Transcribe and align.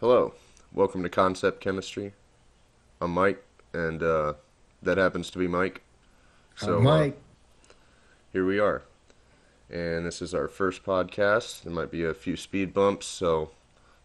Hello, 0.00 0.32
welcome 0.72 1.02
to 1.02 1.10
Concept 1.10 1.60
Chemistry. 1.60 2.14
I'm 3.02 3.10
Mike, 3.10 3.44
and 3.74 4.02
uh, 4.02 4.32
that 4.80 4.96
happens 4.96 5.28
to 5.32 5.38
be 5.38 5.46
Mike. 5.46 5.82
So, 6.56 6.78
uh, 6.78 6.80
Mike. 6.80 7.18
Uh, 7.68 7.74
here 8.32 8.46
we 8.46 8.58
are, 8.58 8.82
and 9.68 10.06
this 10.06 10.22
is 10.22 10.32
our 10.32 10.48
first 10.48 10.84
podcast. 10.84 11.64
There 11.64 11.72
might 11.74 11.90
be 11.90 12.04
a 12.04 12.14
few 12.14 12.34
speed 12.38 12.72
bumps, 12.72 13.04
so 13.04 13.50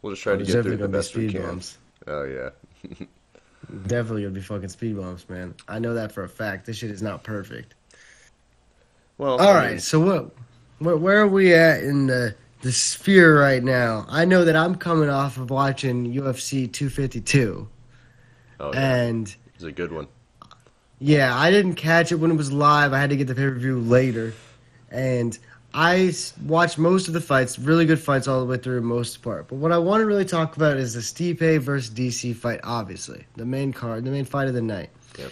we'll 0.01 0.11
just 0.11 0.23
try 0.23 0.33
oh, 0.33 0.39
to 0.39 0.43
get 0.43 0.63
through 0.63 0.75
the 0.75 0.89
best 0.89 1.15
we 1.15 1.31
can. 1.31 1.43
Bumps. 1.43 1.77
Oh 2.05 2.25
yeah. 2.25 2.49
definitely 3.87 4.23
gonna 4.23 4.33
be 4.33 4.41
fucking 4.41 4.67
speed 4.67 4.97
bumps, 4.97 5.29
man. 5.29 5.55
I 5.69 5.79
know 5.79 5.93
that 5.93 6.11
for 6.11 6.25
a 6.25 6.29
fact. 6.29 6.65
This 6.65 6.75
shit 6.75 6.91
is 6.91 7.01
not 7.01 7.23
perfect. 7.23 7.73
Well, 9.17 9.39
all 9.39 9.47
I 9.47 9.53
right. 9.53 9.81
So 9.81 10.01
what? 10.01 10.35
Where, 10.79 10.97
where 10.97 11.21
are 11.21 11.27
we 11.29 11.53
at 11.53 11.83
in 11.83 12.07
the 12.07 12.35
the 12.65 12.71
sphere 12.71 13.39
right 13.39 13.63
now. 13.63 14.07
I 14.09 14.25
know 14.25 14.43
that 14.43 14.55
I'm 14.55 14.73
coming 14.73 15.07
off 15.07 15.37
of 15.37 15.51
watching 15.51 16.11
UFC 16.11 16.73
252. 16.73 17.67
Oh, 18.59 18.73
yeah. 18.73 18.95
And 18.95 19.35
it's 19.53 19.63
a 19.63 19.71
good 19.71 19.91
one. 19.91 20.07
Yeah, 20.97 21.37
I 21.37 21.51
didn't 21.51 21.75
catch 21.75 22.11
it 22.11 22.15
when 22.15 22.31
it 22.31 22.37
was 22.37 22.51
live. 22.51 22.91
I 22.91 22.99
had 22.99 23.11
to 23.11 23.17
get 23.17 23.27
the 23.27 23.35
pay 23.35 23.43
per 23.43 23.53
view 23.53 23.79
later, 23.79 24.33
and 24.89 25.37
I 25.75 26.11
watched 26.43 26.79
most 26.79 27.07
of 27.07 27.13
the 27.13 27.21
fights. 27.21 27.59
Really 27.59 27.85
good 27.85 27.99
fights 27.99 28.27
all 28.27 28.39
the 28.39 28.47
way 28.47 28.57
through, 28.57 28.81
most 28.81 29.21
part. 29.21 29.47
But 29.47 29.57
what 29.57 29.71
I 29.71 29.77
want 29.77 30.01
to 30.01 30.07
really 30.07 30.25
talk 30.25 30.57
about 30.57 30.77
is 30.77 30.95
the 30.95 31.01
Stipe 31.01 31.59
versus 31.59 31.93
DC 31.93 32.35
fight. 32.35 32.61
Obviously, 32.63 33.27
the 33.35 33.45
main 33.45 33.73
card, 33.73 34.05
the 34.05 34.09
main 34.09 34.25
fight 34.25 34.47
of 34.47 34.55
the 34.55 34.61
night. 34.63 34.89
Yep. 35.19 35.31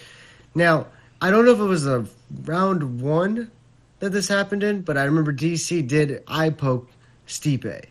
Now, 0.54 0.86
I 1.20 1.32
don't 1.32 1.44
know 1.44 1.50
if 1.50 1.58
it 1.58 1.64
was 1.64 1.84
a 1.84 2.06
round 2.44 3.00
one 3.00 3.50
that 3.98 4.10
this 4.10 4.28
happened 4.28 4.62
in, 4.62 4.82
but 4.82 4.96
I 4.96 5.02
remember 5.02 5.32
DC 5.32 5.88
did 5.88 6.22
eye 6.28 6.50
poke 6.50 6.88
Stipe. 7.26 7.84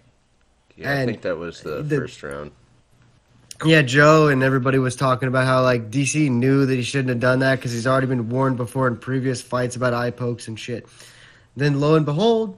Yeah, 0.76 0.92
and 0.92 1.02
I 1.02 1.05
think 1.05 1.22
that 1.22 1.38
was 1.38 1.62
the, 1.62 1.84
the, 1.84 1.98
first 1.98 2.24
round. 2.24 2.52
Yeah, 3.64 3.82
Joe 3.82 4.28
and 4.28 4.44
everybody 4.44 4.80
was 4.80 4.96
talking 4.96 5.27
about 5.27 5.46
how 5.46 5.62
like 5.62 5.91
DC 5.91 6.30
knew 6.30 6.66
that 6.66 6.76
he 6.76 6.84
shouldn't 6.84 7.10
have 7.10 7.20
done 7.20 7.40
that 7.40 7.55
because 7.55 7.72
he's 7.72 7.88
already 7.88 8.07
been 8.07 8.30
warned 8.30 8.57
before 8.57 8.88
in 8.88 8.98
previous 8.98 9.41
fights 9.41 9.76
about 9.76 9.94
eye 9.94 10.12
pokes 10.12 10.48
and 10.48 10.60
shit. 10.60 10.88
Then 11.55 11.80
lo 11.80 11.96
and 11.96 12.05
behold, 12.05 12.57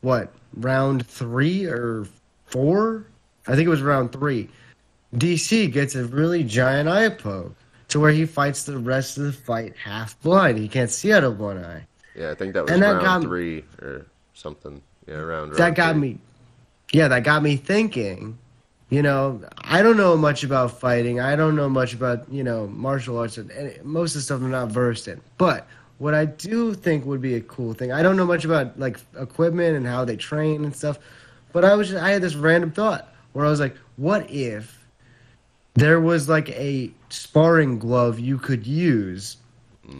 what 0.00 0.32
round 0.54 1.06
three 1.06 1.66
or 1.66 2.06
four? 2.46 3.06
I 3.46 3.54
think 3.54 3.66
it 3.66 3.70
was 3.70 3.82
round 3.82 4.12
three. 4.12 4.48
DC 5.14 5.72
gets 5.72 5.94
a 5.94 6.04
really 6.04 6.42
giant 6.42 6.88
eye 6.88 7.08
poke 7.08 7.54
to 7.88 8.00
where 8.00 8.12
he 8.12 8.26
fights 8.26 8.64
the 8.64 8.78
rest 8.78 9.18
of 9.18 9.24
the 9.24 9.32
fight 9.32 9.76
half 9.76 10.20
blind. 10.22 10.58
He 10.58 10.68
can't 10.68 10.90
see 10.90 11.12
out 11.12 11.24
of 11.24 11.38
one 11.38 11.62
eye. 11.62 11.86
Yeah, 12.14 12.30
I 12.30 12.34
think 12.34 12.54
that 12.54 12.64
was 12.64 12.72
and 12.72 12.82
round 12.82 13.22
that 13.22 13.26
three 13.26 13.64
or 13.80 14.06
something. 14.34 14.82
Yeah, 15.06 15.14
around. 15.14 15.54
That 15.54 15.74
got 15.74 15.96
me. 15.96 16.18
Yeah, 16.92 17.08
that 17.08 17.24
got 17.24 17.42
me 17.42 17.56
thinking. 17.56 18.38
You 18.90 19.02
know, 19.02 19.40
I 19.62 19.80
don't 19.80 19.96
know 19.96 20.16
much 20.16 20.44
about 20.44 20.78
fighting. 20.78 21.18
I 21.18 21.34
don't 21.34 21.56
know 21.56 21.68
much 21.68 21.94
about 21.94 22.30
you 22.30 22.44
know 22.44 22.66
martial 22.66 23.18
arts, 23.18 23.38
and 23.38 23.50
most 23.84 24.14
of 24.14 24.20
the 24.20 24.22
stuff 24.22 24.40
I'm 24.40 24.50
not 24.50 24.68
versed 24.68 25.08
in. 25.08 25.20
But 25.38 25.66
what 25.98 26.14
I 26.14 26.24
do 26.26 26.74
think 26.74 27.06
would 27.06 27.20
be 27.20 27.34
a 27.34 27.40
cool 27.40 27.74
thing. 27.74 27.92
I 27.92 28.02
don't 28.02 28.16
know 28.16 28.26
much 28.26 28.44
about 28.44 28.78
like 28.78 28.98
equipment 29.18 29.76
and 29.76 29.86
how 29.86 30.04
they 30.04 30.16
train 30.16 30.64
and 30.64 30.74
stuff, 30.74 30.98
but 31.52 31.64
I 31.64 31.74
was 31.74 31.90
just, 31.90 32.02
I 32.02 32.10
had 32.10 32.22
this 32.22 32.34
random 32.34 32.72
thought 32.72 33.14
where 33.32 33.46
I 33.46 33.50
was 33.50 33.60
like, 33.60 33.76
what 33.96 34.30
if 34.30 34.84
there 35.74 36.00
was 36.00 36.28
like 36.28 36.50
a 36.50 36.90
sparring 37.08 37.78
glove 37.78 38.18
you 38.18 38.36
could 38.36 38.66
use 38.66 39.36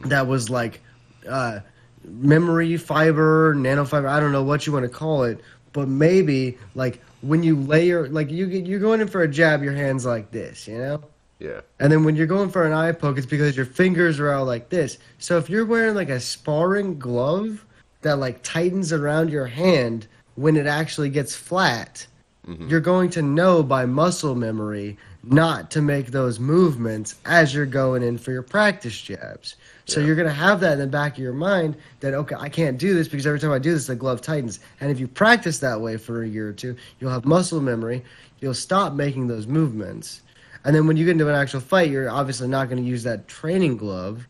that 0.05 0.27
was 0.27 0.51
like 0.51 0.81
uh, 1.29 1.61
memory 2.05 2.77
fiber, 2.77 3.55
nanofiber, 3.55 4.09
I 4.09 4.21
don't 4.21 4.33
know 4.33 4.43
what 4.43 4.67
you 4.67 4.73
want 4.73 4.85
to 4.85 4.89
call 4.89 5.25
it, 5.25 5.41
but 5.73 5.89
maybe 5.89 6.59
like 6.75 7.01
when 7.23 7.43
you 7.43 7.57
layer 7.57 8.09
like 8.09 8.31
you 8.31 8.47
you're 8.47 8.81
going 8.81 9.01
in 9.01 9.09
for 9.09 9.23
a 9.23 9.29
jab, 9.29 9.63
your 9.63 9.73
hands 9.73 10.05
like 10.05 10.31
this, 10.31 10.67
you 10.67 10.79
know? 10.79 11.03
Yeah. 11.39 11.61
And 11.81 11.91
then 11.91 12.05
when 12.05 12.15
you're 12.15 12.27
going 12.29 12.51
for 12.51 12.65
an 12.65 12.73
eye 12.73 12.93
poke, 12.93 13.19
it's 13.19 13.27
because 13.27 13.57
your 13.57 13.67
fingers 13.67 14.21
are 14.21 14.31
out 14.31 14.47
like 14.47 14.69
this. 14.69 14.99
So 15.19 15.39
if 15.39 15.51
you're 15.51 15.67
wearing 15.67 15.95
like 15.97 16.09
a 16.09 16.21
sparring 16.21 16.99
glove 16.99 17.65
that 18.03 18.19
like 18.19 18.43
tightens 18.43 18.93
around 18.93 19.31
your 19.31 19.47
hand 19.47 20.07
when 20.37 20.57
it 20.57 20.67
actually 20.67 21.11
gets 21.11 21.35
flat, 21.35 22.07
mm-hmm. 22.47 22.69
you're 22.69 22.81
going 22.81 23.11
to 23.11 23.23
know 23.23 23.63
by 23.63 23.87
muscle 23.87 24.37
memory 24.37 24.97
not 25.25 25.71
to 25.73 25.83
make 25.83 26.09
those 26.09 26.39
movements 26.39 27.17
as 27.25 27.55
you're 27.55 27.67
going 27.67 28.03
in 28.03 28.19
for 28.19 28.33
your 28.33 28.43
practice 28.43 29.01
jabs. 29.01 29.57
So 29.87 30.01
yeah. 30.01 30.07
you're 30.07 30.17
going 30.17 30.29
to 30.29 30.35
have 30.35 30.61
that 30.61 30.75
in 30.75 30.79
the 30.79 30.87
back 30.87 31.15
of 31.15 31.19
your 31.19 31.33
mind 31.33 31.77
that 32.01 32.15
okay, 32.15 32.37
I 32.39 32.49
can't 32.49 32.79
do 32.79 32.95
this 32.95 33.09
because 33.09 33.27
every 33.27 33.41
time 33.41 33.53
I 33.53 33.59
do 33.59 33.73
this, 33.73 33.87
the 33.87 33.97
glove 33.97 34.21
tightens. 34.21 34.61
And 34.81 34.91
if 34.91 35.01
you 35.01 35.09
practice 35.09 35.59
that 35.59 35.81
way 35.81 35.97
for 35.97 36.23
a 36.23 36.29
year 36.29 36.49
or 36.49 36.53
two, 36.53 36.77
you'll 37.01 37.11
have 37.11 37.25
muscle 37.25 37.61
memory. 37.61 38.05
You'll 38.41 38.55
stop 38.55 38.93
making 38.93 39.29
those 39.29 39.47
movements. 39.47 40.23
And 40.65 40.75
then 40.75 40.87
when 40.87 40.97
you 40.97 41.05
get 41.05 41.13
into 41.13 41.29
an 41.29 41.35
actual 41.35 41.61
fight, 41.61 41.91
you're 41.91 42.11
obviously 42.11 42.49
not 42.49 42.69
going 42.69 42.83
to 42.83 42.89
use 42.89 43.03
that 43.03 43.27
training 43.29 43.77
glove. 43.77 44.29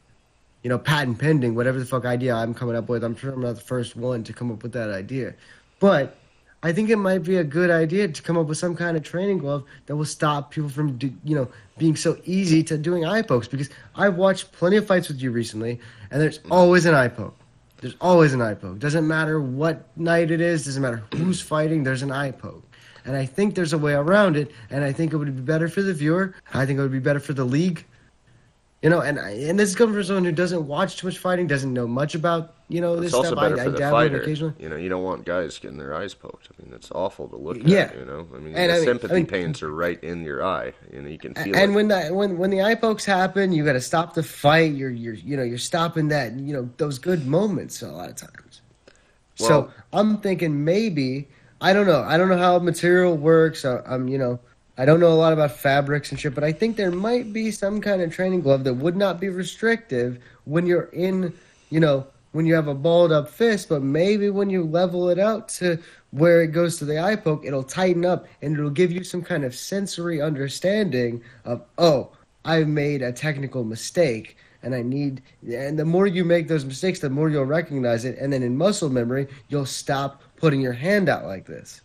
You 0.63 0.69
know, 0.69 0.79
patent 0.79 1.19
pending, 1.19 1.57
whatever 1.57 1.79
the 1.79 1.85
fuck 1.85 2.05
idea 2.05 2.35
I'm 2.35 2.55
coming 2.55 2.77
up 2.77 2.89
with. 2.89 3.03
I'm 3.03 3.17
sure 3.17 3.33
I'm 3.33 3.41
not 3.41 3.57
the 3.57 3.61
first 3.61 3.97
one 3.97 4.23
to 4.25 4.33
come 4.33 4.51
up 4.53 4.63
with 4.63 4.73
that 4.73 4.91
idea. 4.91 5.35
But 5.81 6.17
I 6.63 6.73
think 6.73 6.91
it 6.91 6.97
might 6.97 7.25
be 7.25 7.37
a 7.37 7.45
good 7.45 7.71
idea 7.71 8.07
to 8.07 8.23
come 8.23 8.39
up 8.39 8.47
with 8.47 8.59
some 8.59 8.77
kind 8.77 8.97
of 8.97 9.03
training 9.03 9.39
glove 9.39 9.65
that 9.87 9.97
will 9.97 10.05
stop 10.05 10.53
people 10.53 10.71
from, 10.71 10.97
do, 10.97 11.13
you 11.25 11.35
know, 11.35 11.49
being 11.77 11.97
so 11.97 12.17
easy 12.25 12.63
to 12.65 12.79
doing 12.79 13.05
eye 13.05 13.23
pokes. 13.23 13.49
Because 13.49 13.69
I've 13.97 14.17
watched 14.17 14.53
plenty 14.53 14.77
of 14.77 14.87
fights 14.87 15.09
with 15.09 15.21
you 15.21 15.33
recently, 15.33 15.81
and 16.11 16.21
there's 16.21 16.39
mm. 16.39 16.53
always 16.53 16.87
an 16.87 16.95
eye 16.95 17.09
poke. 17.09 17.37
There's 17.81 17.97
always 18.01 18.33
an 18.33 18.41
eye 18.41 18.55
poke. 18.55 18.79
Doesn't 18.79 19.09
matter 19.09 19.41
what 19.41 19.89
night 19.97 20.31
it 20.31 20.41
is. 20.41 20.65
Doesn't 20.65 20.83
matter 20.83 21.03
who's 21.17 21.41
fighting. 21.41 21.83
There's 21.83 22.03
an 22.03 22.13
eye 22.13 22.31
poke, 22.31 22.63
and 23.05 23.17
I 23.17 23.27
think 23.27 23.57
there's 23.57 23.73
a 23.73 23.79
way 23.79 23.95
around 23.95 24.37
it. 24.37 24.53
And 24.71 24.85
I 24.85 24.93
think 24.93 25.13
it 25.13 25.17
would 25.17 25.35
be 25.35 25.43
better 25.43 25.69
for 25.69 25.83
the 25.83 25.93
viewer. 25.93 26.37
I 26.55 26.65
think 26.65 26.79
it 26.79 26.83
would 26.83 26.93
be 26.93 27.01
better 27.01 27.21
for 27.21 27.33
the 27.33 27.45
league. 27.45 27.85
You 28.83 28.91
know, 28.91 29.01
and 29.01 29.19
and 29.19 29.59
this 29.59 29.71
is 29.71 29.75
coming 29.75 29.95
from 29.95 30.05
someone 30.05 30.25
who 30.25 30.33
doesn't 30.33 30.65
watch 30.65 30.99
too 30.99 31.09
much 31.09 31.19
fighting, 31.19 31.49
doesn't 31.49 31.73
know 31.73 31.89
much 31.89 32.15
about 32.15 32.55
you 32.73 32.81
know 32.81 32.97
this 32.97 33.07
it's 33.07 33.15
also 33.15 33.31
stuff. 33.33 33.41
better 33.41 33.61
I, 33.61 33.65
for 33.65 33.71
I 33.71 33.73
the 33.73 33.91
fighter. 33.91 34.23
Occasionally. 34.23 34.55
You 34.59 34.69
know, 34.69 34.77
you 34.77 34.89
don't 34.89 35.03
want 35.03 35.25
guys 35.25 35.59
getting 35.59 35.79
their 35.79 35.95
eyes 35.95 36.15
poked. 36.15 36.49
I 36.51 36.63
mean, 36.63 36.73
it's 36.75 36.91
awful 36.91 37.29
to 37.29 37.37
look 37.37 37.59
at. 37.59 37.69
Yeah. 37.69 37.93
You 37.95 38.05
know, 38.05 38.27
I 38.35 38.39
mean, 38.39 38.55
and 38.55 38.71
the 38.71 38.75
I 38.75 38.77
mean, 38.77 38.85
sympathy 38.85 39.13
I 39.13 39.17
mean, 39.17 39.27
pains 39.27 39.63
are 39.63 39.71
right 39.71 40.03
in 40.03 40.25
your 40.25 40.45
eye. 40.45 40.73
You 40.93 41.03
know, 41.03 41.09
you 41.09 41.19
can 41.19 41.35
feel. 41.35 41.55
And 41.55 41.73
it. 41.73 41.75
when 41.75 41.89
the 41.89 42.09
when 42.09 42.39
when 42.39 42.51
the 42.51 42.63
eye 42.63 42.75
pokes 42.75 43.05
happen, 43.05 43.53
you 43.53 43.65
got 43.65 43.75
to 43.75 43.81
stop 43.81 44.15
the 44.15 44.23
fight. 44.23 44.73
You're 44.73 44.91
you're 44.91 45.15
you 45.15 45.37
know 45.37 45.43
you're 45.43 45.59
stopping 45.59 46.09
that 46.09 46.33
you 46.35 46.53
know 46.55 46.69
those 46.79 46.99
good 46.99 47.27
moments 47.27 47.83
a 47.83 47.89
lot 47.89 48.09
of 48.09 48.17
times. 48.17 48.63
Well, 49.39 49.49
so 49.49 49.71
I'm 49.93 50.19
thinking 50.19 50.65
maybe 50.65 51.29
I 51.61 51.73
don't 51.73 51.87
know 51.87 52.03
I 52.03 52.17
don't 52.17 52.29
know 52.29 52.39
how 52.39 52.59
material 52.59 53.17
works. 53.17 53.65
I, 53.65 53.81
I'm 53.87 54.09
you 54.09 54.19
know 54.19 54.41
I 54.79 54.87
don't 54.87 55.01
know 55.01 55.13
a 55.13 55.15
lot 55.15 55.33
about 55.33 55.53
fabrics 55.53 56.11
and 56.11 56.19
shit, 56.19 56.35
but 56.35 56.45
I 56.45 56.53
think 56.53 56.77
there 56.77 56.91
might 56.91 57.33
be 57.33 57.51
some 57.51 57.81
kind 57.81 58.01
of 58.01 58.13
training 58.13 58.41
glove 58.41 58.65
that 58.65 58.75
would 58.75 58.97
not 58.97 59.21
be 59.21 59.29
restrictive 59.29 60.19
when 60.45 60.67
you're 60.67 60.89
in, 60.93 61.35
you 61.71 61.79
know, 61.79 62.07
when 62.33 62.47
you 62.47 62.55
have 62.55 62.69
a 62.69 62.75
balled 62.75 63.13
up 63.13 63.29
fist, 63.29 63.69
but 63.69 63.83
maybe 63.83 64.31
when 64.31 64.51
you 64.51 64.65
level 64.65 65.09
it 65.09 65.19
out 65.19 65.49
to 65.49 65.79
where 66.11 66.43
it 66.43 66.49
goes 66.49 66.79
to 66.79 66.85
the 66.85 66.99
eye 66.99 67.17
poke, 67.17 67.45
it'll 67.45 67.63
tighten 67.63 68.05
up 68.05 68.27
and 68.41 68.55
it'll 68.55 68.71
give 68.71 68.91
you 68.91 69.05
some 69.05 69.23
kind 69.23 69.45
of 69.45 69.55
sensory 69.55 70.21
understanding 70.21 71.23
of, 71.45 71.63
oh, 71.79 72.11
I've 72.45 72.69
made 72.69 73.03
a 73.03 73.13
technical 73.13 73.65
mistake 73.65 74.37
and 74.63 74.75
I 74.75 74.83
need 74.83 75.23
and 75.47 75.79
the 75.79 75.85
more 75.85 76.07
you 76.07 76.25
make 76.25 76.49
those 76.49 76.65
mistakes, 76.65 77.01
the 77.01 77.11
more 77.11 77.29
you'll 77.29 77.45
recognize 77.45 78.05
it, 78.05 78.17
and 78.19 78.33
then 78.33 78.43
in 78.43 78.57
muscle 78.57 78.91
memory, 78.91 79.27
you'll 79.49 79.67
stop 79.67 80.23
putting 80.37 80.61
your 80.61 80.73
hand 80.73 81.09
out 81.09 81.25
like 81.25 81.47
this. 81.47 81.81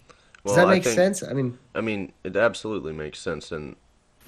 Does 0.46 0.56
well, 0.56 0.68
that 0.68 0.72
make 0.72 0.84
think, 0.84 0.96
sense? 0.96 1.24
I 1.24 1.34
mean, 1.34 1.58
I 1.76 1.82
mean, 1.82 2.14
it 2.24 2.36
absolutely 2.36 2.94
makes 2.94 3.20
sense, 3.20 3.52
and 3.52 3.76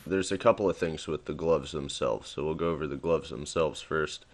there's 0.05 0.31
a 0.31 0.37
couple 0.37 0.69
of 0.69 0.77
things 0.77 1.07
with 1.07 1.25
the 1.25 1.33
gloves 1.33 1.71
themselves. 1.71 2.29
So 2.29 2.43
we'll 2.43 2.55
go 2.55 2.69
over 2.69 2.87
the 2.87 2.95
gloves 2.95 3.29
themselves 3.29 3.81
first. 3.81 4.25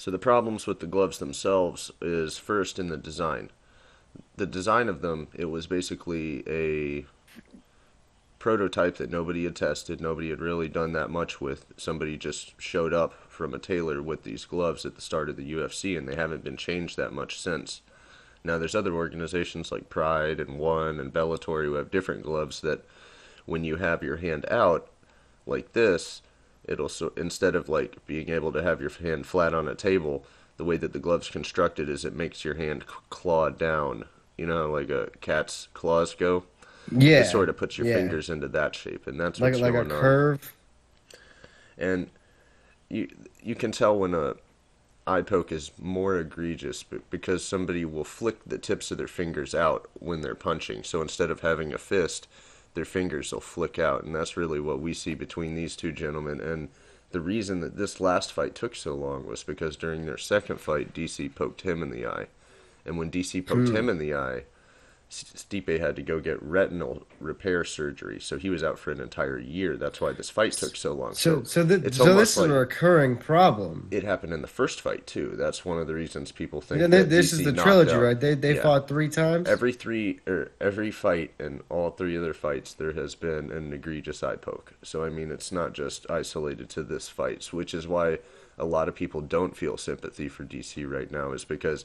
So 0.00 0.10
the 0.10 0.18
problems 0.18 0.66
with 0.66 0.80
the 0.80 0.86
gloves 0.86 1.18
themselves 1.18 1.90
is 2.00 2.38
first 2.38 2.78
in 2.78 2.88
the 2.88 2.96
design. 2.96 3.50
The 4.34 4.46
design 4.46 4.88
of 4.88 5.02
them, 5.02 5.28
it 5.34 5.50
was 5.50 5.66
basically 5.66 6.42
a 6.48 7.04
prototype 8.38 8.96
that 8.96 9.10
nobody 9.10 9.44
had 9.44 9.54
tested, 9.54 10.00
nobody 10.00 10.30
had 10.30 10.40
really 10.40 10.70
done 10.70 10.94
that 10.94 11.10
much 11.10 11.42
with. 11.42 11.66
Somebody 11.76 12.16
just 12.16 12.58
showed 12.58 12.94
up 12.94 13.12
from 13.28 13.52
a 13.52 13.58
tailor 13.58 14.00
with 14.00 14.22
these 14.22 14.46
gloves 14.46 14.86
at 14.86 14.94
the 14.94 15.02
start 15.02 15.28
of 15.28 15.36
the 15.36 15.52
UFC, 15.52 15.98
and 15.98 16.08
they 16.08 16.16
haven't 16.16 16.44
been 16.44 16.56
changed 16.56 16.96
that 16.96 17.12
much 17.12 17.38
since. 17.38 17.82
Now, 18.42 18.56
there's 18.56 18.74
other 18.74 18.94
organizations 18.94 19.70
like 19.70 19.90
Pride 19.90 20.40
and 20.40 20.58
One 20.58 20.98
and 20.98 21.12
Bellator 21.12 21.62
who 21.62 21.74
have 21.74 21.90
different 21.90 22.22
gloves 22.22 22.62
that, 22.62 22.86
when 23.44 23.64
you 23.64 23.76
have 23.76 24.02
your 24.02 24.16
hand 24.16 24.46
out 24.50 24.88
like 25.44 25.74
this, 25.74 26.22
it'll 26.70 26.88
so 26.88 27.12
instead 27.16 27.54
of 27.54 27.68
like 27.68 28.04
being 28.06 28.30
able 28.30 28.52
to 28.52 28.62
have 28.62 28.80
your 28.80 28.90
hand 28.90 29.26
flat 29.26 29.52
on 29.52 29.68
a 29.68 29.74
table, 29.74 30.24
the 30.56 30.64
way 30.64 30.76
that 30.76 30.92
the 30.92 30.98
glove's 30.98 31.28
constructed 31.28 31.88
is 31.88 32.04
it 32.04 32.14
makes 32.14 32.44
your 32.44 32.54
hand 32.54 32.86
claw 33.10 33.50
down. 33.50 34.04
You 34.38 34.46
know, 34.46 34.70
like 34.70 34.88
a 34.88 35.10
cat's 35.20 35.68
claws 35.74 36.14
go. 36.14 36.44
Yeah. 36.90 37.20
It 37.20 37.26
sort 37.26 37.50
of 37.50 37.56
puts 37.56 37.76
your 37.76 37.86
yeah. 37.86 37.96
fingers 37.96 38.30
into 38.30 38.48
that 38.48 38.74
shape, 38.74 39.06
and 39.06 39.20
that's 39.20 39.38
what's 39.38 39.58
like, 39.58 39.72
going 39.72 39.88
like 39.88 39.98
a 39.98 40.00
curve. 40.00 40.52
And 41.76 42.08
you 42.88 43.08
you 43.42 43.54
can 43.54 43.72
tell 43.72 43.98
when 43.98 44.14
a 44.14 44.36
eye 45.06 45.22
poke 45.22 45.50
is 45.50 45.72
more 45.78 46.18
egregious 46.18 46.82
because 46.82 47.44
somebody 47.44 47.84
will 47.84 48.04
flick 48.04 48.38
the 48.46 48.58
tips 48.58 48.90
of 48.90 48.98
their 48.98 49.08
fingers 49.08 49.54
out 49.54 49.88
when 49.94 50.20
they're 50.20 50.34
punching. 50.34 50.84
So 50.84 51.02
instead 51.02 51.30
of 51.30 51.40
having 51.40 51.72
a 51.72 51.78
fist, 51.78 52.28
their 52.74 52.84
fingers 52.84 53.32
will 53.32 53.40
flick 53.40 53.78
out, 53.78 54.04
and 54.04 54.14
that's 54.14 54.36
really 54.36 54.60
what 54.60 54.80
we 54.80 54.94
see 54.94 55.14
between 55.14 55.54
these 55.54 55.76
two 55.76 55.92
gentlemen. 55.92 56.40
And 56.40 56.68
the 57.10 57.20
reason 57.20 57.60
that 57.60 57.76
this 57.76 58.00
last 58.00 58.32
fight 58.32 58.54
took 58.54 58.76
so 58.76 58.94
long 58.94 59.26
was 59.26 59.42
because 59.42 59.76
during 59.76 60.06
their 60.06 60.18
second 60.18 60.60
fight, 60.60 60.94
DC 60.94 61.34
poked 61.34 61.62
him 61.62 61.82
in 61.82 61.90
the 61.90 62.06
eye, 62.06 62.26
and 62.84 62.98
when 62.98 63.10
DC 63.10 63.44
poked 63.46 63.66
True. 63.66 63.76
him 63.76 63.88
in 63.88 63.98
the 63.98 64.14
eye, 64.14 64.44
Stipe 65.10 65.80
had 65.80 65.96
to 65.96 66.02
go 66.02 66.20
get 66.20 66.40
retinal 66.40 67.04
repair 67.18 67.64
surgery, 67.64 68.20
so 68.20 68.38
he 68.38 68.48
was 68.48 68.62
out 68.62 68.78
for 68.78 68.92
an 68.92 69.00
entire 69.00 69.38
year. 69.40 69.76
That's 69.76 70.00
why 70.00 70.12
this 70.12 70.30
fight 70.30 70.52
took 70.52 70.76
so 70.76 70.92
long. 70.92 71.14
So 71.14 71.42
so, 71.42 71.66
th- 71.66 71.82
it's 71.82 71.96
so 71.96 72.14
this 72.14 72.30
is 72.30 72.36
like 72.38 72.50
a 72.50 72.52
recurring 72.52 73.16
problem. 73.16 73.88
it 73.90 74.04
happened 74.04 74.32
in 74.32 74.40
the 74.40 74.46
first 74.46 74.80
fight 74.80 75.08
too. 75.08 75.34
That's 75.36 75.64
one 75.64 75.78
of 75.78 75.88
the 75.88 75.94
reasons 75.94 76.30
people 76.30 76.60
think 76.60 76.88
that 76.88 77.10
this 77.10 77.32
DC 77.32 77.40
is 77.40 77.44
the 77.44 77.52
trilogy, 77.52 77.90
out- 77.90 78.02
right? 78.02 78.20
They 78.20 78.34
they 78.34 78.54
Yeah. 78.54 78.62
fought 78.62 78.86
three 78.86 79.08
times. 79.08 79.48
Every 79.48 79.72
three 79.72 80.20
or 80.28 80.52
every 80.60 80.92
fight 80.92 81.32
and 81.40 81.62
all 81.68 81.90
three 81.90 82.16
other 82.16 82.32
fights, 82.32 82.72
there 82.72 82.92
has 82.92 83.16
been 83.16 83.50
an 83.50 83.72
egregious 83.72 84.22
eye 84.22 84.36
poke. 84.36 84.74
So 84.82 85.02
I 85.02 85.10
mean, 85.10 85.32
it's 85.32 85.50
not 85.50 85.72
just 85.72 86.08
isolated 86.08 86.68
to 86.70 86.84
this 86.84 87.08
fight, 87.08 87.44
which 87.52 87.74
is 87.74 87.88
why 87.88 88.20
a 88.56 88.64
lot 88.64 88.88
of 88.88 88.94
people 88.94 89.22
don't 89.22 89.56
feel 89.56 89.76
sympathy 89.76 90.28
for 90.28 90.44
DC 90.44 90.84
right 90.88 91.10
now. 91.10 91.32
Is 91.32 91.44
because 91.44 91.84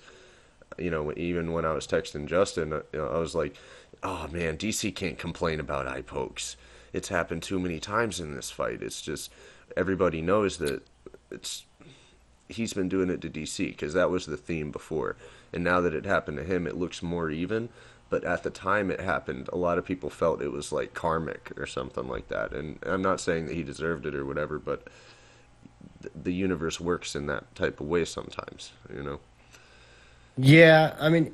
you 0.77 0.89
know 0.89 1.13
even 1.15 1.51
when 1.51 1.65
I 1.65 1.73
was 1.73 1.87
texting 1.87 2.27
Justin, 2.27 2.73
uh, 2.73 2.81
you 2.93 2.99
know, 2.99 3.07
I 3.07 3.17
was 3.17 3.35
like, 3.35 3.55
"Oh 4.03 4.27
man, 4.31 4.57
DC 4.57 4.93
can't 4.95 5.17
complain 5.17 5.59
about 5.59 5.87
eye 5.87 6.01
pokes. 6.01 6.57
It's 6.93 7.09
happened 7.09 7.43
too 7.43 7.59
many 7.59 7.79
times 7.79 8.19
in 8.19 8.35
this 8.35 8.51
fight. 8.51 8.81
It's 8.81 9.01
just 9.01 9.31
everybody 9.75 10.21
knows 10.21 10.57
that 10.57 10.85
it's." 11.31 11.65
He's 12.47 12.73
been 12.73 12.89
doing 12.89 13.09
it 13.09 13.21
to 13.21 13.29
DC 13.29 13.69
because 13.69 13.95
that 13.95 14.11
was 14.11 14.27
the 14.27 14.37
theme 14.37 14.69
before, 14.69 15.15
and 15.51 15.63
now 15.63 15.81
that 15.81 15.95
it 15.95 16.05
happened 16.05 16.37
to 16.37 16.43
him, 16.43 16.67
it 16.67 16.77
looks 16.77 17.01
more 17.01 17.31
even. 17.31 17.69
But 18.09 18.23
at 18.23 18.43
the 18.43 18.51
time 18.51 18.91
it 18.91 19.01
happened, 19.01 19.49
a 19.51 19.57
lot 19.57 19.77
of 19.77 19.85
people 19.85 20.09
felt 20.09 20.41
it 20.41 20.51
was 20.51 20.71
like 20.71 20.93
karmic 20.93 21.51
or 21.57 21.65
something 21.65 22.07
like 22.07 22.27
that. 22.27 22.53
And 22.53 22.77
I'm 22.85 23.01
not 23.01 23.19
saying 23.19 23.47
that 23.47 23.55
he 23.55 23.63
deserved 23.63 24.05
it 24.05 24.13
or 24.13 24.23
whatever, 24.23 24.59
but 24.59 24.87
the 26.15 26.33
universe 26.33 26.79
works 26.79 27.15
in 27.15 27.25
that 27.27 27.53
type 27.55 27.79
of 27.79 27.87
way 27.87 28.05
sometimes, 28.05 28.71
you 28.93 29.03
know. 29.03 29.19
Yeah, 30.37 30.95
I 30.99 31.09
mean, 31.09 31.33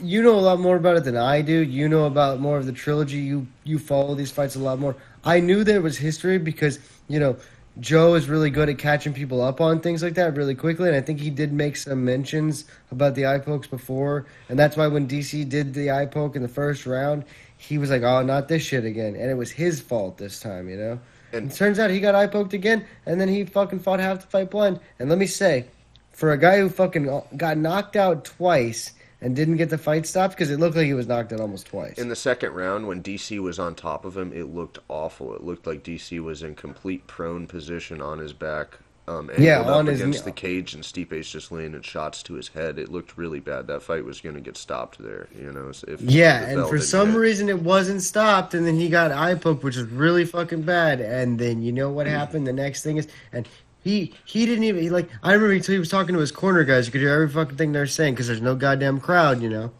you 0.00 0.22
know 0.22 0.38
a 0.38 0.40
lot 0.40 0.58
more 0.60 0.76
about 0.76 0.96
it 0.96 1.04
than 1.04 1.16
I 1.16 1.42
do. 1.42 1.52
You 1.62 1.88
know 1.88 2.04
about 2.06 2.40
more 2.40 2.56
of 2.56 2.66
the 2.66 2.72
trilogy. 2.72 3.18
You 3.18 3.46
you 3.64 3.78
follow 3.78 4.14
these 4.14 4.30
fights 4.30 4.56
a 4.56 4.58
lot 4.58 4.78
more. 4.78 4.96
I 5.24 5.40
knew 5.40 5.64
there 5.64 5.80
was 5.82 5.98
history 5.98 6.38
because 6.38 6.78
you 7.08 7.20
know 7.20 7.36
Joe 7.80 8.14
is 8.14 8.28
really 8.28 8.50
good 8.50 8.68
at 8.68 8.78
catching 8.78 9.12
people 9.12 9.42
up 9.42 9.60
on 9.60 9.80
things 9.80 10.02
like 10.02 10.14
that 10.14 10.36
really 10.36 10.54
quickly, 10.54 10.88
and 10.88 10.96
I 10.96 11.00
think 11.00 11.20
he 11.20 11.30
did 11.30 11.52
make 11.52 11.76
some 11.76 12.04
mentions 12.04 12.64
about 12.90 13.14
the 13.14 13.26
eye 13.26 13.38
pokes 13.38 13.66
before, 13.66 14.26
and 14.48 14.58
that's 14.58 14.76
why 14.76 14.86
when 14.86 15.06
DC 15.06 15.48
did 15.48 15.74
the 15.74 15.90
eye 15.90 16.06
poke 16.06 16.36
in 16.36 16.42
the 16.42 16.48
first 16.48 16.86
round, 16.86 17.24
he 17.58 17.76
was 17.78 17.90
like, 17.90 18.02
"Oh, 18.02 18.22
not 18.22 18.48
this 18.48 18.62
shit 18.62 18.84
again," 18.84 19.14
and 19.14 19.30
it 19.30 19.36
was 19.36 19.50
his 19.50 19.80
fault 19.80 20.16
this 20.18 20.40
time, 20.40 20.68
you 20.68 20.76
know. 20.76 20.92
And- 20.92 21.00
And 21.44 21.50
it 21.50 21.54
turns 21.54 21.78
out 21.78 21.90
he 21.90 22.00
got 22.00 22.14
eye 22.14 22.26
poked 22.26 22.52
again, 22.52 22.84
and 23.06 23.18
then 23.20 23.28
he 23.28 23.44
fucking 23.44 23.78
fought 23.80 24.00
half 24.00 24.20
the 24.20 24.26
fight 24.26 24.50
blind. 24.50 24.80
And 24.98 25.08
let 25.08 25.18
me 25.18 25.26
say, 25.26 25.64
for 26.12 26.32
a 26.32 26.38
guy 26.38 26.58
who 26.58 26.68
fucking 26.68 27.22
got 27.36 27.56
knocked 27.58 27.96
out 27.96 28.24
twice 28.24 28.92
and 29.20 29.36
didn't 29.36 29.56
get 29.56 29.70
the 29.70 29.78
fight 29.78 30.04
stopped 30.06 30.34
because 30.34 30.50
it 30.50 30.58
looked 30.58 30.76
like 30.76 30.86
he 30.86 30.94
was 30.94 31.06
knocked 31.06 31.32
out 31.32 31.40
almost 31.40 31.66
twice. 31.68 31.96
In 31.96 32.08
the 32.08 32.16
second 32.16 32.52
round, 32.54 32.88
when 32.88 33.02
DC 33.02 33.38
was 33.38 33.58
on 33.58 33.74
top 33.74 34.04
of 34.04 34.16
him, 34.16 34.32
it 34.32 34.52
looked 34.52 34.78
awful. 34.88 35.34
It 35.34 35.42
looked 35.44 35.66
like 35.66 35.84
DC 35.84 36.20
was 36.20 36.42
in 36.42 36.54
complete 36.56 37.06
prone 37.06 37.46
position 37.46 38.02
on 38.02 38.18
his 38.18 38.32
back, 38.32 38.78
um, 39.06 39.30
Yeah, 39.38 39.60
up 39.60 39.66
on 39.68 39.86
his 39.86 40.00
against 40.00 40.20
knee. 40.20 40.30
the 40.30 40.34
cage, 40.34 40.74
and 40.74 40.84
Stipe's 40.84 41.30
just 41.30 41.52
landing 41.52 41.82
shots 41.82 42.22
to 42.24 42.34
his 42.34 42.48
head. 42.48 42.78
It 42.80 42.88
looked 42.90 43.16
really 43.16 43.40
bad. 43.40 43.68
That 43.68 43.82
fight 43.82 44.04
was 44.04 44.20
going 44.20 44.34
to 44.34 44.40
get 44.40 44.56
stopped 44.56 44.98
there, 44.98 45.28
you 45.36 45.52
know. 45.52 45.70
If 45.86 46.00
yeah, 46.02 46.42
if 46.42 46.58
and 46.58 46.68
for 46.68 46.78
some 46.80 47.10
hit. 47.12 47.18
reason 47.18 47.48
it 47.48 47.62
wasn't 47.62 48.02
stopped, 48.02 48.54
and 48.54 48.66
then 48.66 48.74
he 48.76 48.88
got 48.88 49.10
eye 49.12 49.34
poked, 49.36 49.62
which 49.62 49.76
is 49.76 49.84
really 49.84 50.24
fucking 50.24 50.62
bad. 50.62 51.00
And 51.00 51.38
then 51.38 51.62
you 51.62 51.70
know 51.72 51.90
what 51.90 52.06
happened? 52.08 52.46
The 52.46 52.52
next 52.52 52.82
thing 52.82 52.96
is, 52.96 53.06
and 53.32 53.48
he 53.82 54.14
he 54.24 54.46
didn't 54.46 54.64
even 54.64 54.82
he, 54.82 54.90
like. 54.90 55.08
I 55.22 55.32
remember 55.32 55.54
until 55.54 55.72
he 55.74 55.78
was 55.78 55.88
talking 55.88 56.14
to 56.14 56.20
his 56.20 56.32
corner 56.32 56.64
guys, 56.64 56.86
you 56.86 56.92
could 56.92 57.00
hear 57.00 57.12
every 57.12 57.28
fucking 57.28 57.56
thing 57.56 57.72
they're 57.72 57.86
saying 57.86 58.14
because 58.14 58.28
there's 58.28 58.40
no 58.40 58.54
goddamn 58.54 59.00
crowd, 59.00 59.42
you 59.42 59.50
know. 59.50 59.72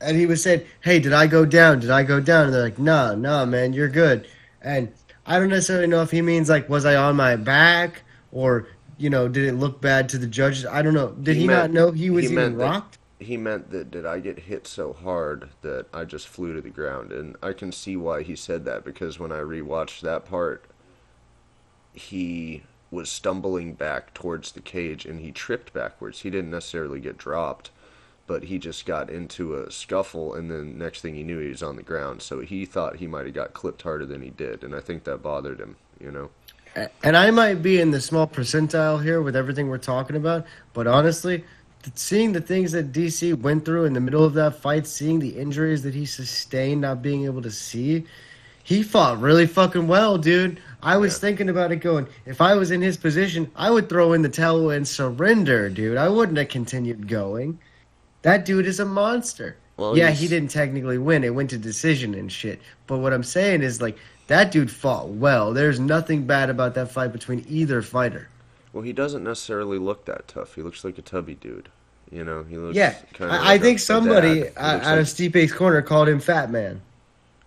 And 0.00 0.16
he 0.16 0.26
was 0.26 0.42
saying, 0.42 0.62
"Hey, 0.82 0.98
did 0.98 1.12
I 1.12 1.26
go 1.26 1.46
down? 1.46 1.80
Did 1.80 1.90
I 1.90 2.02
go 2.02 2.20
down?" 2.20 2.46
And 2.46 2.54
they're 2.54 2.62
like, 2.62 2.78
"No, 2.78 3.14
no, 3.14 3.46
man, 3.46 3.72
you're 3.72 3.88
good." 3.88 4.28
And 4.60 4.92
I 5.24 5.38
don't 5.38 5.48
necessarily 5.48 5.86
know 5.86 6.02
if 6.02 6.10
he 6.10 6.22
means 6.22 6.48
like, 6.48 6.68
was 6.68 6.84
I 6.84 6.96
on 6.96 7.16
my 7.16 7.36
back 7.36 8.02
or 8.32 8.68
you 8.98 9.10
know, 9.10 9.28
did 9.28 9.44
it 9.44 9.52
look 9.52 9.80
bad 9.80 10.08
to 10.10 10.18
the 10.18 10.26
judges? 10.26 10.64
I 10.64 10.80
don't 10.82 10.94
know. 10.94 11.10
Did 11.10 11.36
he, 11.36 11.46
not 11.46 11.52
meant- 11.70 11.74
know 11.74 11.90
he 11.90 12.08
was 12.10 12.24
he 12.24 12.32
even 12.32 12.36
meant 12.36 12.58
that- 12.58 12.64
rocked? 12.64 12.98
he 13.18 13.36
meant 13.38 13.70
that 13.70 13.90
did 13.90 14.04
I 14.04 14.20
get 14.20 14.38
hit 14.38 14.66
so 14.66 14.92
hard 14.92 15.48
that 15.62 15.86
I 15.92 16.04
just 16.04 16.28
flew 16.28 16.52
to 16.54 16.60
the 16.60 16.68
ground, 16.70 17.12
and 17.12 17.34
I 17.42 17.54
can 17.54 17.72
see 17.72 17.96
why 17.96 18.22
he 18.22 18.36
said 18.36 18.66
that 18.66 18.84
because 18.84 19.18
when 19.18 19.32
I 19.32 19.38
rewatched 19.38 20.02
that 20.02 20.26
part, 20.26 20.64
he 21.94 22.62
was 22.90 23.08
stumbling 23.08 23.74
back 23.74 24.14
towards 24.14 24.52
the 24.52 24.60
cage 24.60 25.04
and 25.04 25.20
he 25.20 25.32
tripped 25.32 25.72
backwards. 25.72 26.20
He 26.20 26.30
didn't 26.30 26.50
necessarily 26.50 27.00
get 27.00 27.18
dropped, 27.18 27.70
but 28.26 28.44
he 28.44 28.58
just 28.58 28.86
got 28.86 29.10
into 29.10 29.54
a 29.54 29.70
scuffle, 29.70 30.34
and 30.34 30.50
then 30.50 30.78
next 30.78 31.00
thing 31.00 31.14
he 31.14 31.22
knew, 31.22 31.38
he 31.38 31.48
was 31.48 31.62
on 31.62 31.76
the 31.76 31.82
ground. 31.82 32.22
So 32.22 32.40
he 32.40 32.66
thought 32.66 32.96
he 32.96 33.06
might 33.06 33.26
have 33.26 33.34
got 33.34 33.54
clipped 33.54 33.82
harder 33.82 34.06
than 34.06 34.22
he 34.22 34.30
did, 34.30 34.64
and 34.64 34.74
I 34.74 34.80
think 34.80 35.04
that 35.04 35.18
bothered 35.22 35.60
him. 35.60 35.76
You 36.00 36.10
know. 36.10 36.30
And 37.02 37.16
I 37.16 37.30
might 37.30 37.62
be 37.62 37.80
in 37.80 37.90
the 37.90 38.02
small 38.02 38.26
percentile 38.26 39.02
here 39.02 39.22
with 39.22 39.34
everything 39.34 39.68
we're 39.68 39.78
talking 39.78 40.14
about, 40.14 40.44
but 40.74 40.86
honestly, 40.86 41.42
seeing 41.94 42.32
the 42.32 42.40
things 42.40 42.72
that 42.72 42.92
DC 42.92 43.40
went 43.40 43.64
through 43.64 43.84
in 43.84 43.94
the 43.94 44.00
middle 44.00 44.24
of 44.24 44.34
that 44.34 44.56
fight, 44.56 44.86
seeing 44.86 45.18
the 45.18 45.38
injuries 45.38 45.82
that 45.84 45.94
he 45.94 46.04
sustained, 46.04 46.82
not 46.82 47.00
being 47.00 47.24
able 47.24 47.40
to 47.42 47.50
see, 47.50 48.04
he 48.66 48.82
fought 48.82 49.20
really 49.20 49.46
fucking 49.46 49.86
well, 49.86 50.18
dude. 50.18 50.58
I 50.82 50.96
was 50.96 51.12
Yeah. 51.14 51.18
thinking 51.20 51.48
about 51.48 51.70
it 51.70 51.76
going, 51.76 52.08
if 52.26 52.40
I 52.40 52.54
was 52.54 52.72
in 52.72 52.82
his 52.82 52.96
position, 52.96 53.48
I 53.54 53.70
would 53.70 53.88
throw 53.88 54.12
in 54.12 54.22
the 54.22 54.28
towel 54.28 54.70
and 54.70 54.86
surrender, 54.86 55.68
dude. 55.70 55.96
I 55.96 56.08
wouldn't 56.08 56.36
have 56.36 56.48
continued 56.48 57.06
going. 57.06 57.60
That 58.22 58.44
dude 58.44 58.66
is 58.66 58.80
a 58.80 58.84
monster. 58.84 59.54
Well, 59.76 59.96
yeah, 59.96 60.08
he's- 60.08 60.18
he 60.18 60.26
didn't 60.28 60.50
technically 60.50 60.98
win. 60.98 61.22
It 61.22 61.32
went 61.32 61.50
to 61.50 61.58
decision 61.58 62.12
and 62.14 62.30
shit. 62.32 62.60
But 62.88 62.98
what 62.98 63.12
I'm 63.12 63.22
saying 63.22 63.62
is, 63.62 63.80
like, 63.80 63.96
that 64.26 64.50
dude 64.50 64.70
fought 64.70 65.10
well. 65.10 65.52
There's 65.52 65.78
nothing 65.78 66.26
bad 66.26 66.50
about 66.50 66.74
that 66.74 66.90
fight 66.90 67.12
between 67.12 67.44
either 67.48 67.82
fighter. 67.82 68.28
Well, 68.72 68.82
he 68.82 68.92
doesn't 68.92 69.22
necessarily 69.22 69.78
look 69.78 70.06
that 70.06 70.26
tough. 70.26 70.56
He 70.56 70.62
looks 70.62 70.82
like 70.84 70.98
a 70.98 71.02
tubby 71.02 71.34
dude. 71.36 71.68
You 72.10 72.24
know, 72.24 72.44
he 72.48 72.56
looks. 72.56 72.74
Yeah, 72.76 72.94
I, 73.20 73.24
like 73.24 73.40
I 73.42 73.58
think 73.58 73.78
somebody 73.78 74.28
dad. 74.28 74.34
He 74.34 74.40
looks 74.42 74.56
out 74.56 74.82
like- 74.84 74.98
of 75.00 75.08
Stipe's 75.08 75.52
corner 75.52 75.82
called 75.82 76.08
him 76.08 76.18
Fat 76.20 76.50
Man. 76.50 76.80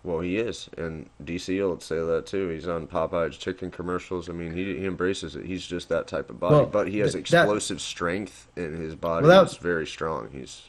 Well, 0.03 0.21
he 0.21 0.37
is, 0.37 0.69
and 0.77 1.09
DC 1.23 1.59
will 1.59 1.79
say 1.81 1.97
that 1.99 2.25
too. 2.25 2.47
He's 2.49 2.67
on 2.69 2.87
Popeye's 2.87 3.37
chicken 3.37 3.69
commercials. 3.69 4.29
I 4.29 4.33
mean, 4.33 4.53
he 4.53 4.77
he 4.77 4.85
embraces 4.85 5.35
it. 5.35 5.45
He's 5.45 5.65
just 5.65 5.89
that 5.89 6.07
type 6.07 6.29
of 6.29 6.39
body, 6.39 6.55
Well, 6.55 6.65
but 6.67 6.87
he 6.87 6.99
has 6.99 7.13
that- 7.13 7.19
explosive 7.19 7.81
strength, 7.81 8.47
in 8.55 8.77
his 8.77 8.95
body 8.95 9.27
Well, 9.27 9.43
that- 9.43 9.51
is 9.51 9.57
very 9.57 9.85
strong. 9.85 10.29
He's 10.31 10.61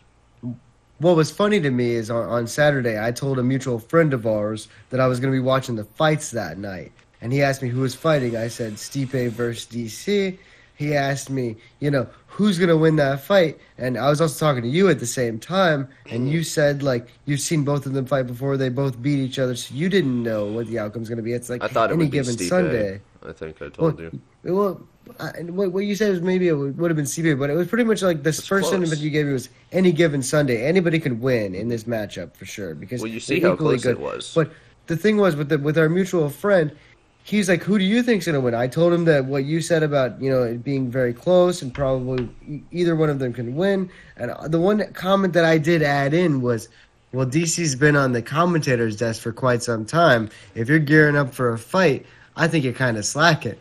What 0.99 1.17
was 1.17 1.31
funny 1.31 1.61
to 1.61 1.71
me 1.71 1.93
is 1.93 2.11
on, 2.11 2.29
on 2.29 2.47
Saturday, 2.47 3.03
I 3.03 3.13
told 3.13 3.39
a 3.39 3.43
mutual 3.43 3.79
friend 3.79 4.13
of 4.13 4.27
ours 4.27 4.69
that 4.91 5.01
I 5.01 5.07
was 5.07 5.19
going 5.21 5.33
to 5.33 5.37
be 5.37 5.43
watching 5.43 5.77
the 5.77 5.85
fights 5.85 6.31
that 6.33 6.59
night. 6.59 6.93
And 7.23 7.33
he 7.33 7.43
asked 7.43 7.63
me 7.63 7.69
who 7.69 7.81
was 7.81 7.95
fighting. 7.95 8.37
I 8.37 8.49
said 8.49 8.75
Stipe 8.75 9.31
versus 9.31 9.67
DC. 9.67 10.39
He 10.77 10.95
asked 10.95 11.31
me, 11.31 11.57
you 11.79 11.91
know, 11.91 12.07
who's 12.41 12.59
going 12.59 12.71
to 12.71 12.77
win 12.77 12.97
that 12.97 13.21
fight? 13.21 13.61
And 13.77 13.99
I 13.99 14.09
was 14.09 14.19
also 14.19 14.47
talking 14.47 14.63
to 14.63 14.69
you 14.69 14.89
at 14.89 14.99
the 14.99 15.07
same 15.07 15.39
time. 15.39 15.89
And 16.09 16.31
you 16.31 16.41
mm-hmm. 16.41 16.45
said, 16.45 16.83
like, 16.83 17.07
you've 17.27 17.41
seen 17.41 17.65
both 17.65 17.85
of 17.85 17.93
them 17.93 18.07
fight 18.07 18.27
before. 18.27 18.57
They 18.57 18.71
both 18.71 19.01
beat 19.03 19.19
each 19.19 19.39
other. 19.39 19.55
So 19.55 19.75
you 19.75 19.91
didn't 19.91 20.23
know 20.23 20.47
what 20.47 20.67
the 20.67 20.79
outcome's 20.79 21.11
going 21.11 21.19
to 21.19 21.23
be. 21.23 21.35
It's 21.35 21.51
like 21.51 21.63
I 21.63 21.69
thought 21.69 21.93
any 21.93 22.09
given 22.09 22.35
Stipe. 22.35 22.49
Sunday. 22.49 23.03
I 23.23 23.33
think 23.33 23.61
I 23.61 23.65
Well, 23.65 23.93
told 23.93 24.01
you. 24.01 24.21
well, 24.43 24.83
I, 25.19 25.43
what, 25.43 25.73
what 25.73 25.81
you 25.81 25.95
said 25.95 26.13
was 26.13 26.23
maybe 26.23 26.49
it 26.49 26.55
would, 26.55 26.79
would 26.79 26.91
have 26.91 26.97
been 26.97 27.05
CB, 27.05 27.39
but 27.39 27.51
it 27.51 27.55
was 27.57 27.69
pretty 27.69 27.85
much 27.85 28.01
like 28.01 28.23
this 28.23 28.47
first 28.47 28.71
sentiment 28.71 29.01
you 29.03 29.11
gave 29.11 29.27
me 29.27 29.35
was 29.35 29.51
any 29.73 29.93
given 29.93 30.23
Sunday, 30.23 30.65
anybody 30.65 30.99
could 30.99 31.21
win 31.21 31.55
in 31.55 31.69
this 31.69 31.85
matchup 31.85 32.35
for 32.35 32.47
sure 32.47 32.75
because 32.75 33.03
Well, 33.03 33.11
you 33.11 33.21
see 33.21 33.41
how 33.41 33.55
close 33.55 33.85
it 33.85 34.01
was. 34.01 34.33
But 34.35 34.51
the 34.87 34.97
thing 34.97 35.19
was 35.19 35.37
with 35.37 35.51
the, 35.51 35.59
with 35.59 35.77
our 35.77 35.91
mutual 35.91 36.31
friend, 36.31 36.75
he's 37.23 37.49
like, 37.49 37.63
"Who 37.63 37.79
do 37.79 37.85
you 37.85 38.03
think's 38.03 38.27
gonna 38.27 38.41
win?" 38.41 38.55
I 38.55 38.67
told 38.67 38.93
him 38.93 39.05
that 39.05 39.25
what 39.25 39.45
you 39.45 39.61
said 39.61 39.83
about 39.83 40.21
you 40.21 40.31
know 40.31 40.43
it 40.43 40.65
being 40.65 40.91
very 40.91 41.13
close 41.13 41.63
and 41.63 41.73
probably 41.73 42.29
either 42.71 42.97
one 42.97 43.11
of 43.11 43.19
them 43.19 43.33
can 43.33 43.57
win. 43.57 43.91
And 44.17 44.31
uh, 44.31 44.49
the 44.49 44.61
one 44.61 44.93
comment 44.93 45.33
that 45.35 45.45
I 45.45 45.59
did 45.59 45.83
add 45.83 46.15
in 46.15 46.41
was. 46.41 46.69
Well, 47.13 47.27
DC's 47.27 47.75
been 47.75 47.97
on 47.97 48.13
the 48.13 48.23
commentator's 48.23 48.97
desk 48.97 49.21
for 49.21 49.33
quite 49.33 49.65
some 49.65 49.85
time. 49.85 50.31
If 50.55 50.69
you're 50.69 50.79
gearing 50.79 51.17
up 51.17 51.35
for 51.35 51.53
a 51.53 51.59
fight, 51.59 52.07
I 52.37 52.47
think 52.47 52.63
you're 52.63 52.73
kind 52.73 52.97
of 52.97 53.05
slacking. 53.05 53.57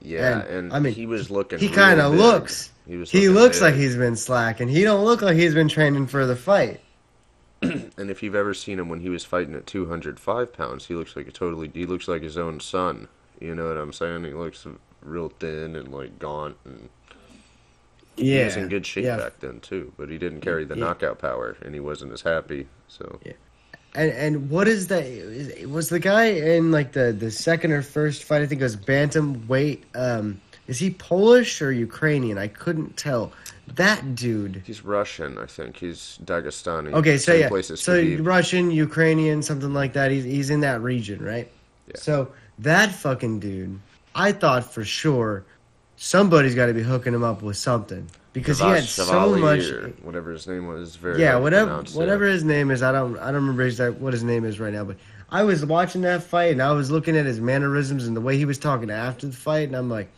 Yeah, 0.00 0.42
and, 0.42 0.48
and, 0.48 0.72
I 0.72 0.78
mean, 0.78 0.92
he 0.92 1.06
was 1.06 1.32
looking. 1.32 1.58
He 1.58 1.68
kind 1.68 2.00
of 2.00 2.14
looks. 2.14 2.70
He. 2.86 3.02
He 3.06 3.28
looks 3.28 3.56
big. 3.56 3.62
like 3.62 3.74
he's 3.74 3.96
been 3.96 4.14
slacking. 4.14 4.68
He 4.68 4.84
don't 4.84 5.04
look 5.04 5.20
like 5.20 5.36
he's 5.36 5.54
been 5.54 5.68
training 5.68 6.06
for 6.06 6.26
the 6.26 6.36
fight. 6.36 6.80
And 7.98 8.10
if 8.10 8.22
you've 8.22 8.34
ever 8.34 8.54
seen 8.54 8.78
him 8.78 8.88
when 8.88 9.00
he 9.00 9.08
was 9.08 9.24
fighting 9.24 9.54
at 9.54 9.66
205 9.66 10.52
pounds, 10.52 10.86
he 10.86 10.94
looks 10.94 11.16
like 11.16 11.28
a 11.28 11.30
totally. 11.32 11.70
He 11.72 11.86
looks 11.86 12.08
like 12.08 12.22
his 12.22 12.36
own 12.38 12.60
son. 12.60 13.08
You 13.40 13.54
know 13.54 13.68
what 13.68 13.76
I'm 13.76 13.92
saying? 13.92 14.24
He 14.24 14.32
looks 14.32 14.66
real 15.02 15.28
thin 15.28 15.76
and 15.76 15.88
like 15.92 16.18
gaunt, 16.18 16.56
and 16.64 16.88
he 18.16 18.42
was 18.44 18.56
in 18.56 18.68
good 18.68 18.86
shape 18.86 19.04
yeah. 19.04 19.16
back 19.16 19.40
then 19.40 19.60
too. 19.60 19.92
But 19.96 20.08
he 20.08 20.18
didn't 20.18 20.40
carry 20.40 20.64
the 20.64 20.76
Yeah. 20.76 20.84
knockout 20.84 21.18
power, 21.18 21.56
and 21.62 21.74
he 21.74 21.80
wasn't 21.80 22.12
as 22.12 22.22
happy. 22.22 22.66
So 22.88 23.20
yeah. 23.24 23.32
And 23.94 24.10
and 24.12 24.50
what 24.50 24.66
is 24.68 24.88
that? 24.88 25.04
was 25.68 25.88
the 25.88 26.00
guy 26.00 26.24
in 26.26 26.70
like 26.72 26.92
the 26.92 27.12
the 27.12 27.30
second 27.30 27.72
or 27.72 27.82
first 27.82 28.24
fight? 28.24 28.42
I 28.42 28.46
think 28.46 28.60
it 28.60 28.64
was 28.64 28.76
bantam 28.76 29.46
weight. 29.46 29.84
Um, 29.94 30.40
is 30.66 30.78
he 30.78 30.90
Polish 30.90 31.60
or 31.60 31.70
Ukrainian? 31.72 32.38
I 32.38 32.48
couldn't 32.48 32.96
tell. 32.96 33.32
That 33.66 34.14
dude. 34.14 34.62
He's 34.64 34.84
Russian, 34.84 35.38
I 35.38 35.46
think. 35.46 35.76
He's 35.76 36.18
Dagestani. 36.24 36.92
Okay, 36.92 37.16
so 37.16 37.32
yeah, 37.32 37.48
so 37.60 38.02
Russian, 38.22 38.70
Ukrainian, 38.70 39.42
something 39.42 39.72
like 39.72 39.94
that. 39.94 40.10
He's 40.10 40.24
he's 40.24 40.50
in 40.50 40.60
that 40.60 40.82
region, 40.82 41.24
right? 41.24 41.50
Yeah. 41.88 41.96
So 41.96 42.32
that 42.58 42.92
fucking 42.92 43.40
dude, 43.40 43.80
I 44.14 44.32
thought 44.32 44.64
for 44.72 44.84
sure 44.84 45.44
somebody's 45.96 46.54
got 46.54 46.66
to 46.66 46.74
be 46.74 46.82
hooking 46.82 47.14
him 47.14 47.24
up 47.24 47.42
with 47.42 47.56
something 47.56 48.08
because 48.32 48.58
he 48.58 48.66
had 48.66 48.84
so 48.84 49.36
much. 49.36 49.70
whatever 50.02 50.32
his 50.32 50.46
name 50.46 50.66
was. 50.66 50.96
Very 50.96 51.20
Yeah, 51.20 51.32
to 51.32 51.40
whatever 51.40 51.82
yeah. 51.86 51.98
whatever 51.98 52.26
his 52.26 52.44
name 52.44 52.70
is, 52.70 52.82
I 52.82 52.92
don't 52.92 53.18
I 53.18 53.26
don't 53.26 53.36
remember 53.36 53.62
exactly 53.62 54.00
what 54.00 54.12
his 54.12 54.24
name 54.24 54.44
is 54.44 54.60
right 54.60 54.72
now, 54.72 54.84
but 54.84 54.96
I 55.30 55.42
was 55.44 55.64
watching 55.64 56.02
that 56.02 56.22
fight 56.22 56.52
and 56.52 56.62
I 56.62 56.72
was 56.72 56.90
looking 56.90 57.16
at 57.16 57.26
his 57.26 57.40
mannerisms 57.40 58.06
and 58.06 58.16
the 58.16 58.20
way 58.20 58.36
he 58.36 58.44
was 58.44 58.58
talking 58.58 58.90
after 58.90 59.26
the 59.26 59.36
fight, 59.36 59.68
and 59.68 59.76
I'm 59.76 59.88
like, 59.88 60.10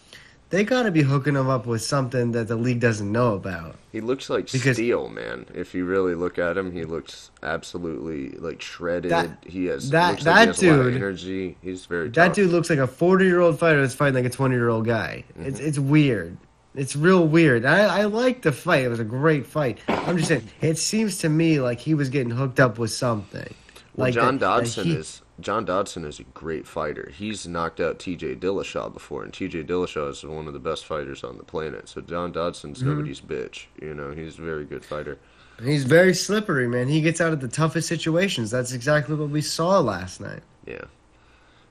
they 0.50 0.64
got 0.64 0.84
to 0.84 0.90
be 0.90 1.02
hooking 1.02 1.34
him 1.34 1.48
up 1.48 1.66
with 1.66 1.82
something 1.82 2.32
that 2.32 2.46
the 2.48 2.56
league 2.56 2.80
doesn't 2.80 3.10
know 3.10 3.34
about. 3.34 3.76
He 3.92 4.00
looks 4.00 4.30
like 4.30 4.50
Because- 4.50 4.76
steel, 4.76 5.08
man. 5.08 5.46
If 5.54 5.74
you 5.74 5.84
really 5.84 6.14
look 6.14 6.38
at 6.38 6.56
him, 6.56 6.70
he 6.72 6.84
looks 6.84 7.30
absolutely 7.42 8.30
like 8.38 8.62
shredded. 8.62 9.10
That- 9.10 9.38
he 9.46 9.66
has 9.66 9.90
that- 9.90 10.10
looks 10.12 10.26
like 10.26 10.46
has 10.48 10.62
a 10.62 10.70
lot 10.70 10.78
of 10.80 10.84
dude- 10.86 10.94
energy. 10.94 11.56
He's 11.62 11.86
very 11.86 12.08
That 12.10 12.26
tough. 12.28 12.34
dude 12.36 12.50
looks 12.50 12.70
like 12.70 12.78
a 12.78 12.86
40 12.86 13.24
year 13.24 13.40
old 13.40 13.58
fighter 13.58 13.80
that's 13.80 13.94
fighting 13.94 14.14
like 14.22 14.24
a 14.32 14.34
20 14.34 14.54
year 14.54 14.68
old 14.68 14.86
guy. 14.86 15.24
Mm-hmm. 15.38 15.48
It's 15.48 15.60
it's 15.60 15.78
weird. 15.78 16.36
It's 16.74 16.94
real 16.94 17.26
weird. 17.26 17.64
I, 17.64 18.00
I 18.00 18.04
like 18.04 18.42
the 18.42 18.52
fight. 18.52 18.84
It 18.84 18.88
was 18.88 19.00
a 19.00 19.04
great 19.04 19.46
fight. 19.46 19.78
I'm 19.88 20.16
just 20.18 20.28
saying, 20.28 20.44
it 20.60 20.76
seems 20.76 21.18
to 21.18 21.28
me 21.30 21.58
like 21.58 21.80
he 21.80 21.94
was 21.94 22.10
getting 22.10 22.30
hooked 22.30 22.60
up 22.60 22.78
with 22.78 22.90
something. 22.90 23.54
Well, 23.96 24.08
like 24.08 24.14
John 24.14 24.34
that- 24.38 24.40
that 24.40 24.46
Dodson 24.64 24.84
he- 24.84 24.92
is 24.94 25.22
John 25.38 25.64
Dodson 25.66 26.04
is 26.04 26.18
a 26.18 26.24
great 26.24 26.66
fighter. 26.66 27.10
He's 27.14 27.46
knocked 27.46 27.78
out 27.78 27.98
T.J. 27.98 28.36
Dillashaw 28.36 28.92
before, 28.92 29.22
and 29.22 29.32
T.J. 29.34 29.64
Dillashaw 29.64 30.10
is 30.10 30.24
one 30.24 30.46
of 30.46 30.54
the 30.54 30.58
best 30.58 30.86
fighters 30.86 31.22
on 31.22 31.36
the 31.36 31.44
planet. 31.44 31.88
So 31.88 32.00
John 32.00 32.32
Dodson's 32.32 32.78
Mm-hmm. 32.80 32.88
nobody's 32.88 33.20
bitch. 33.20 33.66
You 33.80 33.94
know, 33.94 34.12
he's 34.12 34.38
a 34.38 34.42
very 34.42 34.64
good 34.64 34.84
fighter. 34.84 35.18
He's 35.62 35.84
very 35.84 36.14
slippery, 36.14 36.68
man. 36.68 36.88
He 36.88 37.00
gets 37.00 37.20
out 37.20 37.32
of 37.32 37.40
the 37.40 37.48
toughest 37.48 37.88
situations. 37.88 38.50
That's 38.50 38.72
exactly 38.72 39.14
what 39.14 39.30
we 39.30 39.40
saw 39.40 39.80
last 39.80 40.20
night. 40.20 40.42
Yeah, 40.66 40.84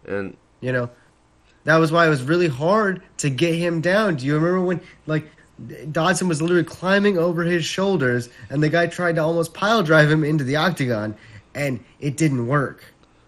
and 0.08 0.36
You 0.62 0.72
know, 0.72 0.90
that 1.66 1.78
was 1.78 1.92
why 1.92 2.06
it 2.08 2.10
was 2.10 2.22
really 2.24 2.48
hard 2.48 3.02
to 3.18 3.30
get 3.30 3.56
him 3.56 3.82
down. 3.82 4.16
Do 4.16 4.26
you 4.26 4.36
remember 4.36 4.62
when, 4.62 4.82
like, 5.08 5.30
Dodson 5.92 6.28
was 6.28 6.42
literally 6.42 6.64
climbing 6.64 7.18
over 7.18 7.44
his 7.44 7.64
shoulders, 7.66 8.30
and 8.50 8.62
the 8.62 8.70
guy 8.70 8.88
tried 8.88 9.16
to 9.16 9.24
almost 9.24 9.54
pile 9.54 9.82
drive 9.84 10.10
him 10.12 10.24
into 10.24 10.44
the 10.44 10.56
octagon, 10.58 11.16
and 11.54 11.84
it 12.00 12.18
didn't 12.18 12.48
work. 12.48 12.84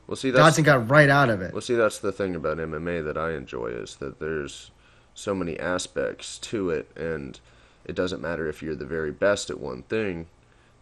Well, 0.07 0.15
see 0.15 0.31
Dodson 0.31 0.63
got 0.63 0.89
right 0.89 1.09
out 1.09 1.29
of 1.29 1.41
it. 1.41 1.51
Well, 1.53 1.61
see, 1.61 1.75
that's 1.75 1.99
the 1.99 2.11
thing 2.11 2.35
about 2.35 2.57
MMA 2.57 3.03
that 3.03 3.17
I 3.17 3.33
enjoy 3.33 3.67
is 3.67 3.97
that 3.97 4.19
there's 4.19 4.71
so 5.13 5.33
many 5.35 5.59
aspects 5.59 6.37
to 6.39 6.69
it, 6.69 6.89
and 6.95 7.39
it 7.85 7.95
doesn't 7.95 8.21
matter 8.21 8.47
if 8.47 8.61
you're 8.63 8.75
the 8.75 8.85
very 8.85 9.11
best 9.11 9.49
at 9.49 9.59
one 9.59 9.83
thing. 9.83 10.27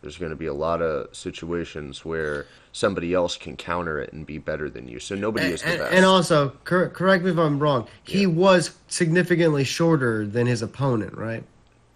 There's 0.02 0.18
going 0.18 0.30
to 0.30 0.36
be 0.36 0.46
a 0.46 0.54
lot 0.54 0.82
of 0.84 1.16
situations 1.16 2.06
where 2.06 2.46
somebody 2.72 3.14
else 3.16 3.38
can 3.38 3.56
counter 3.58 4.00
it 4.00 4.14
and 4.14 4.26
be 4.26 4.38
better 4.38 4.70
than 4.70 4.88
you. 4.88 5.00
So 5.00 5.16
nobody 5.16 5.48
is 5.48 5.62
the 5.64 5.70
And, 5.70 5.80
best. 5.80 5.94
and 5.94 6.06
also, 6.06 6.50
cor- 6.64 6.90
correct 6.90 7.24
me 7.24 7.32
if 7.32 7.40
I'm 7.40 7.58
wrong. 7.58 7.88
He 8.04 8.22
Yeah. 8.22 8.28
was 8.28 8.76
significantly 8.88 9.64
shorter 9.64 10.28
than 10.28 10.46
his 10.46 10.62
opponent, 10.62 11.18
right? 11.18 11.44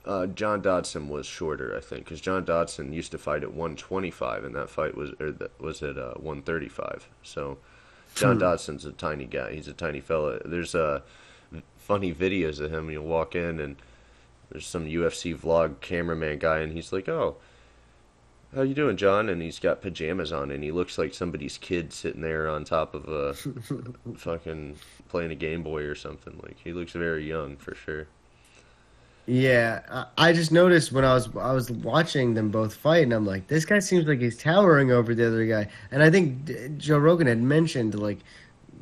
Uh, 0.09 0.25
John 0.27 0.61
Dodson 0.61 1.07
was 1.07 1.25
shorter, 1.25 1.75
I 1.77 1.81
think, 1.81 2.05
because 2.05 2.19
John 2.19 2.43
Dodson 2.43 2.91
used 2.93 3.11
to 3.11 3.17
fight 3.17 3.43
at 3.43 3.53
125, 3.53 4.43
and 4.43 4.55
that 4.55 4.69
fight 4.69 4.95
was 4.95 5.11
or 5.19 5.31
that 5.31 5.59
was 5.61 5.83
at 5.83 5.97
uh, 5.97 6.13
135. 6.15 7.07
So 7.23 7.57
John 8.15 8.35
Hmm. 8.35 8.41
Dodson's 8.41 8.85
a 8.85 8.91
tiny 8.91 9.25
guy. 9.25 9.53
He's 9.53 9.67
a 9.67 9.73
tiny 9.73 9.99
fella. 9.99 10.39
There's 10.43 10.73
uh, 10.73 11.01
funny 11.77 12.13
videos 12.13 12.59
of 12.59 12.71
him. 12.73 12.89
You'll 12.89 13.05
walk 13.05 13.35
in 13.35 13.59
and 13.59 13.75
there's 14.51 14.65
some 14.65 14.85
UFC 14.87 15.37
vlog 15.37 15.79
cameraman 15.79 16.39
guy, 16.39 16.59
and 16.59 16.73
he's 16.73 16.91
like, 16.91 17.07
"Oh, 17.07 17.35
how 18.55 18.63
you 18.63 18.73
doing, 18.73 18.97
John?" 18.97 19.29
And 19.29 19.41
he's 19.43 19.59
got 19.59 19.81
pajamas 19.81 20.31
on, 20.31 20.49
and 20.49 20.63
he 20.63 20.71
looks 20.71 20.97
like 20.97 21.13
somebody's 21.13 21.59
kid 21.59 21.93
sitting 21.93 22.21
there 22.21 22.49
on 22.49 22.63
top 22.63 22.95
of 22.95 23.07
a 23.07 23.33
fucking 24.15 24.77
playing 25.07 25.31
a 25.31 25.35
Game 25.35 25.61
Boy 25.61 25.83
or 25.83 25.93
something. 25.95 26.39
Like 26.41 26.57
he 26.63 26.73
looks 26.73 26.93
very 26.93 27.27
young 27.27 27.57
for 27.57 27.75
sure. 27.75 28.07
Yeah, 29.31 30.05
I 30.17 30.33
just 30.33 30.51
noticed 30.51 30.91
when 30.91 31.05
I 31.05 31.13
was 31.13 31.29
I 31.35 31.53
was 31.53 31.69
watching 31.69 32.33
them 32.33 32.49
both 32.49 32.73
fight, 32.73 33.03
and 33.03 33.13
I'm 33.13 33.27
like, 33.27 33.45
this 33.45 33.63
guy 33.63 33.77
seems 33.77 34.07
like 34.07 34.19
he's 34.19 34.35
towering 34.35 34.91
over 34.91 35.13
the 35.13 35.27
other 35.27 35.45
guy. 35.45 35.67
And 35.91 36.01
I 36.01 36.09
think 36.09 36.77
Joe 36.79 36.97
Rogan 36.97 37.27
had 37.27 37.39
mentioned 37.39 37.93
like, 37.93 38.17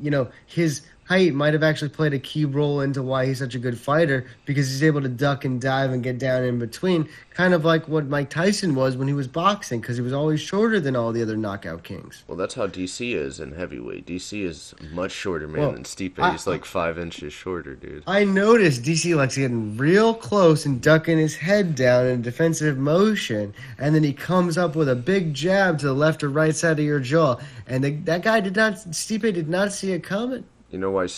you 0.00 0.10
know, 0.10 0.30
his 0.46 0.86
height 1.08 1.32
might 1.32 1.54
have 1.54 1.62
actually 1.62 1.88
played 1.88 2.12
a 2.12 2.18
key 2.18 2.44
role 2.44 2.82
into 2.82 3.02
why 3.02 3.24
he's 3.24 3.38
such 3.38 3.54
a 3.54 3.58
good 3.58 3.78
fighter 3.80 4.26
because 4.44 4.68
he's 4.68 4.82
able 4.82 5.00
to 5.00 5.08
duck 5.08 5.46
and 5.46 5.58
dive 5.58 5.90
and 5.90 6.02
get 6.02 6.18
down 6.18 6.42
in 6.44 6.58
between, 6.58 7.08
kind 7.32 7.54
of 7.54 7.64
like 7.64 7.88
what 7.88 8.06
Mike 8.06 8.28
Tyson 8.28 8.74
was 8.74 8.94
when 8.94 9.08
he 9.08 9.14
was 9.14 9.26
boxing 9.26 9.80
because 9.80 9.96
he 9.96 10.02
was 10.02 10.12
always 10.12 10.38
shorter 10.38 10.78
than 10.80 10.94
all 10.94 11.10
the 11.12 11.22
other 11.22 11.34
knockout 11.36 11.82
kings. 11.82 12.24
Well, 12.28 12.36
that's 12.36 12.54
how 12.54 12.66
DC 12.66 13.14
is 13.14 13.40
in 13.40 13.52
heavyweight. 13.52 14.04
DC 14.06 14.44
is 14.44 14.74
much 14.92 15.12
shorter, 15.12 15.48
man, 15.48 15.60
Well, 15.62 15.72
than 15.72 15.84
Stipe. 15.84 16.18
I- 16.18 16.32
He's 16.32 16.46
like 16.46 16.66
five 16.66 16.98
inches 16.98 17.32
shorter, 17.32 17.74
dude. 17.74 18.02
I 18.06 18.24
noticed 18.24 18.82
DC 18.82 19.14
likes 19.16 19.36
getting 19.36 19.78
real 19.78 20.12
close 20.12 20.66
and 20.66 20.78
ducking 20.80 21.16
his 21.16 21.36
head 21.36 21.74
down 21.74 22.06
in 22.06 22.20
defensive 22.20 22.76
motion, 22.76 23.54
and 23.78 23.94
then 23.94 24.04
he 24.04 24.12
comes 24.12 24.58
up 24.58 24.76
with 24.76 24.90
a 24.90 24.94
big 24.94 25.32
jab 25.32 25.78
to 25.78 25.86
the 25.86 25.94
left 25.94 26.22
or 26.22 26.28
right 26.28 26.54
side 26.54 26.78
of 26.78 26.84
your 26.84 27.00
jaw, 27.00 27.36
and 27.66 27.82
the, 27.82 27.90
that 28.04 28.22
guy 28.22 28.40
did 28.40 28.56
not, 28.56 28.74
Stipe 28.74 29.22
did 29.22 29.48
not 29.48 29.72
see 29.72 29.92
it 29.92 30.02
coming. 30.02 30.44
You 30.70 30.78
know 30.78 30.90
why? 30.90 31.08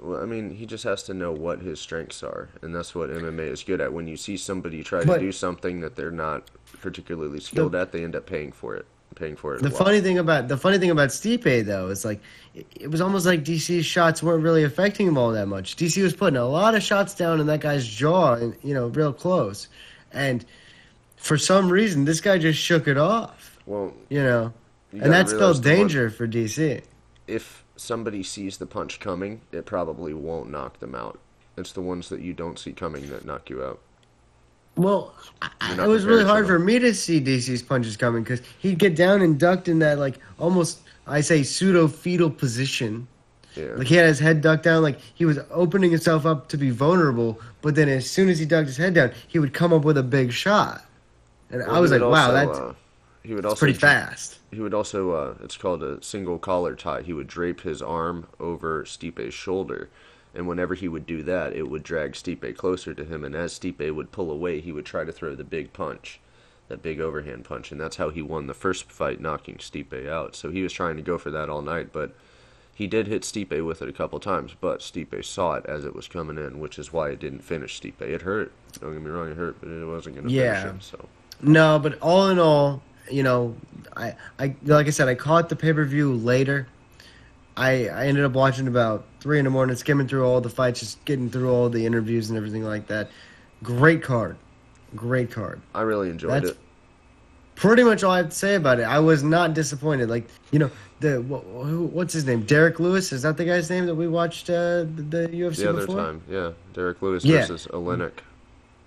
Well, 0.00 0.22
I 0.22 0.26
mean, 0.26 0.50
he 0.50 0.64
just 0.64 0.84
has 0.84 1.02
to 1.04 1.14
know 1.14 1.32
what 1.32 1.60
his 1.60 1.80
strengths 1.80 2.22
are, 2.22 2.48
and 2.62 2.74
that's 2.74 2.94
what 2.94 3.10
MMA 3.10 3.50
is 3.50 3.64
good 3.64 3.80
at. 3.80 3.92
When 3.92 4.06
you 4.06 4.16
see 4.16 4.36
somebody 4.36 4.84
try 4.84 5.04
But- 5.04 5.14
to 5.18 5.20
do 5.20 5.32
something 5.32 5.80
that 5.80 5.96
they're 5.96 6.12
not 6.12 6.44
particularly 6.80 7.40
skilled 7.40 7.74
at, 7.74 7.90
they 7.92 8.04
end 8.04 8.14
up 8.14 8.26
paying 8.26 8.52
for 8.52 8.76
it. 8.76 8.86
Paying 9.16 9.36
for 9.36 9.54
it. 9.56 9.62
The 9.62 9.70
funny 9.70 10.00
thing 10.00 10.16
about 10.18 10.48
the 10.48 10.56
funny 10.56 10.78
thing 10.78 10.88
about 10.90 11.10
Stipe 11.10 11.66
though 11.66 11.88
is 11.88 12.02
like 12.02 12.18
it, 12.54 12.66
it 12.80 12.90
was 12.90 13.02
almost 13.02 13.26
like 13.26 13.44
DC's 13.44 13.84
shots 13.84 14.22
weren't 14.22 14.42
really 14.42 14.64
affecting 14.64 15.06
him 15.06 15.18
all 15.18 15.32
that 15.32 15.48
much. 15.48 15.76
DC 15.76 16.02
was 16.02 16.14
putting 16.14 16.38
a 16.38 16.46
lot 16.46 16.74
of 16.74 16.82
shots 16.82 17.14
down 17.14 17.38
in 17.38 17.46
that 17.48 17.60
guy's 17.60 17.86
jaw, 17.86 18.34
and 18.34 18.54
you 18.62 18.72
know, 18.72 18.86
real 18.86 19.12
close, 19.12 19.68
and 20.12 20.46
for 21.16 21.36
some 21.36 21.70
reason 21.70 22.06
this 22.06 22.22
guy 22.22 22.38
just 22.38 22.58
shook 22.58 22.88
it 22.88 22.96
off. 22.96 23.58
Well, 23.66 23.92
You 24.08 24.22
know, 24.22 24.52
you 24.94 25.02
and 25.02 25.12
that 25.12 25.28
spells 25.28 25.60
the 25.60 25.68
one- 25.70 25.78
danger 25.78 26.08
for 26.08 26.26
DC. 26.26 26.80
If 27.32 27.64
somebody 27.76 28.22
sees 28.22 28.58
the 28.58 28.66
punch 28.66 29.00
coming, 29.00 29.40
it 29.50 29.64
probably 29.64 30.12
won't 30.12 30.50
knock 30.50 30.78
them 30.80 30.94
out. 30.94 31.18
It's 31.56 31.72
the 31.72 31.80
ones 31.80 32.08
that 32.10 32.20
you 32.20 32.32
don't 32.34 32.58
see 32.58 32.72
coming 32.72 33.08
that 33.08 33.24
knock 33.24 33.48
you 33.48 33.62
out. 33.62 33.80
Well, 34.76 35.14
I, 35.42 35.74
it 35.74 35.86
was 35.86 36.04
really 36.04 36.24
hard 36.24 36.46
for 36.46 36.58
me 36.58 36.78
to 36.78 36.94
see 36.94 37.20
DC's 37.20 37.62
punches 37.62 37.96
coming 37.96 38.22
because 38.22 38.40
he'd 38.58 38.78
get 38.78 38.96
down 38.96 39.20
and 39.20 39.38
ducked 39.38 39.68
in 39.68 39.80
that 39.80 39.98
like 39.98 40.18
almost 40.38 40.80
I 41.06 41.20
say 41.20 41.42
pseudo 41.42 41.88
fetal 41.88 42.30
position. 42.30 43.06
Yeah. 43.54 43.74
Like 43.76 43.86
he 43.86 43.96
had 43.96 44.06
his 44.06 44.18
head 44.18 44.40
ducked 44.40 44.62
down, 44.62 44.82
like 44.82 44.98
he 45.14 45.26
was 45.26 45.38
opening 45.50 45.90
himself 45.90 46.24
up 46.24 46.48
to 46.48 46.56
be 46.56 46.70
vulnerable. 46.70 47.38
But 47.60 47.74
then 47.74 47.88
as 47.90 48.10
soon 48.10 48.30
as 48.30 48.38
he 48.38 48.46
ducked 48.46 48.68
his 48.68 48.78
head 48.78 48.94
down, 48.94 49.12
he 49.28 49.38
would 49.38 49.52
come 49.52 49.74
up 49.74 49.84
with 49.84 49.98
a 49.98 50.02
big 50.02 50.32
shot, 50.32 50.86
and 51.50 51.60
Well, 51.60 51.76
I 51.76 51.80
was 51.80 51.90
like, 51.90 52.00
"Wow, 52.00 52.06
also, 52.06 52.32
that's, 52.32 52.58
uh, 52.58 52.74
he 53.22 53.34
would 53.34 53.44
that's 53.44 53.52
also 53.52 53.60
pretty 53.60 53.78
fast." 53.78 54.38
He 54.50 54.60
would 54.60 54.74
also, 54.74 55.12
uh, 55.12 55.34
it's 55.42 55.56
called 55.56 55.82
a 55.82 56.02
single 56.02 56.38
collar 56.38 56.74
tie. 56.74 57.02
He 57.02 57.12
would 57.12 57.26
drape 57.26 57.62
his 57.62 57.80
arm 57.82 58.26
over 58.40 58.84
Stipe's 58.84 59.34
shoulder, 59.34 59.88
and 60.34 60.46
whenever 60.46 60.74
he 60.74 60.88
would 60.88 61.06
do 61.06 61.22
that, 61.22 61.52
it 61.54 61.68
would 61.68 61.82
drag 61.82 62.12
Stipe 62.12 62.56
closer 62.56 62.94
to 62.94 63.04
him. 63.04 63.24
And 63.24 63.34
as 63.34 63.58
Stipe 63.58 63.94
would 63.94 64.12
pull 64.12 64.30
away, 64.30 64.60
he 64.60 64.72
would 64.72 64.86
try 64.86 65.04
to 65.04 65.12
throw 65.12 65.34
the 65.34 65.44
big 65.44 65.72
punch, 65.72 66.20
that 66.68 66.82
big 66.82 67.00
overhand 67.00 67.44
punch, 67.44 67.70
and 67.72 67.80
that's 67.80 67.96
how 67.96 68.10
he 68.10 68.22
won 68.22 68.46
the 68.46 68.54
first 68.54 68.90
fight, 68.90 69.20
knocking 69.20 69.56
Stipe 69.56 70.06
out. 70.08 70.34
So 70.36 70.50
he 70.50 70.62
was 70.62 70.72
trying 70.72 70.96
to 70.96 71.02
go 71.02 71.18
for 71.18 71.30
that 71.30 71.48
all 71.50 71.62
night, 71.62 71.92
but 71.92 72.14
he 72.74 72.86
did 72.86 73.06
hit 73.06 73.22
Stipe 73.22 73.64
with 73.64 73.82
it 73.82 73.88
a 73.88 73.92
couple 73.92 74.18
times. 74.20 74.54
But 74.60 74.80
Stipe 74.80 75.24
saw 75.24 75.54
it 75.54 75.66
as 75.66 75.84
it 75.84 75.94
was 75.94 76.08
coming 76.08 76.38
in, 76.38 76.58
which 76.60 76.78
is 76.78 76.92
why 76.92 77.10
it 77.10 77.20
didn't 77.20 77.44
finish 77.44 77.80
Stipe. 77.80 78.00
It 78.00 78.22
hurt. 78.22 78.52
Don't 78.80 78.92
get 78.94 79.02
me 79.02 79.10
wrong, 79.10 79.30
it 79.30 79.36
hurt, 79.36 79.56
but 79.60 79.68
it 79.68 79.84
wasn't 79.86 80.16
going 80.16 80.28
to 80.28 80.32
Yeah. 80.32 80.54
finish 80.54 80.70
him. 80.72 80.80
So. 80.80 81.08
No, 81.42 81.78
but 81.78 81.98
all 82.00 82.28
in 82.28 82.38
all, 82.38 82.82
you 83.12 83.22
know, 83.22 83.54
I, 83.96 84.14
I 84.38 84.54
like 84.64 84.86
I 84.86 84.90
said, 84.90 85.08
I 85.08 85.14
caught 85.14 85.48
the 85.48 85.56
pay 85.56 85.72
per 85.72 85.84
view 85.84 86.14
later. 86.14 86.66
I 87.56 87.88
I 87.88 88.06
ended 88.06 88.24
up 88.24 88.32
watching 88.32 88.66
about 88.66 89.04
three 89.20 89.38
in 89.38 89.44
the 89.44 89.50
morning, 89.50 89.76
skimming 89.76 90.08
through 90.08 90.24
all 90.26 90.40
the 90.40 90.48
fights, 90.48 90.80
just 90.80 91.04
getting 91.04 91.28
through 91.30 91.50
all 91.52 91.68
the 91.68 91.84
interviews 91.84 92.30
and 92.30 92.36
everything 92.36 92.64
like 92.64 92.86
that. 92.88 93.10
Great 93.62 94.02
card, 94.02 94.36
great 94.96 95.30
card. 95.30 95.60
I 95.74 95.82
really 95.82 96.08
enjoyed 96.10 96.32
That's 96.32 96.50
it. 96.50 96.58
pretty 97.54 97.84
much 97.84 98.02
all 98.02 98.10
I 98.12 98.16
have 98.18 98.30
to 98.30 98.34
say 98.34 98.54
about 98.54 98.80
it. 98.80 98.84
I 98.84 98.98
was 99.00 99.22
not 99.22 99.54
disappointed. 99.54 100.08
Like 100.08 100.26
you 100.50 100.58
know, 100.58 100.70
the 101.00 101.20
what, 101.20 101.42
who, 101.44 101.84
what's 101.86 102.14
his 102.14 102.24
name? 102.24 102.42
Derrick 102.44 102.80
Lewis. 102.80 103.12
Is 103.12 103.22
that 103.22 103.36
the 103.36 103.44
guy's 103.44 103.68
name 103.68 103.84
that 103.86 103.94
we 103.94 104.08
watched 104.08 104.48
uh, 104.48 104.84
the, 104.96 105.02
the 105.10 105.28
UFC 105.28 105.56
The 105.56 105.68
other 105.70 105.80
before? 105.86 105.96
time, 105.96 106.22
yeah, 106.28 106.52
Derrick 106.72 107.02
Lewis 107.02 107.24
Yeah. 107.24 107.40
versus 107.46 107.66
Oleinik. 107.72 108.12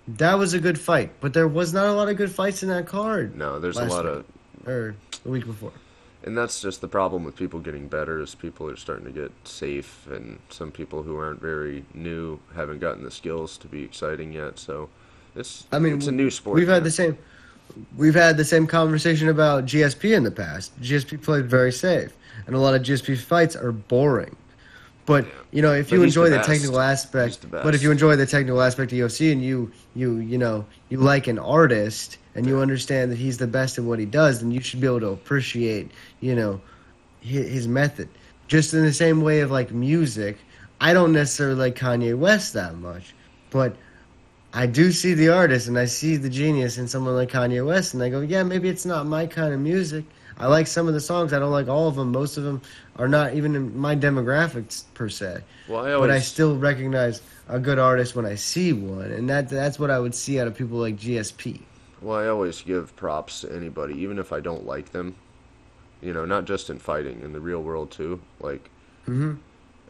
That 0.08 0.38
was 0.38 0.54
a 0.54 0.60
good 0.60 0.78
fight, 0.78 1.10
but 1.20 1.34
there 1.34 1.48
was 1.48 1.72
not 1.72 1.86
a 1.86 1.92
lot 1.92 2.08
of 2.08 2.16
good 2.16 2.30
fights 2.30 2.62
in 2.62 2.68
that 2.68 2.86
card. 2.86 3.36
No, 3.36 3.58
there's 3.58 3.76
a 3.76 3.86
lot 3.86 4.04
week. 4.04 4.14
of 4.14 4.68
Or 4.68 4.94
the 5.24 5.30
week 5.30 5.46
before. 5.46 5.72
and 6.24 6.36
that's 6.38 6.60
just 6.60 6.80
the 6.80 6.88
problem 6.88 7.24
with 7.24 7.34
people 7.36 7.58
getting 7.60 7.88
better 7.88 8.20
is 8.20 8.34
people 8.34 8.68
are 8.70 8.76
starting 8.76 9.04
to 9.04 9.10
get 9.12 9.32
safe 9.44 10.06
and 10.10 10.38
some 10.48 10.70
people 10.70 11.02
who 11.02 11.16
aren't 11.18 11.40
very 11.40 11.84
new 11.94 12.38
haven't 12.54 12.78
gotten 12.80 13.02
the 13.04 13.10
skills 13.10 13.56
to 13.58 13.66
be 13.68 13.82
exciting 13.82 14.32
yet 14.32 14.58
so 14.58 14.88
it's 15.34 15.66
I 15.72 15.78
mean, 15.78 15.94
it's 15.94 16.06
a 16.06 16.12
new 16.12 16.30
sport 16.30 16.56
We've 16.56 16.68
had 16.68 16.84
the 16.84 16.90
same. 16.90 17.18
We've 17.96 18.14
had 18.14 18.36
the 18.36 18.44
same 18.44 18.66
conversation 18.66 19.28
about 19.28 19.66
GSP 19.66 20.16
in 20.16 20.22
the 20.22 20.30
past. 20.30 20.80
GSP 20.80 21.20
played 21.22 21.46
very 21.50 21.72
safe, 21.72 22.16
and 22.46 22.54
a 22.54 22.58
lot 22.58 22.74
of 22.74 22.82
GSP 22.82 23.18
fights 23.18 23.54
are 23.56 23.72
boring. 23.72 24.34
But 25.06 25.26
you 25.52 25.62
know, 25.62 25.72
if 25.72 25.88
But 25.88 25.96
you 25.96 26.02
he's 26.02 26.14
the 26.14 26.20
enjoy 26.20 26.36
the, 26.36 26.42
technical 26.42 26.80
aspect, 26.80 27.48
but 27.50 27.74
if 27.74 27.82
you 27.82 27.92
enjoy 27.92 28.16
the 28.16 28.26
technical 28.26 28.60
aspect 28.60 28.92
of 28.92 28.98
UFC 28.98 29.32
and 29.32 29.42
you 29.42 29.70
you 29.94 30.16
you 30.18 30.36
know 30.36 30.66
you 30.88 30.98
like 30.98 31.28
an 31.28 31.38
artist 31.38 32.18
and 32.34 32.44
you 32.44 32.58
understand 32.58 33.12
that 33.12 33.18
he's 33.18 33.38
the 33.38 33.46
best 33.46 33.78
at 33.78 33.84
what 33.84 34.00
he 34.00 34.04
does, 34.04 34.40
then 34.40 34.50
you 34.50 34.60
should 34.60 34.80
be 34.80 34.86
able 34.86 35.00
to 35.00 35.08
appreciate 35.08 35.92
you 36.20 36.34
know 36.34 36.60
his, 37.20 37.48
his 37.48 37.68
method. 37.68 38.08
Just 38.48 38.74
in 38.74 38.82
the 38.82 38.92
same 38.92 39.20
way 39.22 39.40
of 39.40 39.50
like 39.50 39.70
music, 39.70 40.38
I 40.80 40.92
don't 40.92 41.12
necessarily 41.12 41.56
like 41.56 41.76
Kanye 41.76 42.18
West 42.18 42.52
that 42.54 42.76
much, 42.76 43.14
but 43.50 43.76
I 44.52 44.66
do 44.66 44.90
see 44.90 45.14
the 45.14 45.28
artist 45.28 45.68
and 45.68 45.78
I 45.78 45.84
see 45.84 46.16
the 46.16 46.30
genius 46.30 46.78
in 46.78 46.88
someone 46.88 47.14
like 47.14 47.30
Kanye 47.30 47.64
West, 47.64 47.94
and 47.94 48.02
I 48.02 48.08
go, 48.08 48.20
yeah, 48.20 48.42
maybe 48.42 48.68
it's 48.68 48.86
not 48.86 49.06
my 49.06 49.26
kind 49.26 49.54
of 49.54 49.60
music. 49.60 50.04
I 50.38 50.46
like 50.48 50.66
some 50.66 50.86
of 50.88 50.94
the 50.94 51.00
songs. 51.00 51.32
I 51.32 51.38
don't 51.38 51.50
like 51.52 51.68
all 51.68 51.88
of 51.88 51.96
them. 51.96 52.12
Most 52.12 52.36
of 52.36 52.44
them 52.44 52.60
are 52.96 53.08
not 53.08 53.34
even 53.34 53.54
in 53.56 53.76
my 53.78 53.96
demographics 53.96 54.84
per 54.94 55.08
se. 55.08 55.42
well 55.68 55.84
I 55.86 55.98
But 55.98 56.10
I 56.10 56.20
still 56.20 56.56
recognize 56.58 57.22
a 57.48 57.58
good 57.58 57.78
artist 57.78 58.14
when 58.16 58.26
I 58.26 58.34
see 58.34 58.72
one, 58.72 59.10
and 59.12 59.28
that 59.30 59.48
that's 59.48 59.78
what 59.78 59.90
I 59.90 59.98
would 59.98 60.14
see 60.14 60.38
out 60.40 60.46
of 60.46 60.54
people 60.54 60.78
like 60.78 60.96
GSP. 60.96 61.60
well 62.02 62.18
I 62.18 62.26
always 62.26 62.60
give 62.62 62.94
props 62.96 63.40
to 63.42 63.52
anybody 63.54 63.94
even 64.00 64.18
if 64.18 64.32
I 64.32 64.40
don't 64.40 64.66
like 64.66 64.92
them 64.92 65.14
you 66.02 66.12
know 66.12 66.26
not 66.26 66.44
just 66.44 66.68
in 66.68 66.78
fighting 66.78 67.22
in 67.22 67.32
the 67.32 67.40
real 67.40 67.62
world 67.62 67.90
too 67.90 68.20
like 68.40 68.68
hmm 69.06 69.34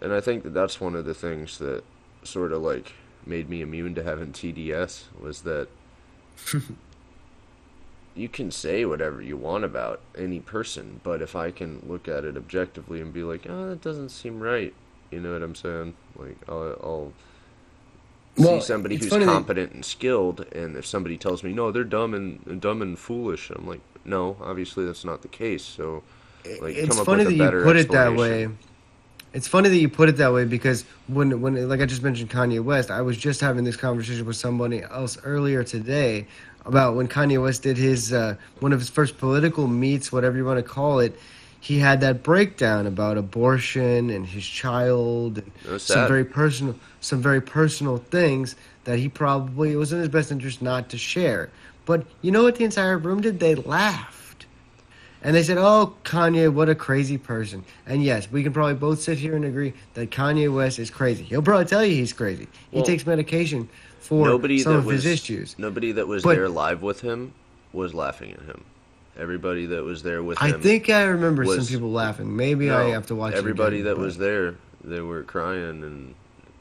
And 0.01 0.13
I 0.13 0.21
think 0.21 0.43
that 0.45 0.55
that's 0.55 0.81
one 0.81 0.95
of 0.95 1.05
the 1.05 1.15
things 1.15 1.59
that 1.59 1.83
sort 2.23 2.53
of 2.53 2.63
like 2.63 2.93
made 3.25 3.49
me 3.49 3.61
immune 3.63 3.95
to 3.97 4.03
having 4.05 4.33
TDS 4.33 5.05
was 5.21 5.43
that 5.43 5.69
you 8.17 8.29
can 8.29 8.51
say 8.51 8.85
whatever 8.85 9.21
you 9.21 9.37
want 9.37 9.65
about 9.65 10.01
any 10.17 10.41
person, 10.41 11.01
but 11.05 11.21
if 11.23 11.37
I 11.37 11.51
can 11.51 11.83
look 11.87 12.09
at 12.09 12.25
it 12.25 12.37
objectively 12.37 13.01
and 13.01 13.13
be 13.13 13.23
like, 13.23 13.47
oh, 13.49 13.69
that 13.69 13.83
doesn't 13.83 14.09
seem 14.09 14.41
right, 14.41 14.73
you 15.11 15.21
know 15.21 15.33
what 15.33 15.43
I'm 15.43 15.55
saying? 15.55 15.95
Like, 16.17 16.37
I'll, 16.49 16.79
I'll 16.83 17.13
Well, 18.39 18.61
see 18.61 18.67
somebody 18.67 18.97
who's 18.97 19.09
funny 19.09 19.25
that- 19.27 19.33
competent 19.33 19.73
and 19.73 19.85
skilled, 19.85 20.47
and 20.53 20.77
if 20.77 20.87
somebody 20.87 21.17
tells 21.19 21.43
me, 21.43 21.53
no, 21.53 21.71
they're 21.71 21.85
dumb 21.85 22.15
and, 22.15 22.61
dumb 22.61 22.81
and 22.83 22.99
foolish, 22.99 23.51
I'm 23.51 23.67
like, 23.67 23.81
no, 24.05 24.37
obviously 24.41 24.87
that's 24.87 25.05
not 25.05 25.23
the 25.23 25.29
case. 25.29 25.63
So, 25.65 26.03
like, 26.61 26.77
it's 26.77 26.89
come 26.89 27.01
up 27.01 27.07
funny 27.07 27.25
that 27.25 27.33
you 27.35 27.63
put 27.63 27.77
it 27.77 27.91
that 27.91 28.15
way. 28.15 28.49
It's 29.33 29.49
funny 29.49 29.69
that 29.69 29.77
you 29.77 29.89
put 29.91 30.09
it 30.09 30.17
that 30.17 30.33
way 30.33 30.47
because 30.47 30.87
when 31.09 31.43
when 31.43 31.69
like 31.69 31.81
I 31.81 31.85
just 31.87 32.03
mentioned 32.03 32.31
Kanye 32.31 32.63
West, 32.63 32.91
I 32.91 33.03
was 33.03 33.19
just 33.19 33.43
having 33.43 33.65
this 33.65 33.77
conversation 33.77 34.25
with 34.25 34.37
somebody 34.37 34.83
else 34.83 35.19
earlier 35.25 35.63
today 35.63 36.27
about 36.67 36.97
when 36.97 37.09
Kanye 37.09 37.41
West 37.41 37.63
did 37.63 37.77
his 37.77 38.13
uh, 38.13 38.37
one 38.61 38.73
of 38.73 38.81
his 38.81 38.89
first 38.91 39.19
political 39.19 39.67
meets, 39.69 40.13
whatever 40.13 40.37
you 40.37 40.45
want 40.45 40.59
to 40.59 40.63
call 40.63 40.99
it. 41.01 41.19
He 41.61 41.79
had 41.79 42.01
that 42.03 42.23
breakdown 42.23 42.87
about 42.87 43.19
abortion 43.19 44.11
and 44.11 44.25
his 44.27 44.47
child 44.47 45.39
and 45.39 45.81
some 45.81 46.07
very 46.09 46.25
personal 46.25 46.77
some 47.01 47.21
very 47.23 47.41
personal 47.41 47.99
things 47.99 48.55
that 48.85 48.99
he 48.99 49.09
probably 49.09 49.73
it 49.73 49.77
was 49.77 49.93
in 49.93 49.99
his 49.99 50.09
best 50.09 50.31
interest 50.31 50.63
not 50.63 50.91
to 50.91 50.99
share. 50.99 51.51
But 51.85 52.05
you 52.23 52.31
know 52.31 52.43
what 52.43 52.57
the 52.57 52.65
entire 52.65 52.99
room 52.99 53.21
did? 53.21 53.41
They 53.41 53.55
laughed. 53.55 54.47
And 55.23 55.35
they 55.35 55.43
said, 55.43 55.59
"Oh, 55.59 55.95
Kanye, 56.05 56.53
what 56.53 56.69
a 56.69 56.75
crazy 56.75 57.19
person." 57.19 57.65
And 57.85 58.05
yes, 58.05 58.31
we 58.31 58.45
can 58.45 58.53
probably 58.53 58.75
both 58.75 59.01
sit 59.01 59.19
here 59.19 59.35
and 59.35 59.45
agree 59.45 59.73
that 59.95 60.11
Kanye 60.11 60.53
West 60.55 60.79
is 60.79 60.91
crazy. 60.91 61.25
He'll 61.25 61.43
probably 61.43 61.65
tell 61.65 61.85
you 61.85 61.95
he's 61.97 62.13
crazy. 62.13 62.47
He 62.71 62.77
Well, 62.77 62.85
takes 62.85 63.07
medication 63.07 63.69
for 64.07 64.27
nobody 64.27 64.59
some 64.61 64.73
that 64.75 64.79
of 64.81 64.87
was 64.87 65.05
his 65.05 65.21
issues. 65.21 65.55
nobody 65.59 65.93
that 65.93 66.07
was 66.09 66.23
But- 66.23 66.37
there 66.37 66.49
live 66.49 66.83
with 66.83 67.01
him 67.01 67.33
was 67.73 67.93
laughing 67.95 68.33
at 68.33 68.43
him. 68.43 68.65
Everybody 69.19 69.67
that 69.67 69.83
was 69.85 70.03
there 70.03 70.23
with 70.23 70.41
I 70.43 70.49
him. 70.49 70.55
I 70.57 70.59
think 70.63 70.91
I 70.91 71.05
remember 71.05 71.45
some 71.47 71.67
people 71.67 71.91
laughing. 71.91 72.37
Maybe 72.37 72.71
I 72.71 72.91
have 72.91 73.07
to 73.07 73.15
watch. 73.15 73.33
it 73.33 73.39
Everybody 73.39 73.77
again, 73.77 73.87
that 73.87 73.95
but- 73.97 74.03
was 74.05 74.19
there, 74.19 74.55
they 74.85 75.01
were 75.01 75.23
crying 75.23 75.83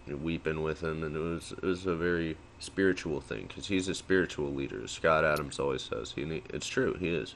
and 0.07 0.23
weeping 0.23 0.61
with 0.63 0.81
him, 0.81 1.03
and 1.03 1.15
it 1.15 1.19
was 1.19 1.51
it 1.51 1.63
was 1.63 1.85
a 1.85 1.95
very 1.95 2.37
spiritual 2.59 3.19
thing 3.19 3.45
because 3.47 3.67
he's 3.67 3.87
a 3.89 3.93
spiritual 3.93 4.53
leader. 4.53 4.87
Scott 4.87 5.25
Adams 5.25 5.59
always 5.59 5.81
says 5.81 6.13
he. 6.15 6.41
It's 6.53 6.67
true, 6.67 6.93
he 6.99 7.09
is. 7.09 7.35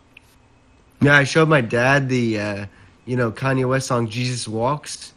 Yeah, 1.01 1.15
I 1.17 1.23
showed 1.25 1.49
my 1.49 1.61
dad 1.61 2.09
the, 2.09 2.39
uh, 2.39 2.65
you 3.05 3.15
know, 3.17 3.31
Kanye 3.31 3.67
West 3.67 3.87
song 3.87 4.07
"Jesus 4.09 4.47
Walks," 4.47 5.13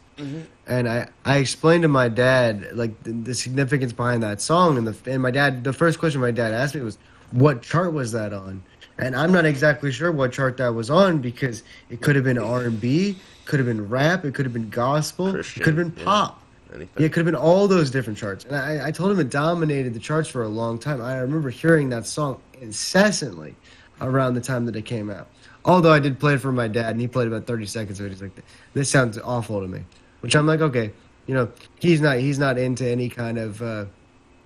and 0.67 0.87
I 0.87 1.07
I 1.25 1.37
explained 1.37 1.83
to 1.83 1.87
my 1.87 2.09
dad 2.09 2.69
like 2.73 3.01
the, 3.03 3.11
the 3.11 3.33
significance 3.35 3.93
behind 3.93 4.23
that 4.23 4.41
song, 4.41 4.77
and 4.77 4.87
the 4.87 5.11
and 5.11 5.21
my 5.21 5.31
dad 5.31 5.63
the 5.63 5.73
first 5.73 5.99
question 5.99 6.21
my 6.21 6.31
dad 6.31 6.53
asked 6.53 6.75
me 6.75 6.81
was, 6.81 6.97
"What 7.31 7.61
chart 7.61 7.93
was 7.93 8.11
that 8.11 8.33
on?" 8.33 8.63
And 8.97 9.15
I'm 9.15 9.31
not 9.31 9.45
exactly 9.45 9.91
sure 9.91 10.11
what 10.11 10.31
chart 10.31 10.57
that 10.57 10.73
was 10.73 10.89
on 10.89 11.19
because 11.19 11.63
it 11.89 12.01
could 12.01 12.15
have 12.15 12.23
been 12.23 12.37
R 12.37 12.61
and 12.61 12.79
B, 12.79 13.17
could 13.45 13.59
have 13.59 13.65
been 13.65 13.89
rap, 13.89 14.23
it 14.23 14.35
could 14.35 14.45
have 14.45 14.53
been 14.53 14.69
gospel, 14.69 15.31
Christian, 15.31 15.61
it 15.61 15.65
could 15.65 15.77
have 15.77 15.95
been 15.95 16.05
pop. 16.05 16.41
Anything. 16.73 16.89
Yeah, 16.97 17.05
it 17.05 17.13
could 17.13 17.19
have 17.19 17.25
been 17.25 17.35
all 17.35 17.67
those 17.67 17.91
different 17.91 18.17
charts. 18.17 18.45
And 18.45 18.55
I, 18.55 18.87
I 18.87 18.91
told 18.91 19.11
him 19.11 19.19
it 19.19 19.29
dominated 19.29 19.93
the 19.93 19.99
charts 19.99 20.27
for 20.27 20.43
a 20.43 20.47
long 20.47 20.79
time. 20.79 21.01
I 21.01 21.17
remember 21.17 21.49
hearing 21.49 21.89
that 21.89 22.07
song 22.07 22.39
incessantly 22.61 23.55
around 24.01 24.33
the 24.33 24.41
time 24.41 24.65
that 24.65 24.75
it 24.75 24.85
came 24.85 25.09
out. 25.09 25.27
Although 25.65 25.93
I 25.93 25.99
did 25.99 26.19
play 26.19 26.33
it 26.33 26.41
for 26.41 26.51
my 26.51 26.67
dad, 26.67 26.91
and 26.91 27.01
he 27.01 27.07
played 27.07 27.27
about 27.27 27.45
30 27.45 27.65
seconds 27.67 27.99
of 27.99 28.07
it. 28.07 28.09
He's 28.09 28.21
like, 28.21 28.31
"This 28.73 28.89
sounds 28.89 29.17
awful 29.17 29.61
to 29.61 29.67
me," 29.67 29.85
which 30.23 30.35
I'm 30.37 30.47
like, 30.47 30.61
"Okay, 30.61 30.91
you 31.27 31.33
know, 31.35 31.49
he's 31.79 31.99
not 31.99 32.17
he's 32.17 32.39
not 32.39 32.57
into 32.57 32.87
any 32.89 33.09
kind 33.09 33.37
of 33.37 33.61
uh, 33.61 33.85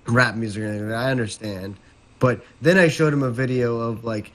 rap 0.08 0.36
music 0.36 0.64
or 0.64 0.66
anything. 0.68 0.92
I 0.92 1.12
understand." 1.12 1.76
But 2.20 2.42
then 2.62 2.80
I 2.80 2.88
showed 2.88 3.14
him 3.14 3.22
a 3.22 3.30
video 3.30 3.78
of 3.80 4.04
like 4.04 4.32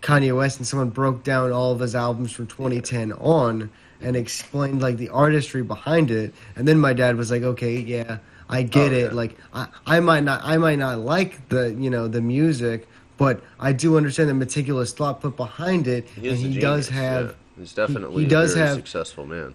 Kanye 0.00 0.34
West, 0.34 0.56
and 0.56 0.66
someone 0.66 0.88
broke 0.88 1.22
down 1.22 1.52
all 1.52 1.70
of 1.72 1.80
his 1.80 1.94
albums 1.94 2.32
from 2.32 2.46
2010 2.46 3.12
on 3.12 3.70
and 4.00 4.16
explained 4.16 4.80
like 4.80 4.96
the 4.96 5.10
artistry 5.10 5.62
behind 5.62 6.10
it. 6.10 6.32
And 6.56 6.66
then 6.66 6.78
my 6.80 6.94
dad 6.94 7.16
was 7.16 7.30
like, 7.30 7.42
"Okay, 7.42 7.76
yeah, 7.78 8.18
I 8.48 8.62
get 8.62 8.92
Oh, 8.92 8.96
it. 8.96 9.02
yeah. 9.10 9.12
Like, 9.12 9.36
I, 9.52 9.66
I 9.86 10.00
might 10.00 10.24
not, 10.24 10.40
I 10.44 10.56
might 10.56 10.78
not 10.78 11.00
like 11.00 11.46
the, 11.50 11.74
you 11.78 11.90
know, 11.90 12.08
the 12.08 12.22
music, 12.22 12.88
but 13.18 13.42
I 13.60 13.72
do 13.74 13.98
understand 13.98 14.30
the 14.30 14.34
meticulous 14.34 14.92
thought 14.94 15.20
put 15.20 15.36
behind 15.36 15.88
it, 15.88 16.08
He 16.08 16.28
and 16.30 16.38
he 16.38 16.58
does 16.58 16.88
have. 16.88 17.26
yeah. 17.26 17.60
He's 17.62 17.72
definitely 17.74 18.22
he 18.24 18.28
does 18.28 18.54
have- 18.54 18.76
successful 18.76 19.26
man. 19.26 19.54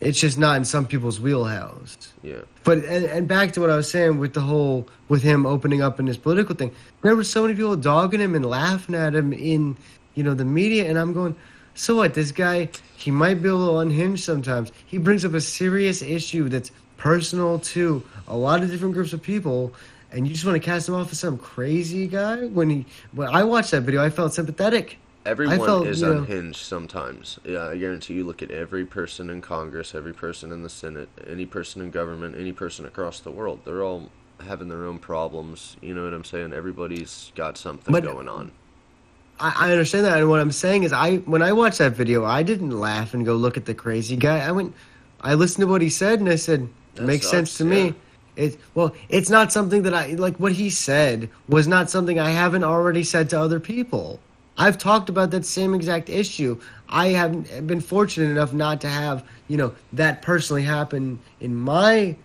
It's 0.00 0.18
just 0.18 0.38
not 0.38 0.56
in 0.56 0.64
some 0.64 0.86
people's 0.86 1.20
wheelhouse. 1.20 2.12
Yeah. 2.22 2.40
But 2.64 2.78
and, 2.78 3.04
and 3.04 3.28
back 3.28 3.52
to 3.52 3.60
what 3.60 3.70
I 3.70 3.76
was 3.76 3.90
saying 3.90 4.18
with 4.18 4.32
the 4.32 4.40
whole 4.40 4.88
with 5.08 5.22
him 5.22 5.44
opening 5.46 5.82
up 5.82 6.00
in 6.00 6.06
his 6.06 6.16
political 6.16 6.54
thing. 6.54 6.74
There 7.02 7.14
were 7.14 7.24
so 7.24 7.42
many 7.42 7.54
people 7.54 7.76
dogging 7.76 8.20
him 8.20 8.34
and 8.34 8.44
laughing 8.46 8.94
at 8.94 9.14
him 9.14 9.32
in 9.32 9.76
you 10.14 10.22
know 10.22 10.34
the 10.34 10.44
media, 10.44 10.88
and 10.88 10.98
I'm 10.98 11.12
going, 11.12 11.36
so 11.74 11.96
what? 11.96 12.14
This 12.14 12.32
guy 12.32 12.70
he 12.96 13.10
might 13.10 13.42
be 13.42 13.48
a 13.48 13.54
little 13.54 13.80
unhinged 13.80 14.24
sometimes. 14.24 14.72
He 14.86 14.98
brings 14.98 15.24
up 15.24 15.34
a 15.34 15.40
serious 15.40 16.02
issue 16.02 16.48
that's 16.48 16.70
personal 16.98 17.58
to 17.58 18.02
a 18.28 18.36
lot 18.36 18.62
of 18.62 18.70
different 18.70 18.94
groups 18.94 19.12
of 19.12 19.22
people. 19.22 19.74
And 20.12 20.26
you 20.26 20.34
just 20.34 20.44
want 20.44 20.56
to 20.56 20.64
cast 20.64 20.88
him 20.88 20.94
off 20.94 21.10
as 21.12 21.18
some 21.18 21.38
crazy 21.38 22.06
guy? 22.06 22.46
When 22.46 22.68
he, 22.68 22.86
when 23.12 23.28
I 23.28 23.44
watched 23.44 23.70
that 23.70 23.82
video, 23.82 24.04
I 24.04 24.10
felt 24.10 24.34
sympathetic. 24.34 24.98
Everyone 25.26 25.58
felt, 25.58 25.86
is 25.86 26.02
unhinged 26.02 26.60
sometimes. 26.60 27.38
Yeah, 27.44 27.68
I 27.68 27.76
guarantee 27.76 28.14
you 28.14 28.24
look 28.24 28.42
at 28.42 28.50
every 28.50 28.86
person 28.86 29.28
in 29.28 29.42
Congress, 29.42 29.94
every 29.94 30.14
person 30.14 30.50
in 30.50 30.62
the 30.62 30.70
Senate, 30.70 31.10
any 31.28 31.44
person 31.44 31.82
in 31.82 31.90
government, 31.90 32.36
any 32.38 32.52
person 32.52 32.86
across 32.86 33.20
the 33.20 33.30
world. 33.30 33.60
They're 33.64 33.82
all 33.82 34.08
having 34.40 34.68
their 34.68 34.86
own 34.86 34.98
problems. 34.98 35.76
You 35.82 35.94
know 35.94 36.04
what 36.04 36.14
I'm 36.14 36.24
saying? 36.24 36.54
Everybody's 36.54 37.32
got 37.34 37.58
something 37.58 37.92
But- 37.92 38.04
going 38.04 38.28
on. 38.28 38.52
I, 39.42 39.72
understand 39.72 40.04
that, 40.04 40.18
and 40.18 40.28
what 40.28 40.38
I'm 40.38 40.52
saying 40.52 40.82
is, 40.82 40.92
I 40.92 41.16
when 41.16 41.40
I 41.40 41.52
watched 41.52 41.78
that 41.78 41.92
video, 41.92 42.26
I 42.26 42.42
didn't 42.42 42.78
laugh 42.78 43.14
and 43.14 43.24
go 43.24 43.34
look 43.36 43.56
at 43.56 43.64
the 43.64 43.72
crazy 43.72 44.14
guy. 44.14 44.40
I 44.40 44.52
went, 44.52 44.74
I 45.22 45.32
listened 45.32 45.62
to 45.62 45.66
what 45.66 45.80
he 45.80 45.88
said, 45.88 46.20
and 46.20 46.28
I 46.28 46.36
said, 46.36 46.68
That 46.96 47.06
makes 47.06 47.26
sense 47.26 47.56
to 47.56 47.64
yeah. 47.64 47.70
me. 47.70 47.94
It 48.36 48.60
well, 48.74 48.94
it's 49.08 49.30
not 49.30 49.50
something 49.50 49.82
that 49.84 49.94
I 49.94 50.08
like. 50.08 50.36
What 50.36 50.52
he 50.52 50.68
said 50.68 51.30
was 51.48 51.66
not 51.66 51.88
something 51.88 52.18
I 52.18 52.30
haven't 52.30 52.64
already 52.64 53.02
said 53.02 53.30
to 53.30 53.40
other 53.40 53.60
people. 53.60 54.20
I've 54.58 54.76
talked 54.78 55.08
about 55.08 55.30
that 55.30 55.46
same 55.46 55.74
exact 55.74 56.08
issue. 56.10 56.60
I 56.88 57.08
haven't 57.08 57.66
been 57.66 57.80
fortunate 57.80 58.30
enough 58.30 58.52
not 58.52 58.80
to 58.82 58.88
have 58.88 59.24
you 59.48 59.56
know 59.56 59.74
that 59.94 60.22
personally 60.22 60.62
happen 60.62 61.18
in 61.40 61.54
my 61.54 62.16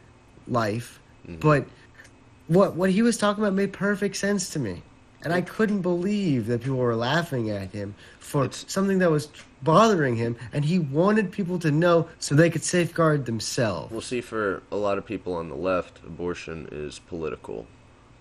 life, 0.48 1.00
Mm-hmm. 1.28 1.40
but 1.40 1.66
what 2.48 2.76
what 2.76 2.92
he 2.92 3.02
was 3.02 3.18
talking 3.18 3.44
about 3.44 3.54
made 3.56 3.74
perfect 3.74 4.16
sense 4.18 4.50
to 4.52 4.60
me. 4.60 4.84
And 5.24 5.34
I 5.34 5.42
couldn't 5.42 5.82
believe 5.82 6.46
that 6.48 6.62
people 6.62 6.78
were 6.78 6.96
laughing 6.96 7.50
at 7.50 7.72
him 7.72 7.96
for 8.20 8.46
It's- 8.46 8.64
something 8.68 9.00
that 9.00 9.10
was 9.10 9.30
bothering 9.64 10.16
him, 10.18 10.36
and 10.54 10.64
he 10.66 10.78
wanted 10.78 11.32
people 11.32 11.58
to 11.60 11.72
know 11.72 12.08
so 12.20 12.36
they 12.36 12.52
could 12.52 12.64
safeguard 12.64 13.26
themselves. 13.26 13.92
Well, 13.92 14.02
see, 14.02 14.22
for 14.22 14.62
a 14.72 14.76
lot 14.76 15.00
of 15.00 15.06
people 15.06 15.34
on 15.34 15.50
the 15.50 15.56
left, 15.56 15.98
abortion 16.06 16.68
is 16.72 17.00
political. 17.00 17.66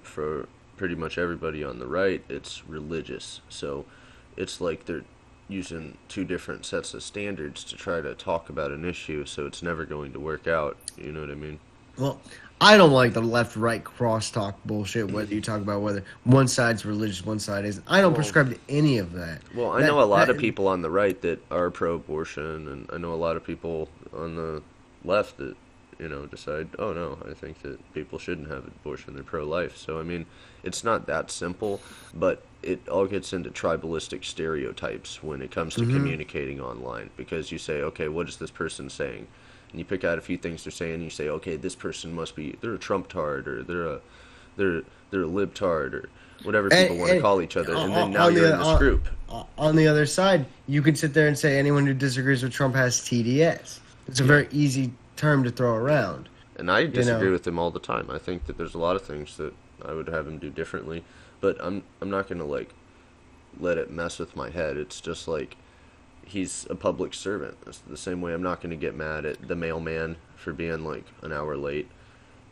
For 0.03 0.49
pretty 0.77 0.95
much 0.95 1.19
everybody 1.19 1.63
on 1.65 1.79
the 1.79 1.87
right, 1.87 2.23
it's 2.29 2.67
religious. 2.67 3.41
So 3.49 3.85
it's 4.37 4.61
like 4.61 4.87
they're 4.87 5.05
using 5.49 5.97
two 6.09 6.25
different 6.25 6.65
sets 6.65 6.95
of 6.95 7.03
standards 7.03 7.65
to 7.65 7.77
try 7.77 8.01
to 8.01 8.15
talk 8.15 8.49
about 8.49 8.71
an 8.71 8.85
issue, 8.85 9.25
so 9.27 9.47
it's 9.47 9.63
never 9.63 9.85
going 9.85 10.13
to 10.13 10.21
work 10.21 10.47
out. 10.47 10.77
You 10.97 11.13
know 11.13 11.21
what 11.21 11.31
I 11.31 11.35
mean? 11.35 11.59
Well, 11.99 12.21
I 12.61 12.77
don't 12.77 12.93
like 12.93 13.13
the 13.13 13.21
left 13.21 13.57
right 13.57 13.83
crosstalk 13.85 14.55
bullshit. 14.65 15.11
Whether 15.11 15.35
you 15.35 15.41
talk 15.41 15.61
about 15.61 15.83
whether 15.83 16.03
one 16.25 16.49
side's 16.49 16.85
religious, 16.87 17.25
one 17.25 17.39
side 17.39 17.65
isn't. 17.65 17.85
I 17.87 18.01
don't 18.01 18.13
Well- 18.13 18.17
prescribe 18.17 18.51
to 18.51 18.59
any 18.69 18.99
of 18.99 19.13
that. 19.13 19.43
Well, 19.55 19.73
I 19.73 19.81
That- 19.81 19.89
know 19.89 20.01
a 20.01 20.05
lot 20.05 20.27
that- 20.29 20.37
of 20.37 20.39
people 20.39 20.67
on 20.67 20.83
the 20.83 20.91
right 20.91 21.21
that 21.23 21.41
are 21.51 21.71
pro-abortion, 21.71 22.67
and 22.69 22.89
I 22.93 22.97
know 22.99 23.13
a 23.13 23.17
lot 23.17 23.37
of 23.37 23.45
people 23.45 23.89
on 24.17 24.35
the 24.37 24.63
left 25.05 25.37
that 25.39 25.57
you 25.99 26.09
know 26.09 26.27
decide, 26.27 26.69
oh 26.79 26.93
no, 26.93 27.19
I 27.29 27.35
think 27.35 27.63
that 27.63 27.79
people 27.95 28.19
shouldn't 28.19 28.51
have 28.51 28.67
abortion. 28.67 29.15
They're 29.15 29.23
pro-life. 29.23 29.77
So 29.77 30.01
I 30.01 30.03
mean, 30.03 30.27
it's 30.65 30.83
not 30.85 31.07
that 31.07 31.31
simple, 31.31 31.81
but 32.15 32.43
it 32.63 32.89
all 32.89 33.07
gets 33.07 33.33
into 33.33 33.51
tribalistic 33.51 34.25
stereotypes 34.25 35.23
when 35.23 35.43
it 35.43 35.51
comes 35.51 35.75
to 35.75 35.83
Mm-hmm. 35.83 35.97
communicating 35.97 36.61
online 36.61 37.11
because 37.17 37.53
you 37.53 37.59
say, 37.59 37.83
okay, 37.83 38.09
what 38.09 38.29
is 38.29 38.39
this 38.39 38.51
person 38.51 38.89
saying? 38.89 39.27
And 39.71 39.79
you 39.79 39.85
pick 39.85 40.05
out 40.05 40.19
a 40.19 40.21
few 40.23 40.39
things 40.39 40.65
they're 40.65 40.71
saying, 40.71 40.95
and 40.95 41.03
you 41.03 41.11
say, 41.11 41.29
okay, 41.29 41.57
this 41.57 41.75
person 41.75 42.15
must 42.15 42.35
be 42.37 42.57
they're 42.61 42.75
a 42.75 42.79
Trump 42.79 43.09
tard 43.09 43.47
or 43.49 43.63
they're 43.63 43.87
a 43.87 44.01
they're 44.57 44.83
they're 45.11 45.25
a 45.25 45.29
libtard 45.29 45.93
or 45.95 46.09
whatever 46.45 46.69
And- 46.73 46.83
people 46.89 46.99
want 46.99 47.13
to 47.13 47.21
call 47.21 47.43
each 47.43 47.57
other, 47.57 47.75
and 47.75 47.93
then 47.95 48.11
now 48.13 48.29
you're 48.29 48.43
the- 48.49 48.53
in 48.55 48.59
this 48.59 48.67
on- 48.69 48.79
group. 48.79 49.09
On 49.59 49.75
the 49.77 49.89
other 49.89 50.07
side, 50.07 50.47
you 50.69 50.81
could 50.81 50.97
sit 50.97 51.13
there 51.13 51.27
and 51.27 51.37
say 51.39 51.59
anyone 51.59 51.87
who 51.87 51.95
disagrees 51.95 52.43
with 52.45 52.53
Trump 52.53 52.77
has 52.77 53.01
TDS. 53.01 53.81
It's 54.07 54.21
a 54.21 54.25
very 54.25 54.47
easy 54.53 54.93
term 55.17 55.43
to 55.45 55.51
throw 55.51 55.75
around. 55.75 56.29
And 56.57 56.71
I 56.71 56.87
disagree 56.87 57.27
know. 57.27 57.33
with 57.33 57.45
him 57.47 57.59
all 57.59 57.73
the 57.73 57.81
time. 57.81 58.09
I 58.13 58.19
think 58.19 58.47
that 58.47 58.57
there's 58.57 58.75
a 58.75 58.79
lot 58.79 58.95
of 58.95 59.03
things 59.03 59.37
that 59.39 59.53
I 59.87 59.93
would 59.93 60.09
have 60.09 60.27
him 60.27 60.39
do 60.39 60.51
differently, 60.51 61.05
but 61.41 61.57
I'm 61.61 61.83
I'm 62.01 62.11
not 62.11 62.29
gonna 62.29 62.45
like 62.45 62.71
let 63.59 63.79
it 63.79 63.91
mess 63.91 64.19
with 64.19 64.37
my 64.37 64.51
head. 64.51 64.77
It's 64.77 65.01
just 65.01 65.29
like 65.29 65.57
he's 66.27 66.67
a 66.71 66.75
public 66.75 67.15
servant. 67.15 67.57
It's 67.67 67.79
the 67.79 67.97
same 67.97 68.21
way 68.21 68.33
I'm 68.35 68.43
not 68.43 68.61
gonna 68.61 68.77
get 68.77 68.95
mad 68.95 69.25
at 69.25 69.47
the 69.47 69.57
mailman 69.57 70.17
for 70.37 70.53
being 70.53 70.85
like 70.85 71.05
an 71.23 71.33
hour 71.33 71.57
late. 71.57 71.89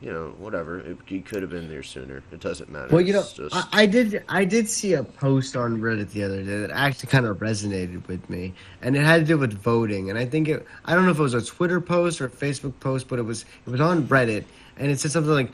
You 0.00 0.12
know, 0.12 0.34
whatever. 0.36 0.80
It, 0.80 0.98
he 1.06 1.20
could 1.20 1.42
have 1.42 1.50
been 1.50 1.68
there 1.68 1.84
sooner. 1.84 2.24
It 2.32 2.40
doesn't 2.40 2.68
matter. 2.68 2.88
Well, 2.92 3.02
you 3.02 3.12
know, 3.12 3.22
just, 3.22 3.54
I, 3.54 3.66
I 3.72 3.86
did 3.86 4.24
I 4.28 4.44
did 4.44 4.68
see 4.68 4.94
a 4.94 5.04
post 5.04 5.54
on 5.56 5.80
Reddit 5.80 6.10
the 6.10 6.24
other 6.24 6.42
day 6.42 6.58
that 6.58 6.72
actually 6.72 7.08
kind 7.08 7.24
of 7.24 7.36
resonated 7.36 8.08
with 8.08 8.28
me, 8.28 8.52
and 8.80 8.96
it 8.96 9.04
had 9.04 9.20
to 9.20 9.24
do 9.24 9.38
with 9.38 9.52
voting. 9.52 10.10
And 10.10 10.18
I 10.18 10.26
think 10.26 10.48
it 10.48 10.66
I 10.84 10.96
don't 10.96 11.04
know 11.04 11.12
if 11.12 11.20
it 11.20 11.22
was 11.22 11.34
a 11.34 11.42
Twitter 11.42 11.80
post 11.80 12.20
or 12.20 12.24
a 12.24 12.30
Facebook 12.30 12.72
post, 12.80 13.06
but 13.06 13.20
it 13.20 13.22
was 13.22 13.44
it 13.64 13.70
was 13.70 13.80
on 13.80 14.08
Reddit, 14.08 14.44
and 14.76 14.90
it 14.90 14.98
said 14.98 15.12
something 15.12 15.32
like, 15.32 15.52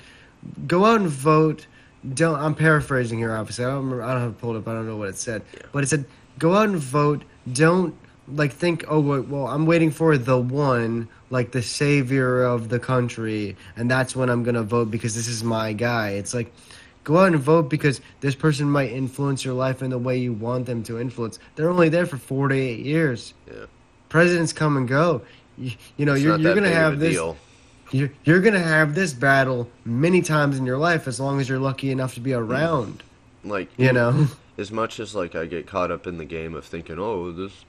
"Go 0.67 0.85
out 0.85 1.01
and 1.01 1.09
vote." 1.09 1.67
Don't 2.15 2.39
I'm 2.39 2.55
paraphrasing 2.55 3.19
here. 3.19 3.35
Obviously, 3.35 3.65
I 3.65 3.69
don't 3.69 3.79
remember, 3.85 4.05
I 4.05 4.13
don't 4.13 4.23
have 4.23 4.31
it 4.31 4.39
pulled 4.39 4.57
up. 4.57 4.69
I 4.69 4.73
don't 4.73 4.87
know 4.87 4.97
what 4.97 5.09
it 5.09 5.17
said, 5.19 5.43
but 5.73 5.83
it 5.83 5.89
said, 5.89 6.05
"Go 6.39 6.55
out 6.55 6.69
and 6.69 6.79
vote. 6.79 7.23
Don't." 7.53 7.95
Like 8.31 8.53
think, 8.53 8.85
oh 8.89 9.01
wait, 9.01 9.27
well, 9.29 9.47
I'm 9.47 9.65
waiting 9.65 9.91
for 9.91 10.19
the 10.19 10.39
one, 10.39 11.09
like 11.31 11.51
the 11.53 11.63
savior 11.63 12.43
of 12.43 12.69
the 12.69 12.79
country, 12.79 13.57
and 13.75 13.91
that's 13.91 14.15
when 14.15 14.29
I'm 14.29 14.43
gonna 14.43 14.63
vote 14.63 14.91
because 14.91 15.15
this 15.15 15.29
is 15.29 15.43
my 15.43 15.73
guy. 15.73 16.11
It's 16.11 16.35
like, 16.35 16.53
Go 17.05 17.17
out 17.17 17.29
and 17.29 17.39
vote 17.41 17.71
because 17.71 18.03
this 18.21 18.35
person 18.35 18.71
might 18.71 18.93
influence 18.93 19.43
your 19.43 19.55
life 19.55 19.83
in 19.83 19.89
the 19.89 19.99
way 19.99 20.19
you 20.19 20.35
want 20.35 20.67
them 20.67 20.83
to 20.83 21.01
influence. 21.01 21.39
They're 21.57 21.71
only 21.71 21.89
there 21.89 22.05
for 22.05 22.19
four 22.19 22.49
to 22.49 22.55
eight 22.55 22.81
years. 22.85 23.33
yeah. 23.47 23.65
Presidents 24.11 24.53
come 24.53 24.77
and 24.77 24.87
go. 24.87 25.23
You, 25.57 25.71
you 25.97 26.05
know, 26.05 26.13
It's 26.13 26.23
you're, 26.23 26.37
you're 26.39 26.55
gonna 26.55 26.69
have 26.69 26.99
this. 26.99 27.15
deal. 27.15 27.39
You're, 27.91 28.11
you're 28.25 28.41
gonna 28.41 28.59
have 28.59 28.95
this 28.95 29.13
battle 29.13 29.69
many 29.85 30.21
times 30.23 30.59
in 30.59 30.67
your 30.67 30.79
life 30.79 31.09
as 31.09 31.19
long 31.19 31.41
as 31.41 31.49
you're 31.49 31.59
lucky 31.59 31.91
enough 31.91 32.15
to 32.15 32.21
be 32.21 32.31
mm. 32.31 32.39
around. 32.39 33.03
Like 33.45 33.69
You 33.77 33.93
know. 33.93 34.29
as 34.59 34.73
much 34.73 34.99
as 34.99 35.15
like 35.15 35.35
I 35.35 35.47
get 35.47 35.67
caught 35.67 35.91
up 35.91 36.07
in 36.07 36.19
the 36.19 36.25
game 36.25 36.55
of 36.55 36.65
thinking, 36.65 36.99
oh, 36.99 37.31
this, 37.31 37.65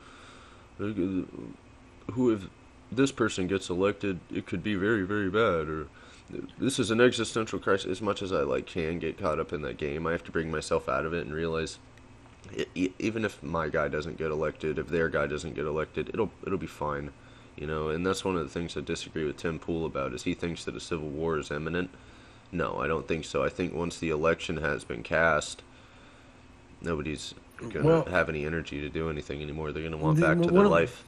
who 0.77 2.31
if 2.31 2.47
this 2.91 3.11
person 3.11 3.47
gets 3.47 3.69
elected, 3.69 4.19
it 4.33 4.47
could 4.47 4.63
be 4.63 4.75
very 4.75 5.03
very 5.03 5.29
bad, 5.29 5.69
or 5.69 5.87
this 6.57 6.79
is 6.79 6.91
an 6.91 6.99
existential 6.99 7.59
crisis. 7.59 7.91
As 7.91 8.01
much 8.01 8.21
as 8.21 8.33
I 8.33 8.41
like 8.41 8.65
can 8.65 8.99
get 8.99 9.17
caught 9.17 9.39
up 9.39 9.53
in 9.53 9.61
that 9.61 9.77
game, 9.77 10.07
I 10.07 10.11
have 10.11 10.23
to 10.25 10.31
bring 10.31 10.49
myself 10.49 10.89
out 10.89 11.05
of 11.05 11.13
it 11.13 11.25
and 11.25 11.33
realize, 11.33 11.77
e- 12.75 12.91
even 12.97 13.23
if 13.23 13.41
my 13.43 13.69
guy 13.69 13.87
doesn't 13.87 14.17
get 14.17 14.31
elected, 14.31 14.79
if 14.79 14.87
their 14.87 15.09
guy 15.09 15.27
doesn't 15.27 15.53
get 15.53 15.65
elected, 15.65 16.09
it'll 16.09 16.31
it'll 16.45 16.57
be 16.57 16.67
fine, 16.67 17.11
you 17.59 17.67
know. 17.67 17.89
And 17.89 18.05
that's 18.05 18.23
one 18.25 18.35
of 18.37 18.43
the 18.43 18.49
things 18.49 18.75
I 18.77 18.81
disagree 18.81 19.25
with 19.25 19.37
Tim 19.37 19.59
Pool 19.59 19.85
about 19.85 20.13
is 20.13 20.23
he 20.23 20.33
thinks 20.33 20.63
that 20.65 20.75
a 20.75 20.79
civil 20.79 21.09
war 21.09 21.37
is 21.37 21.51
imminent. 21.51 21.89
No, 22.51 22.77
I 22.79 22.87
don't 22.87 23.07
think 23.07 23.25
so. 23.25 23.43
I 23.43 23.49
think 23.49 23.73
once 23.73 23.99
the 23.99 24.09
election 24.09 24.57
has 24.57 24.83
been 24.83 25.03
cast, 25.03 25.61
nobody's 26.81 27.33
gonna 27.69 27.85
Well- 27.85 28.05
have 28.05 28.29
any 28.29 28.45
energy 28.45 28.81
to 28.81 28.89
do 28.89 29.09
anything 29.09 29.41
anymore. 29.41 29.71
They're 29.71 29.83
gonna 29.83 29.97
want 29.97 30.15
The- 30.19 30.25
back 30.25 30.41
to 30.41 30.49
their 30.49 30.65
of- 30.65 30.71
life. 30.71 31.03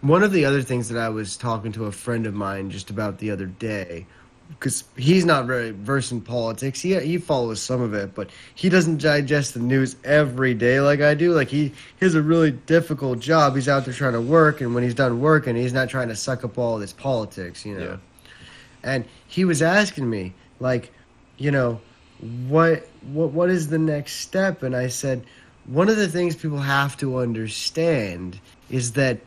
One 0.00 0.22
of 0.22 0.32
the 0.32 0.46
other 0.46 0.62
things 0.62 0.88
that 0.88 0.98
I 0.98 1.10
was 1.10 1.36
talking 1.36 1.72
to 1.72 1.84
a 1.84 1.92
friend 1.92 2.26
of 2.26 2.32
mine 2.34 2.70
just 2.70 2.88
about 2.88 3.18
the 3.18 3.30
other 3.30 3.44
day, 3.46 4.06
because 4.50 4.84
he's 4.96 5.24
not 5.24 5.46
very 5.46 5.70
versed 5.70 6.12
in 6.12 6.20
politics. 6.20 6.80
He 6.80 6.98
he 6.98 7.18
follows 7.18 7.62
some 7.62 7.80
of 7.80 7.94
it, 7.94 8.14
but 8.14 8.30
he 8.54 8.68
doesn't 8.68 9.00
digest 9.00 9.54
the 9.54 9.60
news 9.60 9.96
every 10.04 10.54
day 10.54 10.80
like 10.80 11.00
I 11.00 11.14
do. 11.14 11.32
Like 11.32 11.48
he, 11.48 11.68
he 11.68 12.04
has 12.04 12.14
a 12.14 12.22
really 12.22 12.50
difficult 12.50 13.20
job. 13.20 13.54
He's 13.54 13.68
out 13.68 13.84
there 13.84 13.94
trying 13.94 14.12
to 14.14 14.20
work, 14.20 14.60
and 14.60 14.74
when 14.74 14.82
he's 14.82 14.94
done 14.94 15.20
working, 15.20 15.56
he's 15.56 15.72
not 15.72 15.88
trying 15.88 16.08
to 16.08 16.16
suck 16.16 16.44
up 16.44 16.58
all 16.58 16.78
this 16.78 16.92
politics, 16.92 17.64
you 17.64 17.78
know. 17.78 17.84
Yeah. 17.84 17.96
And 18.82 19.04
he 19.26 19.44
was 19.44 19.62
asking 19.62 20.08
me, 20.08 20.34
like, 20.58 20.92
you 21.38 21.50
know, 21.50 21.80
what 22.48 22.88
what 23.12 23.30
what 23.30 23.50
is 23.50 23.68
the 23.68 23.78
next 23.78 24.16
step? 24.16 24.62
And 24.62 24.74
I 24.74 24.88
said, 24.88 25.24
one 25.66 25.88
of 25.88 25.96
the 25.96 26.08
things 26.08 26.36
people 26.36 26.58
have 26.58 26.96
to 26.98 27.18
understand 27.18 28.38
is 28.68 28.92
that 28.92 29.18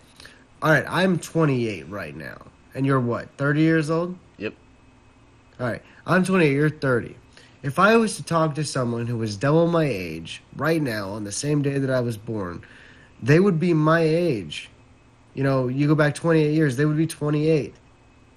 all 0.62 0.71
right, 0.71 0.86
I'm 0.88 1.19
28 1.19 1.89
right 1.89 2.15
now. 2.15 2.38
And 2.73 2.86
you're 2.86 2.99
what? 2.99 3.27
30 3.38 3.62
years 3.62 3.89
old? 3.89 4.17
All 5.60 5.68
right. 5.68 5.82
I'm 6.06 6.26
28, 6.26 6.52
you're 6.52 6.70
30. 6.70 7.16
If 7.62 7.80
I 7.80 7.96
was 7.96 8.18
to 8.18 8.24
talk 8.24 8.56
to 8.56 8.66
someone 8.66 9.08
who 9.08 9.18
was 9.18 9.38
double 9.38 9.68
my 9.68 9.86
age 9.86 10.42
right 10.56 10.82
now 10.82 11.10
on 11.12 11.24
the 11.24 11.32
same 11.32 11.62
day 11.62 11.78
that 11.78 11.89
I 11.89 12.02
was 12.02 12.18
born, 12.18 12.63
they 13.22 13.39
would 13.39 13.60
be 13.60 13.74
my 13.74 14.02
age. 14.02 14.70
You 15.34 15.44
know, 15.44 15.68
you 15.68 15.88
go 15.88 15.96
back 15.96 16.16
28 16.16 16.54
years, 16.54 16.76
they 16.76 16.86
would 16.86 16.98
be 16.98 17.08
28. 17.08 17.74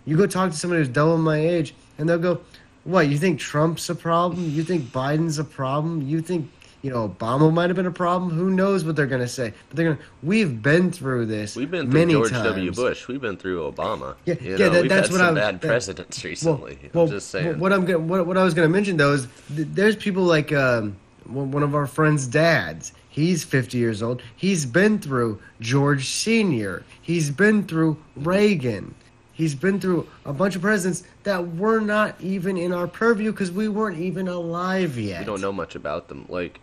You 0.04 0.16
go 0.16 0.26
talk 0.26 0.50
to 0.52 0.56
somebody 0.56 0.80
who's 0.80 0.88
double 0.88 1.18
my 1.18 1.38
age, 1.38 1.74
and 1.98 2.08
they'll 2.08 2.18
go, 2.18 2.40
What, 2.84 3.08
you 3.08 3.18
think 3.18 3.40
Trump's 3.40 3.90
a 3.90 3.94
problem? 3.94 4.48
You 4.48 4.62
think 4.62 4.84
Biden's 4.84 5.38
a 5.38 5.44
problem? 5.44 6.02
You 6.02 6.20
think, 6.20 6.50
you 6.86 6.92
know, 6.92 7.08
Obama 7.08 7.52
might 7.52 7.68
have 7.68 7.74
been 7.76 7.86
a 7.86 7.90
problem? 7.90 8.30
Who 8.30 8.48
knows 8.50 8.84
what 8.84 8.94
they're 8.94 9.06
going 9.08 9.20
to 9.20 9.26
say? 9.28 9.52
But 9.68 9.76
they're 9.76 9.86
going 9.86 9.96
to, 9.96 10.02
we've 10.22 10.62
been 10.62 10.92
through 10.92 11.26
this. 11.26 11.56
We've 11.56 11.68
been 11.70 11.90
through 11.90 11.98
many 12.00 12.12
George 12.12 12.30
times. 12.30 12.44
W. 12.44 12.72
Bush. 12.72 13.08
We've 13.08 13.20
been 13.20 13.36
through 13.36 13.70
Obama. 13.70 14.14
Yeah, 14.24 14.34
you 14.40 14.50
yeah, 14.52 14.56
know, 14.56 14.70
that- 14.70 14.82
we've 14.82 14.88
that's 14.88 15.08
had 15.08 15.12
what 15.12 15.18
some 15.18 15.26
I'm- 15.26 15.34
bad 15.34 15.60
that- 15.60 15.66
presidents 15.66 16.24
recently. 16.24 16.78
Well, 16.94 17.04
I'm 17.04 17.10
just 17.10 17.30
saying. 17.30 17.58
What 17.58 17.72
I'm 17.72 17.84
go- 17.84 17.98
what, 17.98 18.24
what 18.26 18.36
I 18.38 18.44
was 18.44 18.54
going 18.54 18.68
to 18.68 18.72
mention 18.72 18.96
though 18.96 19.14
is 19.14 19.26
th- 19.54 19.66
there's 19.72 19.96
people 19.96 20.22
like 20.22 20.52
um, 20.52 20.96
one 21.26 21.50
one 21.50 21.64
of 21.64 21.74
our 21.74 21.86
friends' 21.88 22.26
dads. 22.28 22.92
He's 23.08 23.42
50 23.42 23.78
years 23.78 24.00
old. 24.02 24.22
He's 24.36 24.64
been 24.64 24.98
through 25.00 25.40
George 25.60 26.06
Senior. 26.08 26.84
He's 27.02 27.30
been 27.30 27.64
through 27.64 27.96
Reagan. 28.14 28.94
He's 29.32 29.54
been 29.54 29.80
through 29.80 30.06
a 30.24 30.32
bunch 30.32 30.54
of 30.56 30.62
presidents 30.62 31.02
that 31.24 31.56
were 31.56 31.80
not 31.80 32.18
even 32.22 32.56
in 32.56 32.72
our 32.72 32.86
purview 32.86 33.32
because 33.32 33.50
we 33.52 33.68
weren't 33.68 33.98
even 33.98 34.28
alive 34.28 34.98
yet. 34.98 35.20
we 35.20 35.26
don't 35.26 35.42
know 35.42 35.52
much 35.52 35.74
about 35.74 36.08
them. 36.08 36.24
Like, 36.30 36.58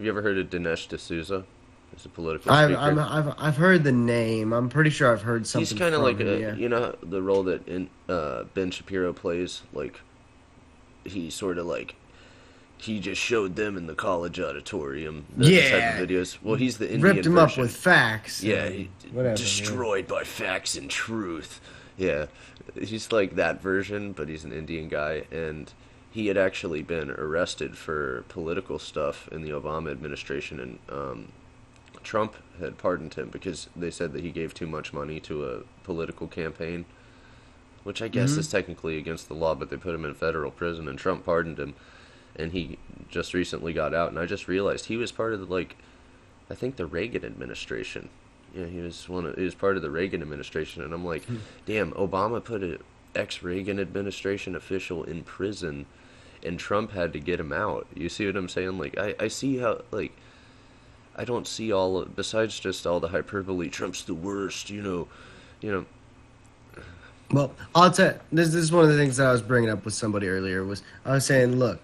have 0.00 0.06
you 0.06 0.12
ever 0.12 0.22
heard 0.22 0.38
of 0.38 0.48
Dinesh 0.48 0.88
D'Souza? 0.88 1.44
He's 1.94 2.06
a 2.06 2.08
political 2.08 2.50
I've, 2.50 2.70
speaker. 2.70 2.80
I'm, 2.80 2.98
I've 2.98 3.34
I've 3.36 3.56
heard 3.58 3.84
the 3.84 3.92
name. 3.92 4.54
I'm 4.54 4.70
pretty 4.70 4.88
sure 4.88 5.12
I've 5.12 5.20
heard 5.20 5.46
something. 5.46 5.66
He's 5.66 5.78
kind 5.78 5.94
of 5.94 6.00
like 6.00 6.18
him, 6.18 6.26
a, 6.28 6.38
yeah. 6.38 6.54
you 6.54 6.70
know, 6.70 6.96
the 7.02 7.20
role 7.20 7.42
that 7.42 7.68
in, 7.68 7.90
uh, 8.08 8.44
Ben 8.54 8.70
Shapiro 8.70 9.12
plays. 9.12 9.60
Like, 9.74 10.00
he 11.04 11.28
sort 11.28 11.58
of 11.58 11.66
like 11.66 11.96
he 12.78 12.98
just 12.98 13.20
showed 13.20 13.56
them 13.56 13.76
in 13.76 13.86
the 13.88 13.94
college 13.94 14.40
auditorium. 14.40 15.26
Those 15.36 15.50
Yeah. 15.50 15.68
type 15.90 16.00
of 16.00 16.08
videos. 16.08 16.38
Well, 16.42 16.54
he's 16.54 16.78
the 16.78 16.86
Indian 16.86 17.02
ripped 17.02 17.26
him 17.26 17.36
up 17.36 17.58
with 17.58 17.76
facts. 17.76 18.42
Yeah, 18.42 18.70
he, 18.70 18.88
whatever. 19.12 19.28
yeah. 19.32 19.34
destroyed 19.36 20.08
by 20.08 20.24
facts 20.24 20.78
and 20.78 20.88
truth. 20.88 21.60
Yeah, 21.98 22.26
he's 22.74 23.12
like 23.12 23.36
that 23.36 23.60
version, 23.60 24.12
but 24.12 24.30
he's 24.30 24.44
an 24.44 24.52
Indian 24.54 24.88
guy, 24.88 25.24
and 25.30 25.70
he 26.10 26.26
had 26.26 26.36
actually 26.36 26.82
been 26.82 27.10
arrested 27.10 27.76
for 27.76 28.24
political 28.28 28.78
stuff 28.78 29.28
in 29.30 29.42
the 29.42 29.50
Obama 29.50 29.90
administration, 29.90 30.58
and 30.60 30.78
um, 30.88 31.28
Trump 32.02 32.34
had 32.58 32.78
pardoned 32.78 33.14
him 33.14 33.28
because 33.28 33.68
they 33.76 33.90
said 33.90 34.12
that 34.12 34.22
he 34.22 34.30
gave 34.30 34.52
too 34.52 34.66
much 34.66 34.92
money 34.92 35.20
to 35.20 35.44
a 35.48 35.60
political 35.84 36.26
campaign, 36.26 36.84
which 37.84 38.02
I 38.02 38.08
guess 38.08 38.32
Mm-hmm. 38.32 38.40
is 38.40 38.48
technically 38.50 38.98
against 38.98 39.28
the 39.28 39.34
law, 39.34 39.54
but 39.54 39.70
they 39.70 39.76
put 39.76 39.94
him 39.94 40.04
in 40.04 40.14
federal 40.14 40.50
prison, 40.50 40.88
and 40.88 40.98
Trump 40.98 41.24
pardoned 41.24 41.58
him, 41.58 41.74
and 42.36 42.52
he 42.52 42.78
just 43.08 43.32
recently 43.34 43.72
got 43.72 43.94
out, 43.94 44.08
and 44.10 44.18
I 44.18 44.26
just 44.26 44.48
realized 44.48 44.86
he 44.86 44.96
was 44.96 45.12
part 45.12 45.32
of 45.32 45.40
the 45.40 45.46
like, 45.46 45.76
I 46.50 46.54
think 46.54 46.76
the 46.76 46.86
Reagan 46.86 47.24
administration. 47.24 48.08
Yeah, 48.54 48.66
he 48.66 48.80
was 48.80 49.08
one. 49.08 49.26
Of, 49.26 49.36
he 49.36 49.44
was 49.44 49.54
part 49.54 49.76
of 49.76 49.82
the 49.82 49.90
Reagan 49.90 50.22
administration, 50.22 50.82
and 50.82 50.92
I'm 50.92 51.04
like, 51.04 51.22
damn, 51.66 51.92
Obama 51.92 52.42
put 52.42 52.64
a 52.64 52.78
ex-Reagan 53.14 53.78
administration 53.78 54.54
official 54.56 55.04
in 55.04 55.22
prison, 55.22 55.86
and 56.44 56.58
Trump 56.58 56.92
had 56.92 57.12
to 57.12 57.20
get 57.20 57.40
him 57.40 57.52
out. 57.52 57.86
You 57.94 58.08
see 58.08 58.26
what 58.26 58.36
I'm 58.36 58.48
saying? 58.48 58.78
Like, 58.78 58.98
I, 58.98 59.14
I 59.18 59.28
see 59.28 59.58
how 59.58 59.82
like 59.90 60.12
I 61.16 61.24
don't 61.24 61.46
see 61.46 61.72
all 61.72 61.98
of, 61.98 62.16
besides 62.16 62.58
just 62.58 62.86
all 62.86 63.00
the 63.00 63.08
hyperbole. 63.08 63.68
Trump's 63.68 64.04
the 64.04 64.14
worst, 64.14 64.70
you 64.70 64.82
know, 64.82 65.08
you 65.60 65.72
know. 65.72 65.84
Well, 67.30 67.52
I'll 67.74 67.90
tell. 67.90 68.14
This, 68.32 68.48
this 68.48 68.62
is 68.62 68.72
one 68.72 68.84
of 68.84 68.90
the 68.90 68.96
things 68.96 69.16
that 69.18 69.26
I 69.26 69.32
was 69.32 69.42
bringing 69.42 69.70
up 69.70 69.84
with 69.84 69.94
somebody 69.94 70.28
earlier. 70.28 70.64
Was 70.64 70.82
I 71.04 71.12
was 71.12 71.26
saying, 71.26 71.56
look, 71.56 71.80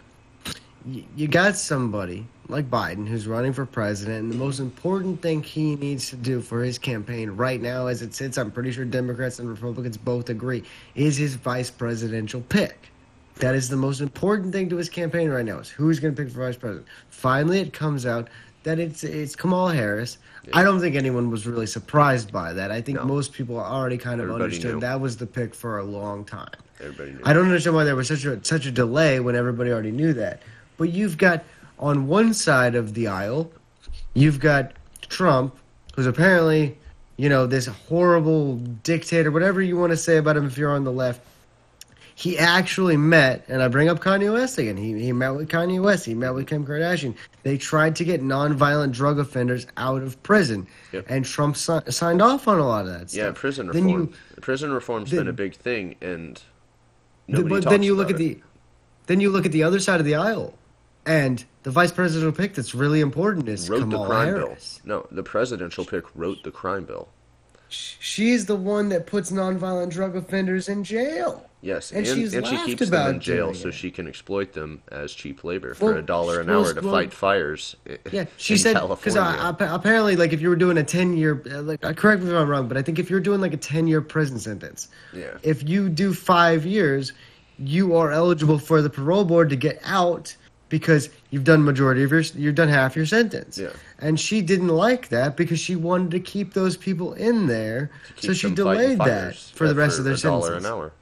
you 1.17 1.29
got 1.29 1.57
somebody 1.57 2.27
like 2.49 2.71
Biden 2.71 3.07
who's 3.09 3.27
running 3.27 3.53
for 3.53 3.67
president, 3.67 4.25
and 4.25 4.33
the 4.33 4.37
most 4.37 4.61
important 4.61 5.21
thing 5.21 5.43
he 5.43 5.75
needs 5.77 6.11
to 6.11 6.17
do 6.17 6.41
for 6.41 6.63
his 6.63 6.79
campaign 6.79 7.31
right 7.31 7.61
now, 7.61 7.89
as 7.89 8.03
it 8.03 8.15
sits, 8.15 8.39
I'm 8.39 8.53
pretty 8.53 8.71
sure 8.71 8.85
Democrats 8.85 9.41
and 9.41 9.49
Republicans 9.49 9.97
both 9.97 10.31
agree, 10.31 10.63
is 10.95 11.17
his 11.17 11.35
vice 11.35 11.71
presidential 11.71 12.41
pick. 12.43 12.91
That 13.39 13.55
is 13.55 13.69
the 13.69 13.77
most 13.77 14.01
important 14.01 14.53
thing 14.53 14.69
to 14.71 14.77
his 14.77 14.89
campaign 14.89 15.29
right 15.29 15.45
now. 15.45 15.59
Is 15.59 15.69
who's 15.69 16.01
going 16.01 16.15
to 16.15 16.23
pick 16.23 16.33
for 16.33 16.41
vice 16.41 16.57
president? 16.57 16.87
Finally, 17.11 17.61
it 17.61 17.73
comes 17.73 18.07
out 18.07 18.29
that 18.63 18.79
it's 18.79 19.05
it's 19.05 19.37
Kamala 19.37 19.75
Harris. 19.75 20.19
I 20.55 20.63
don't 20.63 20.81
think 20.81 20.95
anyone 20.97 21.31
was 21.31 21.47
really 21.47 21.67
surprised 21.67 22.33
by 22.33 22.53
that. 22.53 22.71
I 22.71 22.81
think 22.81 22.99
No. 22.99 23.05
most 23.05 23.33
people 23.33 23.59
already 23.59 23.99
kind 23.99 24.21
of 24.21 24.25
Everybody 24.29 24.45
understood 24.45 24.75
knew. 24.77 24.81
that 24.81 25.01
was 25.01 25.17
the 25.17 25.27
pick 25.27 25.55
for 25.55 25.79
a 25.79 25.85
long 25.85 26.25
time. 26.25 26.49
Everybody 26.81 27.13
knew. 27.13 27.21
I 27.25 27.33
don't 27.33 27.45
understand 27.47 27.75
why 27.77 27.85
there 27.85 27.97
was 27.97 28.09
such 28.09 28.25
a 28.25 28.43
such 28.45 28.65
a 28.67 28.71
delay 28.71 29.21
when 29.21 29.35
everybody 29.37 29.71
already 29.71 29.91
knew 29.93 30.13
that. 30.15 30.43
But 30.79 30.91
you've 30.91 31.19
got 31.19 31.45
on 31.79 32.07
one 32.07 32.33
side 32.33 32.75
of 32.75 32.95
the 32.95 33.09
aisle, 33.09 33.51
you've 34.15 34.41
got 34.41 34.73
Trump, 35.09 35.55
who's 35.95 36.07
apparently, 36.07 36.79
you 37.19 37.29
know, 37.29 37.47
this 37.47 37.67
horrible 37.67 38.57
dictator, 38.83 39.31
whatever 39.31 39.61
you 39.61 39.77
want 39.77 39.91
to 39.91 39.97
say 39.97 40.17
about 40.17 40.37
him 40.39 40.47
if 40.47 40.57
you're 40.57 40.73
on 40.73 40.85
the 40.85 40.93
left. 40.93 41.21
He 42.19 42.39
actually 42.39 42.97
met, 42.97 43.45
and 43.47 43.63
I 43.63 43.69
bring 43.69 43.91
up 43.91 44.01
Kanye 44.01 44.33
West 44.33 44.57
again. 44.57 44.79
He, 44.79 44.99
he 44.99 45.13
met 45.13 45.35
with 45.35 45.51
Kanye 45.51 45.83
West. 45.83 46.07
He 46.07 46.15
met 46.15 46.33
with 46.33 46.47
Kim 46.47 46.65
Kardashian. 46.67 47.15
They 47.43 47.59
tried 47.59 47.95
to 47.97 48.05
get 48.05 48.23
nonviolent 48.23 48.93
drug 48.93 49.19
offenders 49.19 49.67
out 49.77 50.03
of 50.03 50.21
prison, 50.23 50.67
Yep. 50.93 51.05
and 51.11 51.27
Trump 51.27 51.59
si- 51.59 51.79
signed 51.91 52.23
off 52.23 52.49
on 52.49 52.59
a 52.59 52.67
lot 52.67 52.87
of 52.87 52.93
that 52.99 53.11
stuff. 53.11 53.23
yeah, 53.23 53.33
prison 53.35 53.67
Then 53.67 53.85
reform. 53.85 54.01
you- 54.35 54.41
prison 54.41 54.73
reform's 54.73 55.11
then- 55.11 55.21
been 55.21 55.29
a 55.29 55.33
big 55.35 55.57
thing, 55.57 55.97
and 56.01 56.41
nobody 57.29 57.51
but 57.51 57.63
talks 57.65 57.71
then 57.75 57.83
you 57.83 57.95
look 57.95 58.09
at 58.09 58.17
it. 58.17 58.19
the 58.19 58.41
then 59.09 59.21
you 59.21 59.29
look 59.31 59.45
at 59.45 59.53
the 59.53 59.63
other 59.63 59.79
side 59.79 60.01
of 60.01 60.07
the 60.07 60.15
aisle 60.15 60.55
and 61.05 61.45
the 61.65 61.71
vice 61.71 61.93
presidential 61.93 62.33
pick 62.33 62.55
that's 62.55 62.75
really 62.75 63.01
important 63.01 63.47
is 63.49 63.69
wrote 63.69 63.81
Kamala 63.81 64.05
the 64.05 64.09
crime 64.11 64.27
Harris. 64.35 64.81
bill. 64.85 64.97
No, 65.01 65.07
the 65.13 65.23
presidential 65.23 65.85
pick 65.85 66.05
wrote 66.17 66.43
the 66.45 66.51
crime 66.51 66.85
bill. 66.85 67.09
Sh- 67.69 67.95
She's 68.01 68.47
the 68.47 68.57
one 68.57 68.89
that 68.91 69.07
puts 69.07 69.31
nonviolent 69.31 69.91
drug 69.91 70.15
offenders 70.17 70.69
in 70.69 70.85
jail. 70.85 71.43
Yes, 71.63 71.91
And 71.91 72.07
and, 72.07 72.17
she's 72.17 72.33
and 72.35 72.47
she 72.47 72.57
keeps 72.65 72.89
them 72.91 73.15
in 73.15 73.21
jail 73.21 73.53
so 73.53 73.69
it. 73.69 73.75
she 73.75 73.91
can 73.91 74.07
exploit 74.07 74.53
them 74.53 74.83
as 74.93 75.13
cheap 75.13 75.43
labor 75.43 75.75
for 75.75 75.87
Well, 75.87 75.97
a 75.97 76.03
dollar 76.03 76.41
an 76.41 76.49
hour 76.49 76.73
to 76.73 76.81
well, 76.81 76.93
fight 76.95 77.13
fires. 77.13 77.75
Yeah, 78.13 78.27
she 78.37 78.57
said 78.57 78.75
because 78.89 79.17
apparently, 79.17 80.15
like 80.15 80.33
if 80.33 80.41
you 80.41 80.49
were 80.49 80.55
doing 80.57 80.79
a 80.79 80.85
ten 80.85 81.17
year, 81.17 81.43
like 81.45 81.85
uh, 81.85 81.93
correct 81.93 82.23
me 82.23 82.31
if 82.31 82.37
I'm 82.37 82.49
wrong, 82.49 82.69
but 82.69 82.77
I 82.77 82.83
think 82.83 83.01
if 83.01 83.11
you're 83.11 83.21
doing 83.21 83.41
like 83.41 83.53
a 83.55 83.57
ten 83.57 83.89
year 83.89 84.01
prison 84.01 84.39
sentence, 84.39 84.89
Yeah. 85.13 85.39
if 85.43 85.69
you 85.69 85.89
do 85.89 86.15
five 86.15 86.65
years, 86.65 87.15
you 87.59 87.97
are 87.97 88.13
eligible 88.13 88.59
for 88.59 88.81
the 88.81 88.91
parole 88.91 89.25
board 89.25 89.51
to 89.51 89.57
get 89.57 89.81
out 89.83 90.37
because 90.69 91.09
you've 91.37 91.45
done 91.45 91.63
majority 91.63 92.03
of 92.03 92.11
your 92.11 92.23
you've 92.23 92.55
done 92.55 92.69
half 92.69 92.97
your 92.97 93.05
sentence. 93.05 93.59
Yeah. 93.59 93.69
And 93.99 94.19
she 94.19 94.41
didn't 94.41 94.69
like 94.69 95.11
that 95.11 95.37
because 95.37 95.61
she 95.61 95.77
wanted 95.77 96.11
to 96.13 96.21
keep 96.21 96.55
those 96.55 96.79
people 96.79 97.13
in 97.13 97.47
there, 97.47 97.91
so 98.19 98.33
she 98.33 98.51
delayed 98.55 98.99
that 99.01 99.37
for 99.37 99.69
the 99.69 99.75
rest 99.75 99.99
of 99.99 100.07
their 100.07 100.15
a 100.15 100.19
dollar 100.19 100.55
an 100.55 100.65
hour. 100.65 100.93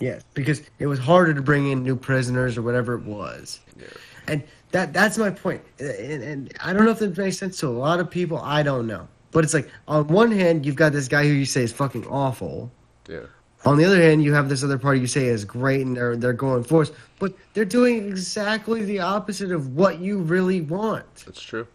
Yes, 0.00 0.24
because 0.34 0.62
it 0.80 0.88
was 0.88 0.98
harder 0.98 1.32
to 1.32 1.42
bring 1.42 1.70
in 1.70 1.84
new 1.84 1.94
prisoners 1.94 2.58
or 2.58 2.62
whatever 2.62 2.94
it 2.94 3.04
was. 3.04 3.60
Yeah. 3.78 3.86
And 4.26 4.42
that 4.72 4.92
that's 4.92 5.16
my 5.16 5.30
point. 5.30 5.62
And, 5.78 6.22
and 6.24 6.52
I 6.60 6.72
don't 6.72 6.84
know 6.84 6.90
if 6.90 6.98
that 6.98 7.16
makes 7.16 7.38
sense 7.38 7.60
to 7.60 7.68
a 7.68 7.78
lot 7.86 8.00
of 8.00 8.10
people. 8.10 8.38
I 8.38 8.64
don't 8.64 8.88
know. 8.88 9.06
But 9.30 9.44
it's 9.44 9.54
like 9.54 9.70
on 9.86 10.08
one 10.08 10.32
hand, 10.32 10.66
you've 10.66 10.74
got 10.74 10.90
this 10.90 11.06
guy 11.06 11.22
who 11.22 11.34
you 11.34 11.46
say 11.46 11.62
is 11.62 11.72
fucking 11.72 12.04
awful. 12.08 12.72
Yeah. 13.08 13.26
On 13.64 13.78
the 13.78 13.84
other 13.84 14.00
hand, 14.00 14.22
you 14.22 14.34
have 14.34 14.48
this 14.48 14.62
other 14.62 14.76
party 14.78 15.00
you 15.00 15.06
say 15.06 15.26
is 15.26 15.44
great 15.44 15.80
and 15.82 15.96
they're 15.96 16.16
they're 16.16 16.32
going 16.34 16.64
force. 16.64 16.92
But 17.18 17.34
they're 17.54 17.64
doing 17.64 18.06
exactly 18.08 18.84
the 18.84 19.00
opposite 19.00 19.50
of 19.52 19.74
what 19.74 20.00
you 20.00 20.18
really 20.18 20.60
want. 20.60 21.06
That's 21.24 21.40
true. 21.40 21.66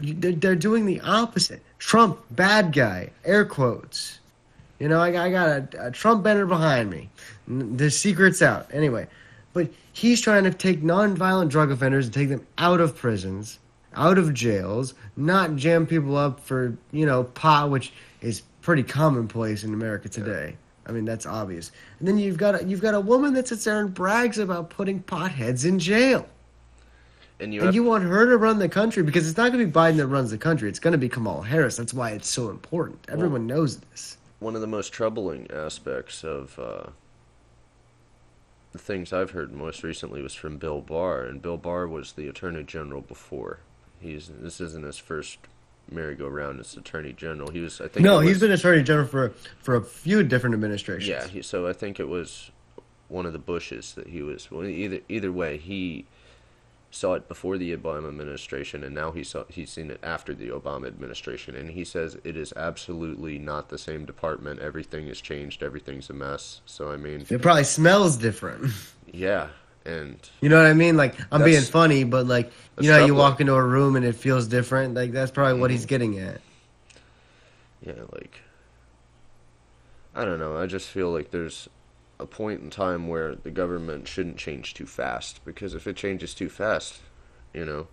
They're, 0.00 0.32
they're 0.32 0.56
doing 0.56 0.84
the 0.86 1.00
opposite. 1.02 1.62
Trump, 1.78 2.18
bad 2.32 2.72
guy, 2.72 3.10
air 3.24 3.44
quotes. 3.44 4.18
You 4.80 4.88
know, 4.88 5.00
I, 5.00 5.12
got- 5.12 5.26
I 5.26 5.30
got 5.30 5.48
a, 5.74 5.86
a 5.86 5.90
Trump 5.92 6.24
banner 6.24 6.46
behind 6.46 6.90
me. 6.90 7.08
The 7.46 7.88
secret's 7.90 8.42
out. 8.42 8.66
Anyway, 8.72 9.06
but 9.52 9.68
he's 9.92 10.20
trying 10.20 10.42
to 10.44 10.50
take 10.50 10.82
nonviolent 10.82 11.50
drug 11.50 11.70
offenders 11.70 12.06
and 12.06 12.14
take 12.14 12.30
them 12.30 12.44
out 12.58 12.80
of 12.80 12.96
prisons, 12.96 13.60
out 13.94 14.18
of 14.18 14.34
jails, 14.34 14.94
not 15.16 15.54
jam 15.54 15.86
people 15.86 16.16
up 16.16 16.40
for, 16.40 16.76
you 16.90 17.06
know, 17.06 17.22
pot, 17.22 17.70
which 17.70 17.92
is 18.22 18.42
pretty 18.62 18.82
commonplace 18.82 19.62
in 19.62 19.72
America 19.72 20.08
today. 20.08 20.56
I 20.86 20.92
mean, 20.92 21.04
that's 21.04 21.26
obvious. 21.26 21.70
And 21.98 22.08
then 22.08 22.18
you've 22.18 22.36
got 22.36 22.60
a, 22.60 22.64
you've 22.64 22.80
got 22.80 22.94
a 22.94 23.00
woman 23.00 23.34
that 23.34 23.48
sits 23.48 23.64
there 23.64 23.80
and 23.80 23.92
brags 23.94 24.38
about 24.38 24.70
putting 24.70 25.02
potheads 25.02 25.64
in 25.64 25.78
jail. 25.78 26.26
And 27.40 27.52
you 27.52 27.60
And 27.60 27.66
have 27.66 27.74
you 27.74 27.82
want 27.84 28.04
her 28.04 28.26
to 28.26 28.36
run 28.36 28.58
the 28.58 28.68
country 28.68 29.02
because 29.02 29.28
it's 29.28 29.36
not 29.36 29.52
going 29.52 29.64
to 29.64 29.66
be 29.66 29.72
Biden 29.72 29.96
that 29.96 30.06
runs 30.06 30.30
the 30.30 30.38
country. 30.38 30.68
It's 30.68 30.78
going 30.78 30.92
to 30.92 30.98
be 30.98 31.08
Kamala 31.08 31.44
Harris. 31.44 31.76
That's 31.76 31.94
why 31.94 32.10
it's 32.10 32.28
so 32.28 32.50
important. 32.50 33.04
Everyone 33.08 33.46
knows 33.46 33.78
this. 33.78 34.16
one 34.38 34.54
of 34.54 34.60
the 34.60 34.66
most 34.66 34.92
troubling 34.92 35.48
aspects 35.52 36.24
of 36.24 36.58
uh, 36.58 36.90
the 38.72 38.78
things 38.78 39.12
I've 39.12 39.32
heard 39.32 39.52
most 39.52 39.82
recently 39.82 40.22
was 40.22 40.34
from 40.34 40.56
Bill 40.56 40.80
Barr, 40.80 41.24
and 41.24 41.42
Bill 41.42 41.56
Barr 41.56 41.86
was 41.88 42.12
the 42.12 42.28
Attorney 42.28 42.62
General 42.64 43.00
before. 43.02 43.58
He's 44.00 44.30
this 44.40 44.60
isn't 44.60 44.84
his 44.84 44.98
first 44.98 45.38
merry-go-round 45.90 46.60
as 46.60 46.76
Attorney 46.76 47.12
General. 47.12 47.50
He 47.50 47.60
was, 47.60 47.80
I 47.80 47.88
think. 47.88 48.04
No, 48.04 48.20
it 48.20 48.24
he's 48.24 48.34
was- 48.34 48.40
been 48.40 48.52
Attorney 48.52 48.82
General 48.82 49.06
for 49.06 49.30
for 49.60 49.74
a 49.76 49.82
few 49.82 50.22
different 50.22 50.54
administrations. 50.54 51.08
Yeah, 51.08 51.26
he, 51.26 51.42
so 51.42 51.66
I 51.66 51.72
think 51.72 51.98
it 52.00 52.08
was 52.08 52.50
one 53.08 53.26
of 53.26 53.32
the 53.32 53.38
Bushes 53.38 53.94
that 53.94 54.08
he 54.08 54.22
was. 54.22 54.50
Well, 54.50 54.64
either 54.66 55.00
either 55.08 55.30
way, 55.32 55.58
he 55.58 56.06
saw 56.94 57.14
it 57.14 57.26
before 57.26 57.56
the 57.56 57.74
Obama 57.74 58.08
administration, 58.08 58.84
and 58.84 58.94
now 58.94 59.12
he 59.12 59.24
saw 59.24 59.44
he's 59.48 59.70
seen 59.70 59.90
it 59.90 59.98
after 60.02 60.34
the 60.34 60.48
Obama 60.48 60.86
administration, 60.86 61.56
and 61.56 61.70
he 61.70 61.84
says 61.84 62.18
it 62.22 62.36
is 62.36 62.52
absolutely 62.56 63.38
not 63.38 63.70
the 63.70 63.78
same 63.78 64.04
department. 64.04 64.60
Everything 64.60 65.06
has 65.08 65.20
changed. 65.20 65.62
Everything's 65.62 66.10
a 66.10 66.12
mess. 66.12 66.60
So 66.66 66.90
I 66.90 66.96
mean, 66.98 67.24
It 67.30 67.40
probably 67.42 67.64
smells 67.64 68.16
different. 68.16 68.72
yeah, 69.12 69.48
and 69.84 70.16
You 70.40 70.48
know 70.48 70.56
what 70.56 70.66
I 70.66 70.74
mean? 70.74 70.96
Like 70.96 71.14
I'm 71.30 71.42
being 71.44 71.62
funny, 71.62 72.04
but 72.04 72.26
like 72.26 72.50
you 72.78 72.90
know, 72.90 73.00
how 73.00 73.04
you 73.06 73.14
walk 73.14 73.40
into 73.40 73.54
a 73.54 73.62
room 73.62 73.96
and 73.96 74.04
it 74.04 74.14
feels 74.14 74.46
different. 74.46 74.94
Like 74.94 75.12
that's 75.12 75.30
probably 75.30 75.60
what 75.60 75.70
he's 75.70 75.86
getting 75.86 76.18
at. 76.18 76.40
yeah, 77.84 77.94
like 78.12 78.40
I 80.14 80.24
don't 80.24 80.38
know. 80.38 80.56
I 80.56 80.66
just 80.66 80.88
feel 80.88 81.10
like 81.10 81.30
there's 81.30 81.68
a 82.20 82.26
point 82.26 82.60
in 82.60 82.70
time 82.70 83.08
where 83.08 83.34
the 83.34 83.50
government 83.50 84.06
shouldn't 84.06 84.36
change 84.36 84.74
too 84.74 84.86
fast 84.86 85.44
because 85.44 85.74
if 85.74 85.86
it 85.86 85.96
changes 85.96 86.34
too 86.34 86.48
fast, 86.48 87.00
you 87.54 87.64
know, 87.64 87.88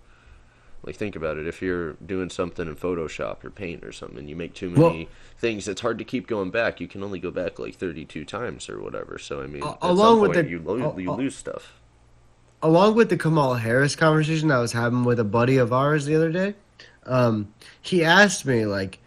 like 0.84 0.96
think 0.98 1.16
about 1.16 1.38
it. 1.38 1.48
If 1.48 1.62
you're 1.62 1.94
doing 1.94 2.30
something 2.30 2.68
in 2.68 2.76
Photoshop 2.76 3.44
or 3.44 3.50
Paint 3.50 3.84
or 3.84 3.92
something, 3.92 4.28
you 4.28 4.36
make 4.36 4.54
too 4.54 4.70
many 4.70 4.82
Well- 5.06 5.06
things. 5.38 5.68
It's 5.68 5.82
hard 5.82 5.98
to 5.98 6.04
keep 6.04 6.28
going 6.28 6.52
back. 6.52 6.80
You 6.80 6.88
can 6.88 7.04
only 7.04 7.20
go 7.20 7.32
back 7.32 7.58
like 7.58 7.76
32 7.76 8.26
times 8.26 8.70
or 8.70 8.80
whatever. 8.82 9.18
So 9.18 9.42
I 9.42 9.48
mean, 9.48 9.64
at 9.64 9.78
along 9.82 10.16
some 10.18 10.22
with 10.22 10.34
the- 10.34 10.50
you, 10.50 10.60
lo- 10.60 10.92
uh, 10.94 10.98
you 10.98 11.12
uh, 11.12 11.16
lose 11.16 11.36
stuff. 11.36 11.79
Along 12.62 12.96
with 12.96 13.10
the 13.10 13.18
Kamala 13.18 13.58
Harris 13.60 13.96
conversation 13.96 14.52
I 14.52 14.60
was 14.60 14.72
having 14.72 15.04
with 15.04 15.20
a 15.20 15.24
buddy 15.24 15.58
of 15.58 15.72
ours 15.74 16.06
the 16.06 16.16
other 16.16 16.32
day, 16.32 16.56
um, 17.06 17.54
he 17.82 18.04
asked 18.04 18.46
me 18.46 18.66
like, 18.66 19.00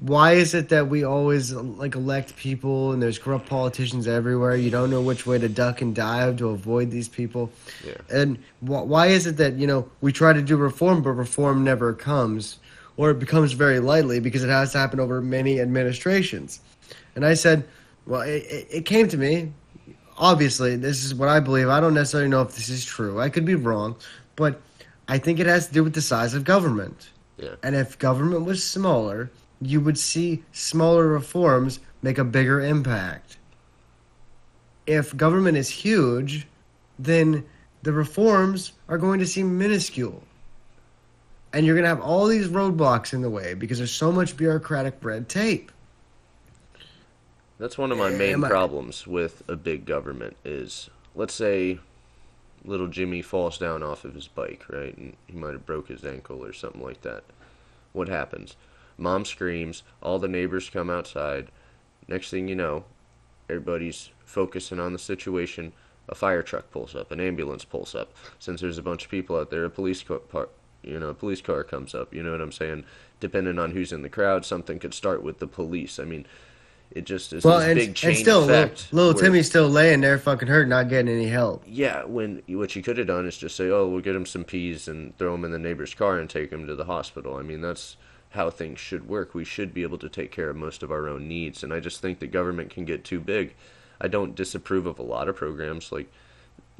why 0.00 0.32
is 0.32 0.52
it 0.52 0.68
that 0.70 0.88
we 0.88 1.04
always 1.04 1.52
like 1.52 1.94
elect 1.94 2.34
people 2.36 2.90
and 2.90 3.00
there's 3.00 3.18
corrupt 3.20 3.48
politicians 3.48 4.08
everywhere? 4.08 4.56
You 4.56 4.68
don't 4.68 4.90
know 4.90 5.00
which 5.00 5.26
way 5.26 5.38
to 5.38 5.48
duck 5.48 5.80
and 5.80 5.94
dive 5.94 6.38
to 6.38 6.48
avoid 6.48 6.90
these 6.90 7.08
people, 7.08 7.52
Yeah. 7.86 7.94
and 8.10 8.36
wh- 8.60 8.84
why 8.86 9.06
is 9.08 9.28
it 9.28 9.36
that 9.36 9.54
you 9.54 9.66
know 9.68 9.88
we 10.00 10.10
try 10.12 10.32
to 10.32 10.42
do 10.42 10.56
reform 10.56 11.02
but 11.02 11.10
reform 11.12 11.62
never 11.62 11.92
comes, 11.92 12.58
or 12.96 13.10
it 13.10 13.20
becomes 13.20 13.52
very 13.52 13.78
lightly 13.78 14.18
because 14.18 14.42
it 14.42 14.48
has 14.50 14.72
to 14.72 14.78
happen 14.78 14.98
over 14.98 15.20
many 15.20 15.60
administrations? 15.60 16.58
And 17.14 17.24
I 17.24 17.34
said, 17.34 17.64
well, 18.04 18.22
it, 18.22 18.42
it, 18.50 18.66
it 18.70 18.84
came 18.86 19.06
to 19.06 19.16
me 19.16 19.52
obviously 20.16 20.76
this 20.76 21.04
is 21.04 21.14
what 21.14 21.28
I 21.28 21.40
believe. 21.40 21.68
I 21.68 21.80
don't 21.80 21.94
necessarily 21.94 22.28
know 22.28 22.42
if 22.42 22.54
this 22.54 22.68
is 22.68 22.84
true. 22.84 23.20
I 23.20 23.28
could 23.28 23.44
be 23.44 23.54
wrong, 23.54 23.96
but 24.36 24.60
I 25.08 25.18
think 25.18 25.40
it 25.40 25.46
has 25.46 25.66
to 25.68 25.72
do 25.72 25.84
with 25.84 25.94
the 25.94 26.02
size 26.02 26.34
of 26.34 26.44
government. 26.44 27.10
Yeah. 27.38 27.56
And 27.62 27.74
if 27.74 27.98
government 27.98 28.44
was 28.44 28.62
smaller, 28.62 29.30
you 29.60 29.80
would 29.80 29.98
see 29.98 30.42
smaller 30.52 31.08
reforms 31.08 31.80
make 32.02 32.18
a 32.18 32.24
bigger 32.24 32.60
impact. 32.60 33.36
If 34.86 35.16
government 35.16 35.56
is 35.56 35.68
huge, 35.68 36.46
then 36.98 37.44
the 37.82 37.92
reforms 37.92 38.72
are 38.88 38.98
going 38.98 39.18
to 39.18 39.26
seem 39.26 39.58
minuscule. 39.58 40.22
And 41.52 41.66
you're 41.66 41.74
going 41.74 41.84
to 41.84 41.88
have 41.88 42.00
all 42.00 42.26
these 42.26 42.48
roadblocks 42.48 43.12
in 43.12 43.22
the 43.22 43.30
way 43.30 43.54
because 43.54 43.78
there's 43.78 43.90
so 43.90 44.12
much 44.12 44.36
bureaucratic 44.36 44.94
red 45.02 45.28
tape. 45.28 45.71
That's 47.62 47.78
one 47.78 47.92
of 47.92 47.98
my 47.98 48.10
main 48.10 48.42
problems 48.42 49.06
with 49.06 49.44
a 49.46 49.54
big 49.54 49.86
government 49.86 50.36
is 50.44 50.90
let's 51.14 51.32
say 51.32 51.78
little 52.64 52.88
Jimmy 52.88 53.22
falls 53.22 53.56
down 53.56 53.84
off 53.84 54.04
of 54.04 54.16
his 54.16 54.26
bike, 54.26 54.64
right? 54.68 54.96
And 54.96 55.14
he 55.28 55.34
might 55.34 55.52
have 55.52 55.64
broke 55.64 55.86
his 55.86 56.04
ankle 56.04 56.44
or 56.44 56.52
something 56.52 56.82
like 56.82 57.02
that. 57.02 57.22
What 57.92 58.08
happens? 58.08 58.56
Mom 58.98 59.24
screams, 59.24 59.84
all 60.02 60.18
the 60.18 60.26
neighbors 60.26 60.70
come 60.70 60.90
outside. 60.90 61.52
Next 62.08 62.30
thing 62.30 62.48
you 62.48 62.56
know, 62.56 62.82
everybody's 63.48 64.10
focusing 64.24 64.80
on 64.80 64.92
the 64.92 64.98
situation. 64.98 65.72
A 66.08 66.16
fire 66.16 66.42
truck 66.42 66.68
pulls 66.72 66.96
up, 66.96 67.12
an 67.12 67.20
ambulance 67.20 67.64
pulls 67.64 67.94
up. 67.94 68.12
Since 68.40 68.60
there's 68.60 68.78
a 68.78 68.82
bunch 68.82 69.04
of 69.04 69.10
people 69.12 69.38
out 69.38 69.50
there, 69.50 69.64
a 69.64 69.70
police 69.70 70.02
car, 70.02 70.48
you 70.82 70.98
know, 70.98 71.10
a 71.10 71.14
police 71.14 71.40
car 71.40 71.62
comes 71.62 71.94
up. 71.94 72.12
You 72.12 72.24
know 72.24 72.32
what 72.32 72.40
I'm 72.40 72.50
saying? 72.50 72.82
Depending 73.20 73.60
on 73.60 73.70
who's 73.70 73.92
in 73.92 74.02
the 74.02 74.08
crowd, 74.08 74.44
something 74.44 74.80
could 74.80 74.94
start 74.94 75.22
with 75.22 75.38
the 75.38 75.46
police. 75.46 76.00
I 76.00 76.04
mean, 76.04 76.26
it 76.94 77.04
just 77.04 77.32
is 77.32 77.44
Well, 77.44 77.58
this 77.60 77.68
and, 77.68 77.78
big 77.78 77.94
chain 77.94 78.10
and 78.10 78.18
still, 78.18 78.44
effect. 78.44 78.92
little, 78.92 79.06
little 79.08 79.14
where- 79.20 79.30
Timmy's 79.30 79.46
still 79.48 79.68
laying 79.68 80.00
there, 80.00 80.18
fucking 80.18 80.48
hurt, 80.48 80.68
not 80.68 80.88
getting 80.88 81.14
any 81.14 81.26
help. 81.28 81.62
yeah, 81.66 82.04
when 82.04 82.42
what 82.48 82.74
you 82.76 82.82
could 82.82 82.98
have 82.98 83.06
done 83.06 83.26
is 83.26 83.36
just 83.36 83.56
say, 83.56 83.68
"Oh, 83.70 83.88
we'll 83.88 84.00
get 84.00 84.16
him 84.16 84.26
some 84.26 84.44
peas 84.44 84.88
and 84.88 85.16
throw 85.18 85.34
him 85.34 85.44
in 85.44 85.50
the 85.52 85.58
neighbor's 85.58 85.94
car 85.94 86.18
and 86.18 86.28
take 86.30 86.50
him 86.50 86.66
to 86.66 86.74
the 86.74 86.84
hospital." 86.84 87.36
I 87.36 87.42
mean, 87.42 87.60
that's 87.60 87.96
how 88.30 88.48
things 88.50 88.78
should 88.80 89.08
work. 89.08 89.34
We 89.34 89.44
should 89.44 89.74
be 89.74 89.82
able 89.82 89.98
to 89.98 90.08
take 90.08 90.30
care 90.30 90.48
of 90.50 90.56
most 90.56 90.82
of 90.82 90.90
our 90.90 91.08
own 91.08 91.28
needs, 91.28 91.62
and 91.62 91.72
I 91.72 91.80
just 91.80 92.00
think 92.00 92.18
the 92.18 92.26
government 92.26 92.70
can 92.70 92.84
get 92.84 93.04
too 93.04 93.20
big. 93.20 93.54
I 94.00 94.08
don't 94.08 94.34
disapprove 94.34 94.86
of 94.86 94.98
a 94.98 95.02
lot 95.02 95.28
of 95.28 95.36
programs, 95.36 95.92
like 95.92 96.10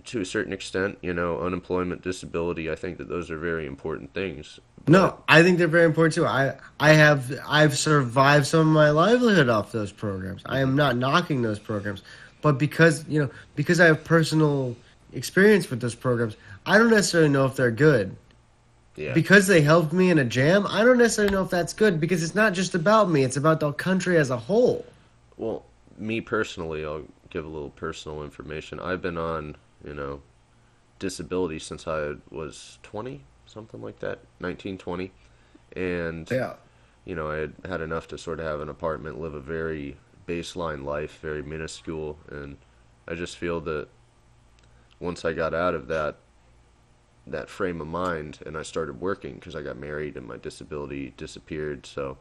to 0.06 0.20
a 0.20 0.24
certain 0.24 0.52
extent, 0.52 0.98
you 1.02 1.14
know, 1.14 1.40
unemployment, 1.40 2.02
disability. 2.02 2.70
I 2.70 2.74
think 2.74 2.98
that 2.98 3.08
those 3.08 3.30
are 3.30 3.38
very 3.38 3.66
important 3.66 4.12
things. 4.14 4.58
No, 4.88 5.18
I 5.28 5.42
think 5.42 5.58
they're 5.58 5.68
very 5.68 5.84
important 5.84 6.14
too. 6.14 6.26
I 6.26 6.56
I 6.80 6.92
have 6.92 7.32
I've 7.46 7.78
survived 7.78 8.46
some 8.46 8.60
of 8.60 8.66
my 8.66 8.90
livelihood 8.90 9.48
off 9.48 9.72
those 9.72 9.92
programs. 9.92 10.42
I 10.46 10.60
am 10.60 10.74
not 10.74 10.96
knocking 10.96 11.42
those 11.42 11.58
programs, 11.58 12.02
but 12.40 12.58
because 12.58 13.06
you 13.08 13.20
know 13.20 13.30
because 13.54 13.80
I 13.80 13.86
have 13.86 14.02
personal 14.02 14.76
experience 15.12 15.70
with 15.70 15.80
those 15.80 15.94
programs, 15.94 16.36
I 16.66 16.78
don't 16.78 16.90
necessarily 16.90 17.28
know 17.28 17.46
if 17.46 17.54
they're 17.54 17.70
good. 17.70 18.16
Yeah, 18.94 19.14
Because 19.14 19.46
they 19.46 19.62
helped 19.62 19.94
me 19.94 20.10
in 20.10 20.18
a 20.18 20.24
jam, 20.24 20.66
I 20.68 20.84
don't 20.84 20.98
necessarily 20.98 21.32
know 21.32 21.42
if 21.42 21.48
that's 21.48 21.72
good 21.72 21.98
because 21.98 22.22
it's 22.22 22.34
not 22.34 22.52
just 22.52 22.74
about 22.74 23.08
me; 23.08 23.22
it's 23.22 23.38
about 23.38 23.60
the 23.60 23.72
country 23.72 24.18
as 24.18 24.28
a 24.30 24.36
whole. 24.36 24.84
Well, 25.38 25.64
me 25.96 26.20
personally, 26.20 26.84
I'll 26.84 27.04
give 27.30 27.44
a 27.44 27.48
little 27.48 27.70
personal 27.70 28.22
information. 28.22 28.78
I've 28.80 29.00
been 29.00 29.16
on, 29.16 29.56
you 29.84 29.94
know, 29.94 30.22
disability 30.98 31.58
since 31.58 31.86
I 31.86 32.14
was 32.30 32.78
20, 32.82 33.24
something 33.46 33.82
like 33.82 33.98
that, 34.00 34.20
19, 34.40 34.78
20. 34.78 35.12
And, 35.74 36.30
Yeah. 36.30 36.54
you 37.04 37.14
know, 37.14 37.30
I 37.30 37.36
had 37.36 37.54
had 37.66 37.80
enough 37.80 38.08
to 38.08 38.18
sort 38.18 38.40
of 38.40 38.46
have 38.46 38.60
an 38.60 38.68
apartment, 38.68 39.20
live 39.20 39.34
a 39.34 39.40
very 39.40 39.96
baseline 40.26 40.84
life, 40.84 41.18
very 41.20 41.42
minuscule. 41.42 42.18
And 42.30 42.56
I 43.08 43.14
just 43.14 43.36
feel 43.36 43.60
that 43.62 43.88
once 45.00 45.24
I 45.24 45.32
got 45.32 45.54
out 45.54 45.74
of 45.74 45.88
that, 45.88 46.16
that 47.26 47.48
frame 47.48 47.80
of 47.80 47.86
mind 47.86 48.40
and 48.46 48.56
I 48.56 48.62
started 48.62 49.00
working 49.00 49.34
because 49.34 49.54
I 49.54 49.62
got 49.62 49.76
married 49.76 50.16
and 50.16 50.26
my 50.26 50.36
disability 50.36 51.14
disappeared. 51.16 51.86
So, 51.86 52.18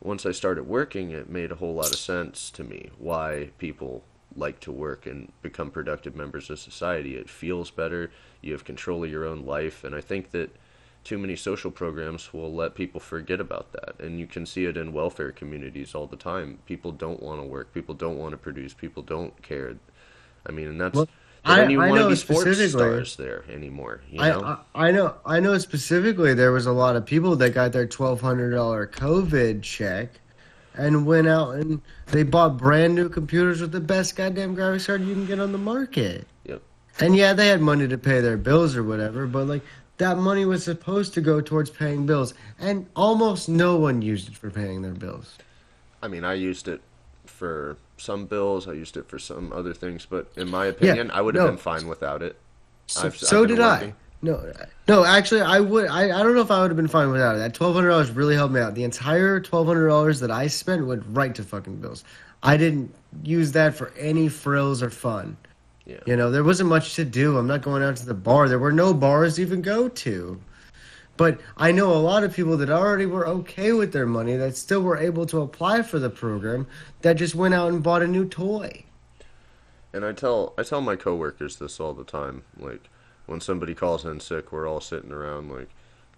once 0.00 0.26
I 0.26 0.32
started 0.32 0.64
working, 0.66 1.10
it 1.10 1.28
made 1.28 1.50
a 1.50 1.56
whole 1.56 1.74
lot 1.74 1.86
of 1.86 1.98
sense 1.98 2.50
to 2.50 2.62
me 2.64 2.90
why 2.98 3.50
people 3.58 4.04
like 4.36 4.60
to 4.60 4.72
work 4.72 5.06
and 5.06 5.32
become 5.42 5.70
productive 5.70 6.14
members 6.16 6.50
of 6.50 6.58
society. 6.58 7.16
It 7.16 7.28
feels 7.30 7.70
better. 7.70 8.10
You 8.42 8.52
have 8.52 8.64
control 8.64 9.04
of 9.04 9.10
your 9.10 9.24
own 9.24 9.44
life, 9.46 9.84
and 9.84 9.94
I 9.94 10.00
think 10.00 10.30
that 10.32 10.54
too 11.04 11.18
many 11.18 11.36
social 11.36 11.70
programs 11.70 12.32
will 12.32 12.52
let 12.52 12.74
people 12.74 12.98
forget 13.00 13.40
about 13.40 13.72
that. 13.72 13.94
And 14.00 14.18
you 14.18 14.26
can 14.26 14.44
see 14.44 14.64
it 14.64 14.76
in 14.76 14.92
welfare 14.92 15.30
communities 15.32 15.94
all 15.94 16.06
the 16.06 16.16
time. 16.16 16.58
People 16.66 16.90
don't 16.92 17.22
want 17.22 17.40
to 17.40 17.46
work. 17.46 17.72
People 17.72 17.94
don't 17.94 18.18
want 18.18 18.32
to 18.32 18.36
produce. 18.36 18.74
People 18.74 19.02
don't 19.04 19.40
care. 19.42 19.76
I 20.44 20.52
mean, 20.52 20.66
and 20.68 20.80
that's 20.80 20.96
Well, 20.96 21.08
I- 21.44 21.62
I 21.62 21.66
know 21.90 22.12
specifically- 22.14 22.68
stars 22.68 23.14
there 23.16 23.44
anymore. 23.48 24.00
You 24.10 24.18
know? 24.18 24.40
I, 24.74 24.84
I 24.84 24.88
I 24.88 24.90
know 24.90 25.14
I 25.24 25.38
know 25.38 25.56
specifically 25.58 26.34
there 26.34 26.50
was 26.50 26.66
a 26.66 26.72
lot 26.72 26.96
of 26.96 27.06
people 27.06 27.36
that 27.36 27.50
got 27.54 27.70
their 27.72 27.86
twelve 27.86 28.20
hundred 28.20 28.50
dollar 28.50 28.86
COVID 28.88 29.62
check 29.62 30.20
and 30.76 31.06
went 31.06 31.26
out 31.28 31.54
and 31.56 31.80
they 32.06 32.22
bought 32.22 32.56
brand 32.56 32.94
new 32.94 33.08
computers 33.08 33.60
with 33.60 33.72
the 33.72 33.80
best 33.80 34.16
goddamn 34.16 34.54
graphics 34.56 34.86
card 34.86 35.02
you 35.02 35.14
can 35.14 35.26
get 35.26 35.40
on 35.40 35.52
the 35.52 35.58
market. 35.58 36.26
Yep. 36.44 36.62
And 37.00 37.16
yeah, 37.16 37.32
they 37.32 37.48
had 37.48 37.60
money 37.60 37.88
to 37.88 37.98
pay 37.98 38.20
their 38.20 38.36
bills 38.36 38.76
or 38.76 38.82
whatever, 38.82 39.26
but 39.26 39.46
like 39.46 39.62
that 39.98 40.18
money 40.18 40.44
was 40.44 40.62
supposed 40.64 41.14
to 41.14 41.20
go 41.20 41.40
towards 41.40 41.70
paying 41.70 42.04
bills, 42.06 42.34
and 42.58 42.86
almost 42.94 43.48
no 43.48 43.76
one 43.76 44.02
used 44.02 44.28
it 44.28 44.36
for 44.36 44.50
paying 44.50 44.82
their 44.82 44.92
bills. 44.92 45.38
I 46.02 46.08
mean, 46.08 46.22
I 46.24 46.34
used 46.34 46.68
it 46.68 46.82
for 47.24 47.76
some 47.96 48.26
bills. 48.26 48.68
I 48.68 48.72
used 48.72 48.96
it 48.96 49.08
for 49.08 49.18
some 49.18 49.52
other 49.52 49.72
things, 49.72 50.06
but 50.08 50.30
in 50.36 50.50
my 50.50 50.66
opinion, 50.66 51.10
I 51.10 51.22
would 51.22 51.34
have 51.34 51.44
no. 51.44 51.50
been 51.50 51.58
fine 51.58 51.88
without 51.88 52.22
it. 52.22 52.36
So, 52.86 53.06
I've- 53.06 53.16
so 53.18 53.42
I've 53.42 53.48
did 53.48 53.58
working. 53.58 53.90
I. 53.92 53.94
No, 54.22 54.52
no. 54.88 55.04
Actually, 55.04 55.42
I 55.42 55.60
would. 55.60 55.88
I, 55.88 56.04
I 56.04 56.22
don't 56.22 56.34
know 56.34 56.40
if 56.40 56.50
I 56.50 56.60
would 56.62 56.70
have 56.70 56.76
been 56.76 56.88
fine 56.88 57.10
without 57.10 57.36
it. 57.36 57.38
That 57.38 57.54
twelve 57.54 57.74
hundred 57.74 57.90
dollars 57.90 58.10
really 58.10 58.34
helped 58.34 58.54
me 58.54 58.60
out. 58.60 58.74
The 58.74 58.84
entire 58.84 59.40
twelve 59.40 59.66
hundred 59.66 59.88
dollars 59.88 60.20
that 60.20 60.30
I 60.30 60.46
spent 60.46 60.86
went 60.86 61.04
right 61.08 61.34
to 61.34 61.42
fucking 61.42 61.76
bills. 61.76 62.02
I 62.42 62.56
didn't 62.56 62.94
use 63.22 63.52
that 63.52 63.74
for 63.74 63.92
any 63.98 64.28
frills 64.28 64.82
or 64.82 64.90
fun. 64.90 65.36
Yeah. 65.84 66.00
You 66.06 66.16
know, 66.16 66.30
there 66.30 66.44
wasn't 66.44 66.68
much 66.68 66.94
to 66.96 67.04
do. 67.04 67.38
I'm 67.38 67.46
not 67.46 67.62
going 67.62 67.82
out 67.82 67.96
to 67.96 68.06
the 68.06 68.14
bar. 68.14 68.48
There 68.48 68.58
were 68.58 68.72
no 68.72 68.92
bars 68.92 69.36
to 69.36 69.42
even 69.42 69.62
go 69.62 69.88
to. 69.88 70.40
But 71.16 71.40
I 71.56 71.72
know 71.72 71.92
a 71.92 71.96
lot 71.96 72.24
of 72.24 72.34
people 72.34 72.56
that 72.58 72.68
already 72.68 73.06
were 73.06 73.26
okay 73.26 73.72
with 73.72 73.92
their 73.92 74.06
money 74.06 74.36
that 74.36 74.56
still 74.56 74.82
were 74.82 74.98
able 74.98 75.24
to 75.26 75.40
apply 75.40 75.82
for 75.82 75.98
the 75.98 76.10
program 76.10 76.66
that 77.02 77.14
just 77.14 77.34
went 77.34 77.54
out 77.54 77.72
and 77.72 77.82
bought 77.82 78.02
a 78.02 78.06
new 78.06 78.28
toy. 78.28 78.84
And 79.92 80.04
I 80.04 80.12
tell 80.12 80.52
I 80.58 80.62
tell 80.62 80.82
my 80.82 80.96
coworkers 80.96 81.56
this 81.56 81.80
all 81.80 81.94
the 81.94 82.04
time. 82.04 82.42
Like 82.58 82.90
when 83.26 83.40
somebody 83.40 83.74
calls 83.74 84.04
in 84.04 84.20
sick, 84.20 84.52
we're 84.52 84.68
all 84.68 84.80
sitting 84.80 85.12
around 85.12 85.50
like, 85.50 85.68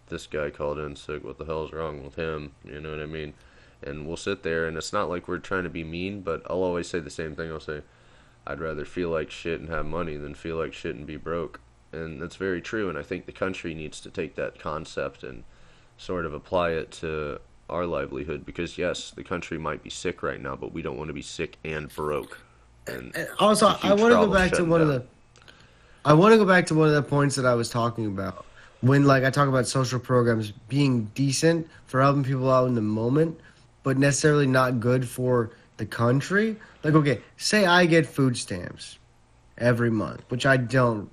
this 0.08 0.26
guy 0.26 0.50
called 0.50 0.78
in 0.78 0.96
sick. 0.96 1.24
What 1.24 1.38
the 1.38 1.44
hell's 1.44 1.72
wrong 1.72 2.02
with 2.02 2.16
him? 2.16 2.52
You 2.64 2.80
know 2.80 2.90
what 2.90 3.00
I 3.00 3.06
mean? 3.06 3.34
And 3.82 4.06
we'll 4.06 4.16
sit 4.16 4.42
there, 4.42 4.66
and 4.66 4.76
it's 4.76 4.92
not 4.92 5.08
like 5.08 5.28
we're 5.28 5.38
trying 5.38 5.64
to 5.64 5.70
be 5.70 5.84
mean, 5.84 6.22
but 6.22 6.42
I'll 6.48 6.62
always 6.62 6.88
say 6.88 6.98
the 6.98 7.10
same 7.10 7.36
thing. 7.36 7.52
I'll 7.52 7.60
say, 7.60 7.82
I'd 8.46 8.60
rather 8.60 8.84
feel 8.84 9.10
like 9.10 9.30
shit 9.30 9.60
and 9.60 9.68
have 9.68 9.86
money 9.86 10.16
than 10.16 10.34
feel 10.34 10.56
like 10.56 10.72
shit 10.72 10.96
and 10.96 11.06
be 11.06 11.16
broke. 11.16 11.60
And 11.92 12.20
that's 12.20 12.36
very 12.36 12.60
true. 12.60 12.88
And 12.88 12.98
I 12.98 13.02
think 13.02 13.26
the 13.26 13.32
country 13.32 13.74
needs 13.74 14.00
to 14.00 14.10
take 14.10 14.34
that 14.34 14.58
concept 14.58 15.22
and 15.22 15.44
sort 15.96 16.26
of 16.26 16.34
apply 16.34 16.70
it 16.70 16.90
to 16.92 17.40
our 17.68 17.86
livelihood 17.86 18.46
because 18.46 18.78
yes, 18.78 19.10
the 19.10 19.24
country 19.24 19.58
might 19.58 19.82
be 19.82 19.90
sick 19.90 20.22
right 20.22 20.40
now, 20.40 20.56
but 20.56 20.72
we 20.72 20.82
don't 20.82 20.96
want 20.96 21.08
to 21.08 21.14
be 21.14 21.22
sick 21.22 21.56
and 21.64 21.94
broke. 21.94 22.40
And 22.86 23.14
And 23.14 23.28
also, 23.38 23.66
I 23.82 23.92
want 23.92 24.12
to 24.12 24.26
go 24.26 24.32
back 24.32 24.52
to 24.52 24.64
one 24.64 24.80
of 24.80 24.88
the. 24.88 25.04
I 26.08 26.14
want 26.14 26.32
to 26.32 26.38
go 26.38 26.46
back 26.46 26.64
to 26.68 26.74
one 26.74 26.88
of 26.88 26.94
the 26.94 27.02
points 27.02 27.36
that 27.36 27.44
I 27.44 27.54
was 27.54 27.68
talking 27.68 28.06
about 28.06 28.46
when, 28.80 29.04
like, 29.04 29.24
I 29.24 29.30
talk 29.30 29.46
about 29.46 29.66
social 29.66 30.00
programs 30.00 30.52
being 30.66 31.04
decent 31.14 31.68
for 31.84 32.00
helping 32.00 32.24
people 32.24 32.50
out 32.50 32.66
in 32.66 32.74
the 32.74 32.80
moment, 32.80 33.38
but 33.82 33.98
necessarily 33.98 34.46
not 34.46 34.80
good 34.80 35.06
for 35.06 35.50
the 35.76 35.84
country. 35.84 36.56
Like, 36.82 36.94
okay, 36.94 37.20
say 37.36 37.66
I 37.66 37.84
get 37.84 38.06
food 38.06 38.38
stamps 38.38 38.98
every 39.58 39.90
month, 39.90 40.22
which 40.30 40.46
I 40.46 40.56
don't. 40.56 41.10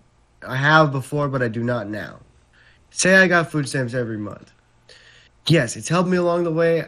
I 0.48 0.56
have 0.56 0.94
before, 0.94 1.28
but 1.28 1.42
I 1.42 1.50
do 1.50 1.62
not 1.62 1.90
now. 1.90 2.20
Say 2.90 3.18
I 3.18 3.28
got 3.28 3.52
food 3.52 3.68
stamps 3.68 3.94
every 3.94 4.18
month. 4.18 4.54
Yes, 5.46 5.76
it's 5.76 5.90
helped 5.90 6.08
me 6.08 6.16
along 6.16 6.46
the 6.46 6.54
way. 6.54 6.86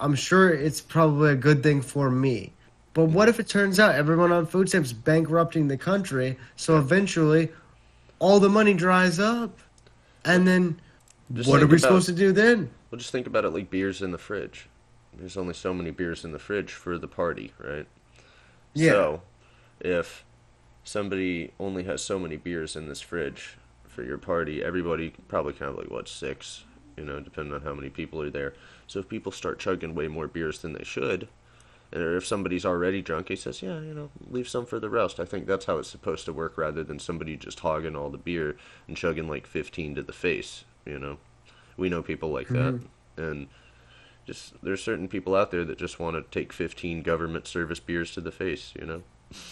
I'm 0.00 0.16
sure 0.16 0.52
it's 0.52 0.80
probably 0.80 1.30
a 1.30 1.36
good 1.36 1.62
thing 1.62 1.82
for 1.82 2.10
me. 2.10 2.52
But 2.98 3.10
what 3.10 3.28
if 3.28 3.38
it 3.38 3.46
turns 3.46 3.78
out 3.78 3.94
everyone 3.94 4.32
on 4.32 4.44
food 4.44 4.68
stamps 4.68 4.92
bankrupting 4.92 5.68
the 5.68 5.76
country, 5.76 6.36
so 6.56 6.78
eventually 6.78 7.48
all 8.18 8.40
the 8.40 8.48
money 8.48 8.74
dries 8.74 9.20
up? 9.20 9.56
And 10.24 10.48
then 10.48 10.80
Just 11.32 11.48
what 11.48 11.62
are 11.62 11.66
we 11.68 11.74
about- 11.76 11.80
supposed 11.82 12.06
to 12.06 12.12
do 12.12 12.32
then? 12.32 12.70
Well, 12.90 12.98
just 12.98 13.12
think 13.12 13.28
about 13.28 13.44
it 13.44 13.50
like 13.50 13.70
beers 13.70 14.02
in 14.02 14.10
the 14.10 14.18
fridge. 14.18 14.68
There's 15.16 15.36
only 15.36 15.54
so 15.54 15.72
many 15.72 15.92
beers 15.92 16.24
in 16.24 16.32
the 16.32 16.40
fridge 16.40 16.72
for 16.72 16.98
the 16.98 17.06
party, 17.06 17.52
right? 17.64 17.86
Yeah. 18.74 18.90
So, 18.90 19.22
if 19.78 20.24
somebody 20.82 21.52
only 21.60 21.84
has 21.84 22.02
so 22.02 22.18
many 22.18 22.36
beers 22.36 22.74
in 22.74 22.88
this 22.88 23.00
fridge 23.00 23.58
for 23.86 24.02
your 24.02 24.18
party, 24.18 24.60
everybody 24.60 25.14
probably 25.28 25.52
kind 25.52 25.70
of 25.70 25.78
like 25.78 25.88
what 25.88 26.08
six, 26.08 26.64
you 26.96 27.04
know, 27.04 27.20
depending 27.20 27.54
on 27.54 27.60
how 27.60 27.74
many 27.74 27.90
people 27.90 28.20
are 28.20 28.30
there. 28.30 28.54
So 28.88 28.98
if 28.98 29.08
people 29.08 29.30
start 29.30 29.60
chugging 29.60 29.94
way 29.94 30.08
more 30.08 30.26
beers 30.26 30.58
than 30.58 30.72
they 30.72 30.82
should, 30.82 31.28
or 31.92 32.16
if 32.16 32.26
somebody's 32.26 32.66
already 32.66 33.02
drunk, 33.02 33.28
he 33.28 33.36
says, 33.36 33.62
"Yeah, 33.62 33.80
you 33.80 33.94
know, 33.94 34.10
leave 34.30 34.48
some 34.48 34.66
for 34.66 34.78
the 34.78 34.90
rest." 34.90 35.18
I 35.20 35.24
think 35.24 35.46
that's 35.46 35.64
how 35.64 35.78
it's 35.78 35.88
supposed 35.88 36.24
to 36.26 36.32
work, 36.32 36.58
rather 36.58 36.84
than 36.84 36.98
somebody 36.98 37.36
just 37.36 37.60
hogging 37.60 37.96
all 37.96 38.10
the 38.10 38.18
beer 38.18 38.56
and 38.86 38.96
chugging 38.96 39.28
like 39.28 39.46
fifteen 39.46 39.94
to 39.94 40.02
the 40.02 40.12
face. 40.12 40.64
You 40.84 40.98
know, 40.98 41.18
we 41.76 41.88
know 41.88 42.02
people 42.02 42.30
like 42.30 42.48
that, 42.48 42.74
mm-hmm. 42.74 43.22
and 43.22 43.48
just 44.28 44.52
there's 44.62 44.82
certain 44.82 45.08
people 45.08 45.34
out 45.34 45.50
there 45.50 45.64
that 45.64 45.78
just 45.78 45.98
want 45.98 46.14
to 46.14 46.38
take 46.38 46.52
15 46.52 47.02
government 47.02 47.46
service 47.46 47.80
beers 47.80 48.12
to 48.12 48.20
the 48.20 48.30
face, 48.30 48.72
you 48.78 48.86
know. 48.86 49.02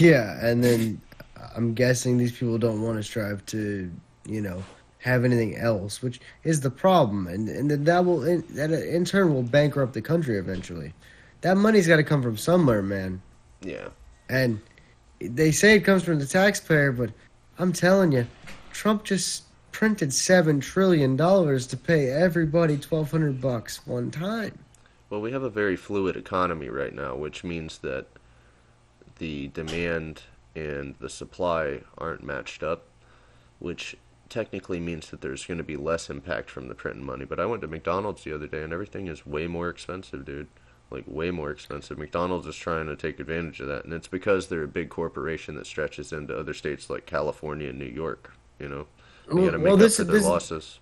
Yeah, 0.00 0.44
and 0.44 0.64
then 0.64 1.00
I'm 1.54 1.74
guessing 1.74 2.18
these 2.18 2.32
people 2.32 2.58
don't 2.58 2.82
want 2.82 2.96
to 2.96 3.04
strive 3.04 3.46
to, 3.46 3.88
you 4.26 4.40
know, 4.40 4.64
have 5.00 5.24
anything 5.24 5.56
else, 5.56 6.02
which 6.02 6.20
is 6.44 6.60
the 6.60 6.70
problem, 6.70 7.26
and 7.26 7.48
and 7.48 7.70
that 7.70 8.04
will 8.04 8.24
in, 8.24 8.44
that 8.50 8.70
in 8.70 9.04
turn 9.04 9.34
will 9.34 9.42
bankrupt 9.42 9.94
the 9.94 10.02
country 10.02 10.38
eventually. 10.38 10.92
That 11.40 11.56
money's 11.56 11.88
got 11.88 11.96
to 11.96 12.04
come 12.04 12.22
from 12.22 12.36
somewhere, 12.36 12.82
man. 12.82 13.22
Yeah. 13.62 13.88
And 14.28 14.60
they 15.20 15.50
say 15.52 15.74
it 15.74 15.80
comes 15.80 16.02
from 16.04 16.18
the 16.18 16.26
taxpayer, 16.26 16.92
but 16.92 17.10
I'm 17.58 17.72
telling 17.72 18.12
you, 18.12 18.26
Trump 18.72 19.04
just 19.04 19.44
printed 19.72 20.12
seven 20.12 20.60
trillion 20.60 21.16
dollars 21.16 21.66
to 21.68 21.76
pay 21.76 22.10
everybody 22.10 22.76
twelve 22.76 23.10
hundred 23.10 23.40
bucks 23.40 23.86
one 23.86 24.10
time. 24.10 24.58
Well, 25.08 25.20
we 25.20 25.32
have 25.32 25.42
a 25.42 25.50
very 25.50 25.76
fluid 25.76 26.16
economy 26.16 26.68
right 26.68 26.94
now, 26.94 27.16
which 27.16 27.42
means 27.42 27.78
that 27.78 28.06
the 29.18 29.48
demand 29.48 30.22
and 30.54 30.94
the 31.00 31.08
supply 31.08 31.80
aren't 31.98 32.22
matched 32.22 32.62
up, 32.62 32.84
which 33.58 33.96
technically 34.30 34.80
means 34.80 35.10
that 35.10 35.20
there's 35.20 35.44
going 35.44 35.58
to 35.58 35.64
be 35.64 35.76
less 35.76 36.08
impact 36.08 36.48
from 36.50 36.68
the 36.68 36.74
printing 36.74 37.04
money. 37.04 37.24
But 37.24 37.40
I 37.40 37.46
went 37.46 37.62
to 37.62 37.68
McDonald's 37.68 38.24
the 38.24 38.34
other 38.34 38.46
day 38.46 38.62
and 38.62 38.72
everything 38.72 39.08
is 39.08 39.26
way 39.26 39.46
more 39.46 39.68
expensive, 39.68 40.24
dude. 40.24 40.48
Like 40.90 41.04
way 41.06 41.30
more 41.30 41.50
expensive. 41.52 41.98
McDonald's 41.98 42.48
is 42.48 42.56
trying 42.56 42.86
to 42.86 42.96
take 42.96 43.20
advantage 43.20 43.60
of 43.60 43.68
that, 43.68 43.84
and 43.84 43.94
it's 43.94 44.08
because 44.08 44.48
they're 44.48 44.64
a 44.64 44.68
big 44.68 44.88
corporation 44.88 45.54
that 45.54 45.66
stretches 45.66 46.12
into 46.12 46.36
other 46.36 46.52
states 46.52 46.90
like 46.90 47.06
California 47.06 47.68
and 47.68 47.78
New 47.78 47.84
York. 47.84 48.34
You 48.58 48.68
know, 48.68 48.86
you 49.32 49.44
got 49.44 49.50
to 49.52 49.58
make 49.58 49.64
Well, 49.66 49.74
up 49.74 49.78
this 49.78 49.96
for 49.98 50.02
is- 50.02 50.08
their 50.08 50.16
this- 50.16 50.24
losses. 50.26 50.80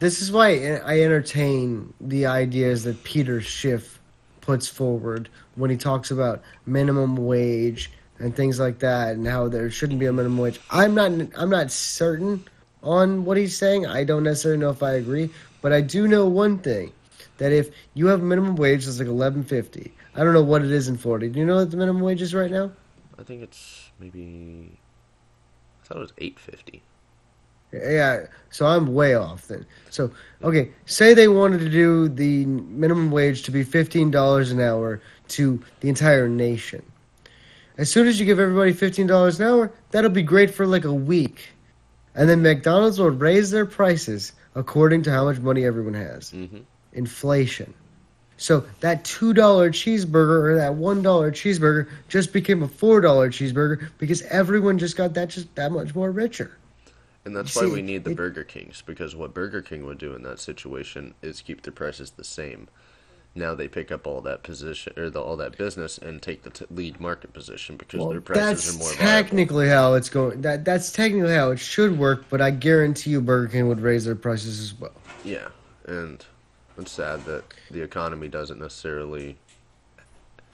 This 0.00 0.20
is 0.20 0.32
why 0.32 0.48
I 0.84 1.02
entertain 1.02 1.94
the 2.00 2.26
ideas 2.26 2.82
that 2.82 3.04
Peter 3.04 3.40
Schiff 3.40 4.00
puts 4.40 4.66
forward 4.66 5.28
when 5.54 5.70
he 5.70 5.76
talks 5.76 6.10
about 6.10 6.42
minimum 6.66 7.14
wage 7.16 7.92
and 8.22 8.34
things 8.34 8.60
like 8.60 8.78
that, 8.78 9.16
and 9.16 9.26
how 9.26 9.48
there 9.48 9.70
shouldn't 9.70 9.98
be 9.98 10.06
a 10.06 10.12
minimum 10.12 10.38
wage. 10.38 10.60
I'm 10.70 10.94
not. 10.94 11.10
I'm 11.36 11.50
not 11.50 11.70
certain 11.70 12.44
on 12.82 13.24
what 13.24 13.36
he's 13.36 13.56
saying. 13.56 13.86
I 13.86 14.04
don't 14.04 14.22
necessarily 14.22 14.60
know 14.60 14.70
if 14.70 14.82
I 14.82 14.92
agree, 14.92 15.28
but 15.60 15.72
I 15.72 15.80
do 15.80 16.06
know 16.06 16.26
one 16.26 16.58
thing: 16.58 16.92
that 17.38 17.52
if 17.52 17.70
you 17.94 18.06
have 18.06 18.20
a 18.20 18.24
minimum 18.24 18.54
wage 18.54 18.86
that's 18.86 19.00
like 19.00 19.08
eleven 19.08 19.42
fifty, 19.42 19.92
I 20.14 20.22
don't 20.22 20.34
know 20.34 20.42
what 20.42 20.62
it 20.62 20.70
is 20.70 20.88
in 20.88 20.96
Florida. 20.96 21.28
Do 21.28 21.40
you 21.40 21.44
know 21.44 21.56
what 21.56 21.72
the 21.72 21.76
minimum 21.76 22.00
wage 22.00 22.22
is 22.22 22.32
right 22.32 22.50
now? 22.50 22.70
I 23.18 23.24
think 23.24 23.42
it's 23.42 23.90
maybe. 23.98 24.78
I 25.82 25.86
thought 25.86 25.98
it 25.98 26.00
was 26.00 26.12
eight 26.18 26.38
fifty. 26.38 26.82
Yeah, 27.72 28.26
so 28.50 28.66
I'm 28.66 28.92
way 28.92 29.14
off 29.14 29.48
then. 29.48 29.64
So, 29.88 30.10
okay, 30.42 30.70
say 30.84 31.14
they 31.14 31.28
wanted 31.28 31.60
to 31.60 31.70
do 31.70 32.06
the 32.06 32.44
minimum 32.44 33.10
wage 33.10 33.44
to 33.44 33.50
be 33.50 33.64
$15 33.64 34.52
an 34.52 34.60
hour 34.60 35.00
to 35.28 35.58
the 35.80 35.88
entire 35.88 36.28
nation. 36.28 36.82
As 37.78 37.90
soon 37.90 38.06
as 38.06 38.20
you 38.20 38.26
give 38.26 38.38
everybody 38.38 38.72
$15 38.74 39.40
an 39.40 39.46
hour, 39.46 39.72
that'll 39.90 40.10
be 40.10 40.22
great 40.22 40.52
for 40.54 40.66
like 40.66 40.84
a 40.84 40.92
week. 40.92 41.48
And 42.14 42.28
then 42.28 42.42
McDonald's 42.42 42.98
will 42.98 43.10
raise 43.10 43.50
their 43.50 43.64
prices 43.66 44.32
according 44.54 45.02
to 45.04 45.10
how 45.10 45.24
much 45.24 45.38
money 45.38 45.64
everyone 45.64 45.94
has. 45.94 46.30
Mm-hmm. 46.32 46.58
Inflation. 46.92 47.72
So 48.36 48.64
that 48.80 49.04
$2 49.04 49.34
cheeseburger 49.34 50.44
or 50.50 50.54
that 50.56 50.72
$1 50.72 51.02
cheeseburger 51.02 51.88
just 52.08 52.32
became 52.32 52.62
a 52.62 52.68
$4 52.68 53.02
cheeseburger 53.28 53.88
because 53.98 54.22
everyone 54.22 54.78
just 54.78 54.96
got 54.96 55.14
that 55.14 55.28
just 55.30 55.54
that 55.54 55.72
much 55.72 55.94
more 55.94 56.10
richer. 56.10 56.58
And 57.24 57.36
that's 57.36 57.54
You 57.54 57.62
why 57.62 57.68
see, 57.68 57.74
we 57.74 57.82
need 57.82 58.04
the 58.04 58.10
it- 58.10 58.16
Burger 58.16 58.42
Kings 58.44 58.82
because 58.84 59.14
what 59.14 59.32
Burger 59.32 59.62
King 59.62 59.86
would 59.86 59.98
do 59.98 60.14
in 60.14 60.22
that 60.24 60.40
situation 60.40 61.14
is 61.22 61.40
keep 61.40 61.62
their 61.62 61.72
prices 61.72 62.10
the 62.10 62.24
same. 62.24 62.68
Now 63.34 63.54
they 63.54 63.66
pick 63.66 63.90
up 63.90 64.06
all 64.06 64.20
that 64.22 64.42
position 64.42 64.92
or 64.98 65.08
the, 65.08 65.20
all 65.20 65.36
that 65.38 65.56
business 65.56 65.96
and 65.96 66.20
take 66.20 66.42
the 66.42 66.50
t- 66.50 66.66
lead 66.70 67.00
market 67.00 67.32
position 67.32 67.76
because 67.76 68.00
Well, 68.00 68.10
their 68.10 68.20
prices 68.20 68.44
that's 68.44 68.76
are 68.76 68.78
more 68.78 68.92
technically 68.92 69.68
how 69.68 69.94
it's 69.94 70.10
going. 70.10 70.42
That 70.42 70.64
that's 70.66 70.92
technically 70.92 71.34
how 71.34 71.50
it 71.50 71.58
should 71.58 71.98
work, 71.98 72.26
but 72.28 72.42
I 72.42 72.50
guarantee 72.50 73.10
you, 73.10 73.20
Burger 73.22 73.48
King 73.48 73.68
would 73.68 73.80
raise 73.80 74.04
their 74.04 74.14
prices 74.14 74.60
as 74.60 74.78
well. 74.78 74.92
Yeah, 75.24 75.48
and 75.86 76.22
it's 76.76 76.92
sad 76.92 77.24
that 77.24 77.44
the 77.70 77.82
economy 77.82 78.28
doesn't 78.28 78.58
necessarily. 78.58 79.36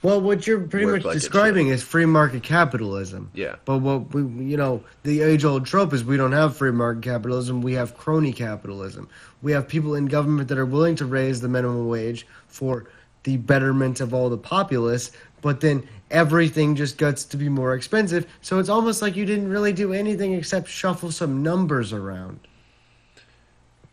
Well, 0.01 0.21
what 0.21 0.47
you're 0.47 0.61
pretty 0.61 0.85
much 0.85 1.03
describing 1.03 1.67
is 1.67 1.83
free 1.83 2.05
market 2.05 2.41
capitalism. 2.41 3.31
Yeah, 3.33 3.55
But 3.65 3.79
what 3.79 4.13
we, 4.13 4.21
you 4.45 4.55
know, 4.55 4.81
the 5.03 5.21
age-old 5.21 5.65
trope 5.65 5.91
is 5.93 6.05
we 6.05 6.15
don't 6.15 6.31
have 6.31 6.55
free 6.55 6.71
market 6.71 7.03
capitalism. 7.03 7.61
We 7.61 7.73
have 7.73 7.97
crony 7.97 8.31
capitalism. 8.31 9.09
We 9.41 9.51
have 9.51 9.67
people 9.67 9.95
in 9.95 10.05
government 10.05 10.47
that 10.49 10.57
are 10.57 10.65
willing 10.65 10.95
to 10.97 11.05
raise 11.05 11.41
the 11.41 11.49
minimum 11.49 11.87
wage 11.89 12.25
for 12.47 12.85
the 13.23 13.35
betterment 13.35 13.99
of 13.99 14.13
all 14.13 14.29
the 14.29 14.37
populace, 14.37 15.11
but 15.41 15.59
then 15.59 15.85
everything 16.09 16.75
just 16.75 16.97
gets 16.97 17.25
to 17.25 17.35
be 17.37 17.49
more 17.49 17.73
expensive. 17.73 18.25
So 18.41 18.59
it's 18.59 18.69
almost 18.69 19.01
like 19.01 19.17
you 19.17 19.25
didn't 19.25 19.49
really 19.49 19.73
do 19.73 19.91
anything 19.91 20.31
except 20.33 20.69
shuffle 20.69 21.11
some 21.11 21.43
numbers 21.43 21.91
around. 21.91 22.39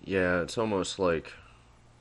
yeah, 0.05 0.41
it's 0.43 0.57
almost 0.57 1.01
like 1.01 1.33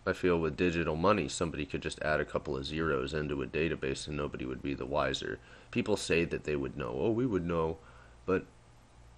I 0.06 0.14
feel 0.14 0.40
with 0.40 0.56
digital 0.56 0.96
money, 0.96 1.28
somebody 1.28 1.66
could 1.66 1.82
just 1.82 2.02
add 2.02 2.20
a 2.20 2.26
couple 2.26 2.56
of 2.56 2.66
zeros 2.66 3.14
into 3.14 3.42
a 3.42 3.48
database 3.48 4.08
and 4.08 4.16
nobody 4.16 4.46
would 4.46 4.62
be 4.62 4.76
the 4.76 4.86
wiser. 4.86 5.40
People 5.72 5.98
say 5.98 6.26
that 6.26 6.44
they 6.44 6.56
would 6.56 6.78
know. 6.78 6.96
Oh, 6.96 7.10
we 7.10 7.26
would 7.26 7.46
know, 7.46 7.78
but 8.26 8.46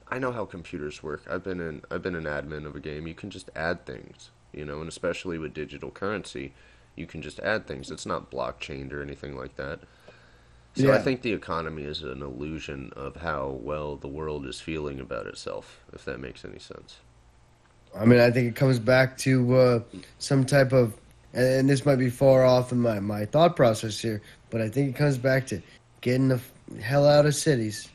I 0.07 0.17
know 0.17 0.31
how 0.31 0.45
computers 0.45 1.03
work. 1.03 1.23
I've 1.29 1.43
been 1.43 1.59
in 1.59 1.81
I've 1.91 2.01
been 2.01 2.15
an 2.15 2.23
admin 2.23 2.65
of 2.65 2.75
a 2.75 2.79
game. 2.79 3.07
You 3.07 3.13
can 3.13 3.29
just 3.29 3.49
add 3.55 3.85
things, 3.85 4.31
you 4.53 4.63
know, 4.63 4.79
and 4.79 4.87
especially 4.87 5.37
with 5.37 5.53
digital 5.53 5.91
currency, 5.91 6.53
you 6.95 7.05
can 7.05 7.21
just 7.21 7.39
add 7.39 7.67
things. 7.67 7.91
It's 7.91 8.05
not 8.05 8.31
blockchained 8.31 8.93
or 8.93 9.01
anything 9.01 9.35
like 9.35 9.57
that. 9.57 9.79
So 10.75 10.93
I 10.93 10.99
think 10.99 11.23
the 11.23 11.33
economy 11.33 11.83
is 11.83 12.03
an 12.03 12.21
illusion 12.21 12.93
of 12.95 13.15
how 13.17 13.49
well 13.49 13.95
the 13.95 14.07
world 14.07 14.45
is 14.45 14.61
feeling 14.61 14.99
about 14.99 15.25
itself, 15.25 15.79
if 15.91 16.05
that 16.05 16.19
makes 16.19 16.45
any 16.45 16.59
sense. 16.59 16.97
I 17.95 18.05
mean, 18.05 18.19
I 18.19 18.31
think 18.31 18.47
it 18.47 18.55
comes 18.55 18.79
back 18.79 19.17
to 19.19 19.55
uh, 19.55 19.79
some 20.19 20.45
type 20.45 20.71
of, 20.71 20.95
and 21.33 21.69
this 21.69 21.85
might 21.85 21.97
be 21.97 22.09
far 22.09 22.45
off 22.45 22.71
in 22.71 22.79
my, 22.79 22.99
my 22.99 23.25
thought 23.25 23.55
process 23.55 23.99
here, 23.99 24.21
but 24.49 24.61
I 24.61 24.69
think 24.69 24.89
it 24.89 24.95
comes 24.97 25.17
back 25.17 25.47
to 25.47 25.61
getting 26.01 26.27
the 26.27 26.39
hell 26.81 27.07
out 27.07 27.25
of 27.25 27.35
cities, 27.35 27.89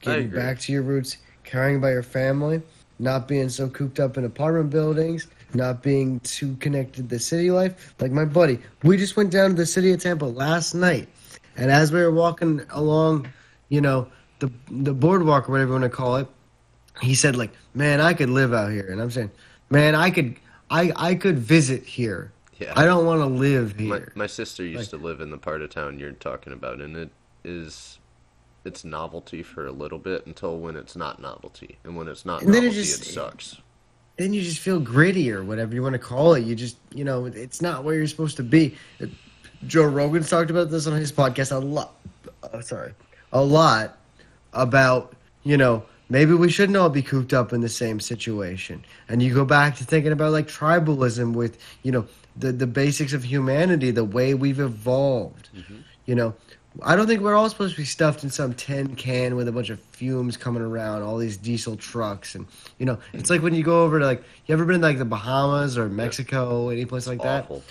getting 0.00 0.30
back 0.30 0.58
to 0.60 0.72
your 0.72 0.82
roots, 0.82 1.16
caring 1.44 1.76
about 1.76 1.88
your 1.88 2.02
family, 2.02 2.62
not 2.98 3.26
being 3.28 3.48
so 3.48 3.68
cooped 3.68 4.00
up 4.00 4.18
in 4.18 4.24
apartment 4.24 4.70
buildings, 4.70 5.26
not 5.54 5.82
being 5.82 6.20
too 6.20 6.56
connected 6.56 7.08
to 7.08 7.18
city 7.18 7.50
life. 7.50 7.94
Like 8.00 8.12
my 8.12 8.24
buddy, 8.24 8.58
we 8.82 8.96
just 8.96 9.16
went 9.16 9.30
down 9.30 9.50
to 9.50 9.56
the 9.56 9.66
city 9.66 9.92
of 9.92 10.00
Tampa 10.00 10.26
last 10.26 10.74
night, 10.74 11.08
and 11.56 11.70
as 11.70 11.92
we 11.92 12.00
were 12.00 12.12
walking 12.12 12.62
along, 12.70 13.28
you 13.68 13.80
know, 13.80 14.08
the 14.38 14.50
the 14.70 14.94
boardwalk 14.94 15.48
or 15.48 15.52
whatever 15.52 15.74
you 15.74 15.80
want 15.80 15.90
to 15.90 15.96
call 15.96 16.16
it, 16.16 16.28
he 17.00 17.14
said 17.14 17.36
like 17.36 17.50
man 17.74 18.00
i 18.00 18.12
could 18.14 18.30
live 18.30 18.52
out 18.52 18.70
here. 18.70 18.88
And 18.90 19.00
i'm 19.00 19.10
saying 19.10 19.30
man 19.70 19.94
i 19.94 20.10
could 20.10 20.36
i 20.70 20.92
i 20.96 21.14
could 21.14 21.38
visit 21.38 21.84
here. 21.84 22.32
Yeah. 22.58 22.72
i 22.76 22.84
don't 22.84 23.06
want 23.06 23.20
to 23.20 23.26
live 23.26 23.78
My, 23.80 23.96
here. 23.96 24.12
my 24.14 24.26
sister 24.26 24.64
used 24.64 24.90
to 24.90 24.96
live 24.98 25.20
in 25.20 25.30
the 25.30 25.38
part 25.38 25.62
of 25.62 25.70
town 25.70 25.98
you're 25.98 26.12
talking 26.12 26.52
about, 26.52 26.80
and 26.80 26.96
it 26.96 27.10
is 27.44 27.98
it's 28.64 28.84
novelty 28.84 29.42
for 29.42 29.66
a 29.66 29.72
little 29.72 29.98
bit 29.98 30.26
until 30.26 30.58
when 30.58 30.76
it's 30.76 30.94
not 30.94 31.20
novelty, 31.22 31.78
and 31.84 31.96
when 31.96 32.06
it's 32.08 32.26
not 32.26 32.40
then 32.40 32.50
it 32.50 32.54
novelty, 32.56 32.74
just- 32.76 33.02
it 33.02 33.12
sucks. 33.12 33.56
then 34.18 34.34
you 34.34 34.42
just 34.42 34.58
feel 34.58 34.78
gritty 34.78 35.32
or 35.32 35.42
whatever 35.42 35.74
you 35.74 35.82
want 35.82 35.94
to 35.94 35.98
call 35.98 36.34
it. 36.34 36.44
You 36.44 36.54
just 36.54 36.76
you 36.94 37.04
know 37.04 37.24
it's 37.24 37.62
not 37.62 37.82
where 37.84 37.94
you're 37.94 38.06
supposed 38.06 38.36
to 38.36 38.42
be. 38.42 38.76
Joe 39.66 39.84
rogan's 39.84 40.28
talked 40.28 40.50
about 40.50 40.70
this 40.70 40.86
on 40.86 40.94
his 40.98 41.12
podcast 41.12 41.52
a 41.52 41.58
lot 41.58 41.94
uh, 42.42 42.60
sorry 42.62 42.92
a 43.32 43.42
lot 43.42 43.96
about 44.52 45.14
you 45.44 45.56
know 45.56 45.82
maybe 46.10 46.34
we 46.34 46.50
shouldn't 46.50 46.76
all 46.76 46.90
be 46.90 47.02
cooped 47.02 47.32
up 47.32 47.52
in 47.52 47.62
the 47.62 47.68
same 47.68 48.00
situation. 48.00 48.84
And 49.08 49.22
you 49.22 49.32
go 49.32 49.44
back 49.46 49.76
to 49.76 49.84
thinking 49.84 50.12
about 50.12 50.32
like 50.32 50.48
tribalism 50.48 51.32
with 51.32 51.58
you 51.82 51.92
know 51.92 52.06
the 52.36 52.52
the 52.52 52.66
basics 52.66 53.14
of 53.14 53.24
humanity 53.24 53.90
the 53.90 54.04
way 54.04 54.34
we've 54.34 54.60
evolved. 54.60 55.48
Mm-hmm. 55.56 55.76
You 56.06 56.14
know 56.16 56.34
i 56.82 56.94
don't 56.94 57.06
think 57.06 57.20
we're 57.20 57.34
all 57.34 57.48
supposed 57.48 57.74
to 57.74 57.80
be 57.80 57.84
stuffed 57.84 58.22
in 58.22 58.30
some 58.30 58.54
tin 58.54 58.94
can 58.94 59.34
with 59.34 59.48
a 59.48 59.52
bunch 59.52 59.70
of 59.70 59.80
fumes 59.80 60.36
coming 60.36 60.62
around 60.62 61.02
all 61.02 61.18
these 61.18 61.36
diesel 61.36 61.76
trucks. 61.76 62.34
And 62.34 62.46
you 62.78 62.86
know 62.86 62.98
it's 63.12 63.30
like 63.30 63.42
when 63.42 63.54
you 63.54 63.62
go 63.62 63.84
over 63.84 63.98
to 63.98 64.06
like 64.06 64.22
you 64.46 64.52
ever 64.52 64.64
been 64.64 64.80
to 64.80 64.86
like 64.86 64.98
the 64.98 65.04
bahamas 65.04 65.76
or 65.76 65.88
mexico 65.88 66.68
any 66.68 66.84
place 66.84 67.06
like 67.06 67.22
that? 67.22 67.44
Awful. 67.44 67.64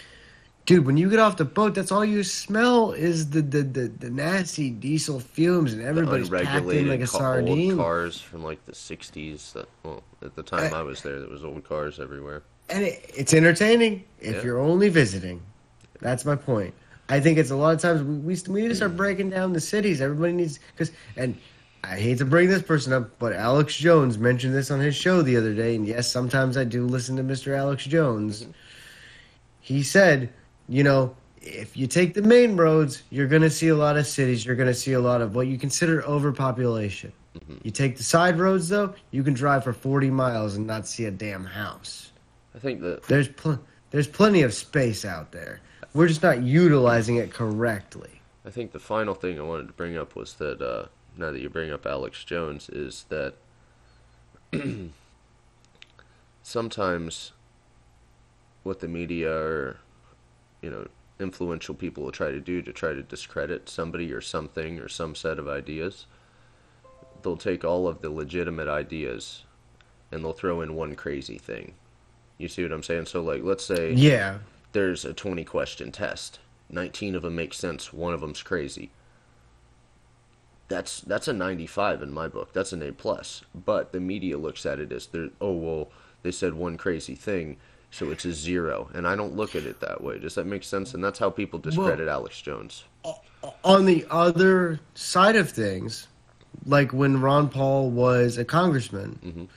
Dude, 0.66 0.86
when 0.86 0.98
you 0.98 1.10
get 1.10 1.18
off 1.18 1.38
the 1.38 1.46
boat, 1.46 1.74
that's 1.74 1.92
all 1.92 2.06
you 2.06 2.24
smell 2.24 2.92
is 2.92 3.32
the 3.32 3.42
the, 3.42 3.64
the, 3.64 3.88
the 3.88 4.10
nasty 4.10 4.70
diesel 4.70 5.20
fumes, 5.20 5.74
and 5.74 5.82
everybody's 5.82 6.30
packed 6.30 6.68
in 6.70 6.88
like 6.88 7.00
a 7.02 7.08
ca- 7.08 7.18
sardine. 7.18 7.72
old 7.72 7.80
cars 7.80 8.22
from 8.22 8.44
like 8.44 8.64
the 8.66 8.74
'60s. 8.74 9.54
That 9.54 9.68
well, 9.84 10.04
at 10.22 10.36
the 10.36 10.44
time 10.44 10.72
Uh, 10.72 10.78
I 10.78 10.84
was 10.84 11.02
there, 11.02 11.20
there 11.20 11.30
was 11.30 11.44
old 11.44 11.64
cars 11.64 12.00
everywhere. 12.00 12.44
And 12.70 12.84
it, 12.84 13.10
it's 13.18 13.34
entertaining 13.34 14.04
if 14.20 14.36
Yeah. 14.36 14.44
you're 14.44 14.60
only 14.60 14.90
visiting. 14.90 15.42
That's 16.02 16.24
my 16.24 16.36
point. 16.36 16.76
I 17.12 17.20
think 17.20 17.40
it's 17.40 17.50
a 17.50 17.56
lot 17.56 17.74
of 17.74 17.82
times 17.82 18.04
we 18.04 18.14
we, 18.18 18.38
we 18.54 18.62
need 18.62 18.68
to 18.70 18.76
start 18.76 18.96
breaking 18.96 19.32
down 19.32 19.54
the 19.54 19.60
cities. 19.62 20.02
Everybody 20.02 20.34
needs 20.34 20.60
because 20.76 20.92
and 21.18 21.36
I 21.84 21.96
hate 21.98 22.20
to 22.20 22.26
bring 22.26 22.48
this 22.48 22.62
person 22.62 22.94
up, 22.94 23.18
but 23.18 23.34
Alex 23.34 23.76
Jones 23.76 24.20
mentioned 24.20 24.54
this 24.54 24.70
on 24.70 24.80
his 24.82 24.96
show 24.96 25.24
the 25.24 25.36
other 25.36 25.56
day. 25.56 25.74
And 25.76 25.88
yes, 25.88 26.12
sometimes 26.12 26.58
I 26.58 26.64
do 26.66 26.86
listen 26.86 27.16
to 27.16 27.24
Mr. 27.24 27.58
Alex 27.58 27.86
Jones. 27.86 28.46
He 29.62 29.82
said, 29.84 30.30
you 30.70 30.84
know, 30.84 31.16
if 31.42 31.76
you 31.76 31.88
take 31.88 32.14
the 32.14 32.22
main 32.22 32.56
roads, 32.56 33.04
you're 33.10 33.28
going 33.28 33.42
to 33.42 33.50
see 33.50 33.70
a 33.70 33.76
lot 33.76 33.98
of 33.98 34.06
cities. 34.06 34.46
You're 34.46 34.56
going 34.56 34.68
to 34.68 34.74
see 34.74 34.94
a 34.94 35.00
lot 35.00 35.22
of 35.22 35.36
what 35.36 35.48
you 35.48 35.58
consider 35.58 36.04
overpopulation. 36.04 37.12
You 37.64 37.72
take 37.72 37.98
the 37.98 38.04
side 38.04 38.38
roads, 38.38 38.70
though, 38.70 38.94
you 39.12 39.24
can 39.24 39.34
drive 39.34 39.64
for 39.64 39.74
40 39.74 40.10
miles 40.10 40.56
and 40.56 40.68
not 40.68 40.88
see 40.88 41.06
a 41.06 41.12
damn 41.12 41.46
house. 41.46 42.12
I 42.54 42.60
think 42.60 42.82
that 42.82 43.04
There's 43.04 43.30
pl- 43.30 43.60
there's 43.92 44.08
plenty 44.08 44.42
of 44.42 44.54
space 44.54 45.06
out 45.06 45.32
there. 45.32 45.62
We're 45.94 46.08
just 46.08 46.22
not 46.22 46.44
utilizing 46.44 47.16
it 47.16 47.32
correctly. 47.32 48.22
I 48.46 48.50
think 48.52 48.72
the 48.72 48.80
final 48.80 49.16
thing 49.16 49.40
I 49.40 49.44
wanted 49.44 49.68
to 49.68 49.74
bring 49.74 49.98
up 49.98 50.16
was 50.16 50.34
that 50.36 50.62
uh, 50.62 50.88
now 51.18 51.32
that 51.32 51.42
you 51.42 51.50
bring 51.50 51.72
up 51.72 51.86
Alex 51.86 52.24
Jones, 52.24 52.70
is 52.70 53.06
that 53.10 53.36
sometimes 56.44 57.32
what 58.64 58.80
the 58.80 58.88
media 58.88 59.32
or 59.32 59.78
you 60.62 60.70
know 60.70 60.88
influential 61.20 61.76
people 61.76 62.04
will 62.04 62.12
try 62.12 62.32
to 62.32 62.40
do 62.40 62.62
to 62.62 62.72
try 62.72 62.94
to 62.94 63.04
discredit 63.04 63.68
somebody 63.70 64.12
or 64.12 64.22
something 64.22 64.80
or 64.80 64.88
some 64.88 65.16
set 65.16 65.38
of 65.38 65.48
ideas. 65.48 66.06
They'll 67.22 67.36
take 67.38 67.66
all 67.66 67.88
of 67.88 68.02
the 68.02 68.10
legitimate 68.10 68.70
ideas 68.70 69.44
and 70.12 70.24
they'll 70.24 70.32
throw 70.34 70.62
in 70.62 70.76
one 70.76 70.96
crazy 70.96 71.38
thing. 71.38 71.74
You 72.38 72.48
see 72.48 72.64
what 72.64 72.72
i'm 72.72 72.84
saying? 72.84 73.08
So 73.08 73.22
like 73.22 73.44
let's 73.44 73.66
say 73.66 73.92
Yeah. 73.94 74.40
there's 74.72 75.04
a 75.04 75.14
20 75.14 75.44
question 75.44 75.92
test. 75.92 76.40
19 76.70 77.16
of 77.16 77.24
them 77.24 77.36
make 77.36 77.54
sense. 77.54 77.92
One 77.92 78.14
of 78.14 78.22
them's 78.22 78.42
crazy. 78.44 78.92
That's 80.70 81.02
that's 81.02 81.28
a 81.28 81.34
95 81.34 82.02
in 82.04 82.14
my 82.14 82.28
book. 82.28 82.54
That's 82.54 82.72
an 82.74 82.84
a 82.84 82.92
plus. 82.94 83.44
But 83.54 83.92
the 83.92 84.00
media 84.00 84.38
looks 84.38 84.66
at 84.66 84.80
it 84.80 84.92
as 84.92 85.10
oh 85.42 85.54
well 85.54 85.90
they 86.22 86.32
said 86.32 86.54
one 86.54 86.78
crazy 86.78 87.16
thing 87.16 87.58
so 87.92 88.12
it's 88.12 88.26
a 88.26 88.32
zero 88.34 88.90
and 88.94 89.08
i 89.08 89.16
don't 89.16 89.36
look 89.36 89.56
at 89.56 89.64
it 89.64 89.80
that 89.80 90.02
way 90.04 90.18
does 90.20 90.36
that 90.36 90.46
make 90.46 90.64
sense 90.64 90.94
and 90.94 91.04
that's 91.04 91.18
how 91.20 91.30
people 91.30 91.58
discredit 91.60 92.08
alex 92.08 92.42
jones 92.42 92.84
On 93.64 93.86
the 93.86 94.06
other 94.12 94.82
side 94.96 95.38
of 95.38 95.50
things, 95.50 96.08
like 96.66 96.92
when 96.92 97.22
Ron 97.22 97.48
Paul 97.48 97.90
was 97.90 98.38
a 98.38 98.44
congressman, 98.44 99.18
Mhm. 99.26 99.48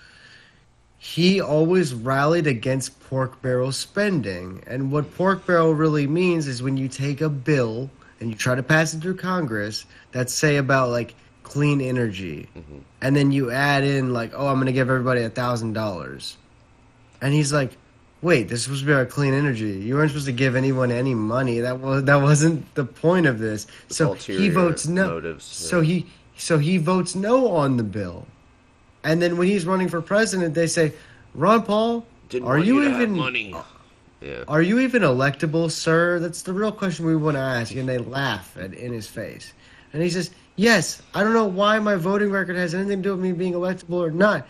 he 0.98 1.40
always 1.40 1.92
rallied 1.92 2.46
against 2.46 3.00
pork 3.00 3.42
barrel 3.42 3.72
spending. 3.72 4.62
And 4.68 4.92
what 4.92 5.12
pork 5.16 5.44
barrel 5.46 5.74
really 5.74 6.06
means 6.06 6.46
is 6.46 6.62
when 6.62 6.76
you 6.76 6.86
take 6.86 7.20
a 7.20 7.28
bill 7.28 7.90
and 8.20 8.30
you 8.30 8.36
try 8.36 8.54
to 8.54 8.62
pass 8.62 8.94
it 8.94 9.00
through 9.00 9.16
Congress 9.16 9.84
that 10.12 10.30
say 10.30 10.58
about 10.58 10.90
like 10.90 11.14
clean 11.42 11.80
energy, 11.80 12.48
and 13.00 13.16
then 13.16 13.32
you 13.32 13.50
add 13.50 13.82
in 13.82 14.12
like, 14.12 14.32
oh, 14.34 14.46
I'm 14.46 14.54
going 14.56 14.66
to 14.66 14.72
give 14.72 14.88
everybody 14.88 15.22
a 15.22 15.30
thousand 15.30 15.72
dollars, 15.72 16.36
and 17.20 17.34
he's 17.34 17.52
like. 17.52 17.76
Wait, 18.22 18.48
this 18.48 18.68
was 18.68 18.78
supposed 18.78 18.80
to 18.82 18.86
be 18.86 18.92
about 18.92 19.08
clean 19.08 19.34
energy. 19.34 19.70
You 19.70 19.96
weren't 19.96 20.10
supposed 20.10 20.26
to 20.26 20.32
give 20.32 20.54
anyone 20.54 20.92
any 20.92 21.14
money. 21.14 21.58
That 21.58 21.80
was 21.80 22.04
that 22.04 22.22
wasn't 22.22 22.72
the 22.76 22.84
point 22.84 23.26
of 23.26 23.40
this. 23.40 23.66
so 23.88 24.14
he 24.14 24.48
votes 24.48 24.86
no. 24.86 25.08
motives, 25.08 25.44
So 25.44 25.80
he 25.80 26.06
so 26.36 26.58
he 26.58 26.78
votes 26.78 27.16
no 27.16 27.50
on 27.50 27.76
the 27.76 27.82
bill, 27.82 28.26
and 29.02 29.20
then 29.20 29.36
when 29.36 29.48
he's 29.48 29.66
running 29.66 29.88
for 29.88 30.00
president, 30.00 30.54
they 30.54 30.68
say, 30.68 30.92
"Ron 31.34 31.64
Paul, 31.64 32.06
Didn't 32.28 32.46
are 32.46 32.56
want 32.56 32.66
you 32.66 32.82
even 32.88 33.12
money 33.16 33.54
yeah 34.20 34.44
are 34.46 34.62
you 34.62 34.78
even 34.78 35.02
electable, 35.02 35.68
sir?" 35.68 36.20
That's 36.20 36.42
the 36.42 36.52
real 36.52 36.70
question 36.70 37.04
we 37.06 37.16
want 37.16 37.36
to 37.36 37.40
ask, 37.40 37.74
and 37.74 37.88
they 37.88 37.98
laugh 37.98 38.56
at 38.56 38.72
in 38.72 38.92
his 38.92 39.08
face, 39.08 39.52
and 39.92 40.00
he 40.00 40.10
says, 40.10 40.30
"Yes, 40.54 41.02
I 41.12 41.24
don't 41.24 41.34
know 41.34 41.46
why 41.46 41.80
my 41.80 41.96
voting 41.96 42.30
record 42.30 42.54
has 42.54 42.72
anything 42.72 43.02
to 43.02 43.08
do 43.08 43.16
with 43.16 43.20
me 43.24 43.32
being 43.32 43.54
electable 43.54 43.98
or 43.98 44.12
not. 44.12 44.46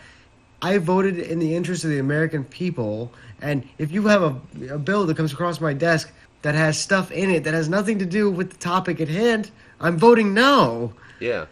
I 0.62 0.78
voted 0.78 1.18
in 1.18 1.38
the 1.40 1.54
interest 1.54 1.84
of 1.84 1.90
the 1.90 1.98
American 1.98 2.44
people, 2.44 3.12
and 3.42 3.68
if 3.78 3.92
you 3.92 4.06
have 4.06 4.22
a, 4.22 4.74
a 4.74 4.78
bill 4.78 5.04
that 5.06 5.16
comes 5.16 5.32
across 5.32 5.60
my 5.60 5.72
desk." 5.74 6.10
That 6.42 6.56
has 6.56 6.76
stuff 6.76 7.12
in 7.12 7.30
it 7.30 7.44
that 7.44 7.54
has 7.54 7.68
nothing 7.68 8.00
to 8.00 8.04
do 8.04 8.28
with 8.28 8.50
the 8.50 8.56
topic 8.56 9.00
at 9.00 9.06
hand. 9.06 9.52
I'm 9.80 9.96
voting 9.96 10.34
no. 10.34 10.92
Yeah. 11.20 11.44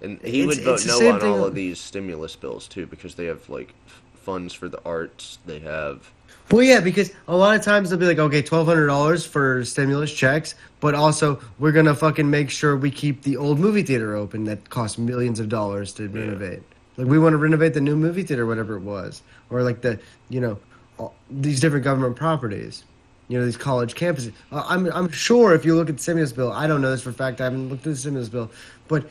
And 0.00 0.20
he 0.22 0.40
It's- 0.42 0.56
would 0.56 0.64
vote 0.64 0.84
no 0.84 1.12
on 1.12 1.22
all 1.22 1.44
of 1.44 1.54
these 1.54 1.78
stimulus 1.78 2.34
bills 2.34 2.66
too 2.66 2.86
because 2.86 3.14
they 3.14 3.26
have 3.26 3.48
like 3.48 3.72
f- 3.86 4.02
funds 4.24 4.54
for 4.54 4.68
the 4.68 4.80
arts. 4.84 5.38
They 5.46 5.60
have 5.60 6.10
Well, 6.50 6.64
yeah, 6.64 6.80
because 6.80 7.12
a 7.28 7.36
lot 7.36 7.54
of 7.54 7.62
times 7.62 7.90
they'll 7.90 7.98
be 8.00 8.06
like, 8.06 8.18
okay, 8.18 8.42
twelve 8.42 8.66
hundred 8.66 8.88
dollars 8.88 9.24
for 9.24 9.64
stimulus 9.64 10.12
checks, 10.12 10.56
but 10.80 10.96
also 10.96 11.38
we're 11.60 11.70
gonna 11.70 11.94
fucking 11.94 12.28
make 12.28 12.50
sure 12.50 12.76
we 12.76 12.90
keep 12.90 13.22
the 13.22 13.36
old 13.36 13.60
movie 13.60 13.84
theater 13.84 14.16
open 14.16 14.42
that 14.46 14.68
costs 14.68 14.98
millions 14.98 15.38
of 15.38 15.48
dollars 15.48 15.92
to 15.92 16.08
renovate. 16.08 16.64
Like 17.02 17.10
we 17.10 17.18
want 17.18 17.32
to 17.32 17.36
renovate 17.36 17.74
the 17.74 17.80
new 17.80 17.96
movie 17.96 18.22
theater, 18.22 18.46
whatever 18.46 18.76
it 18.76 18.82
was, 18.82 19.22
or 19.50 19.64
like 19.64 19.80
the 19.80 19.98
you 20.28 20.40
know 20.40 20.56
all, 20.98 21.16
these 21.28 21.58
different 21.58 21.82
government 21.82 22.14
properties. 22.14 22.84
You 23.26 23.40
know 23.40 23.44
these 23.44 23.56
college 23.56 23.96
campuses. 23.96 24.32
Uh, 24.52 24.64
I'm 24.68 24.86
I'm 24.92 25.10
sure 25.10 25.52
if 25.52 25.64
you 25.64 25.74
look 25.74 25.88
at 25.88 25.96
the 25.96 26.02
stimulus 26.02 26.32
bill, 26.32 26.52
I 26.52 26.68
don't 26.68 26.80
know 26.80 26.92
this 26.92 27.02
for 27.02 27.10
a 27.10 27.12
fact. 27.12 27.40
I 27.40 27.44
haven't 27.44 27.70
looked 27.70 27.84
at 27.84 27.94
the 27.94 27.96
stimulus 27.96 28.28
bill, 28.28 28.52
but 28.86 29.04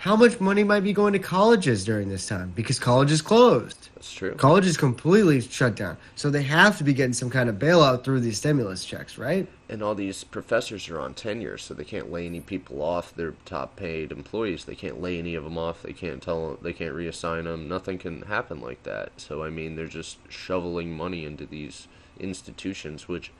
how 0.00 0.16
much 0.16 0.40
money 0.40 0.64
might 0.64 0.80
be 0.80 0.94
going 0.94 1.12
to 1.12 1.18
colleges 1.18 1.84
during 1.84 2.08
this 2.08 2.26
time 2.26 2.50
because 2.56 2.78
college 2.78 3.12
is 3.12 3.20
closed. 3.20 3.90
that's 3.94 4.10
true. 4.10 4.34
College 4.34 4.64
is 4.64 4.78
completely 4.78 5.42
shut 5.42 5.76
down. 5.76 5.98
So 6.16 6.30
they 6.30 6.42
have 6.44 6.78
to 6.78 6.84
be 6.84 6.94
getting 6.94 7.12
some 7.12 7.28
kind 7.28 7.50
of 7.50 7.56
bailout 7.56 8.02
through 8.02 8.20
these 8.20 8.38
stimulus 8.38 8.86
checks, 8.86 9.18
right? 9.18 9.46
And 9.68 9.82
all 9.82 9.94
these 9.94 10.24
professors 10.24 10.88
are 10.88 10.98
on 10.98 11.12
tenure, 11.12 11.58
so 11.58 11.74
they 11.74 11.84
can't 11.84 12.10
lay 12.10 12.24
any 12.24 12.40
people 12.40 12.80
off. 12.80 13.14
They're 13.14 13.34
top 13.44 13.76
paid 13.76 14.10
employees. 14.10 14.64
They 14.64 14.74
can't 14.74 15.02
lay 15.02 15.18
any 15.18 15.34
of 15.34 15.44
them 15.44 15.58
off. 15.58 15.82
They 15.82 15.92
can't 15.92 16.22
tell. 16.22 16.56
They 16.62 16.72
can't 16.72 16.94
reassign 16.94 17.44
them. 17.44 17.68
Nothing 17.68 17.98
can 17.98 18.22
happen 18.22 18.58
like 18.62 18.84
that. 18.84 19.12
So 19.18 19.42
I 19.42 19.50
mean, 19.50 19.76
they're 19.76 19.86
just 19.86 20.16
shoveling 20.30 20.96
money 20.96 21.26
into 21.26 21.44
these 21.44 21.88
institutions, 22.18 23.06
which 23.06 23.32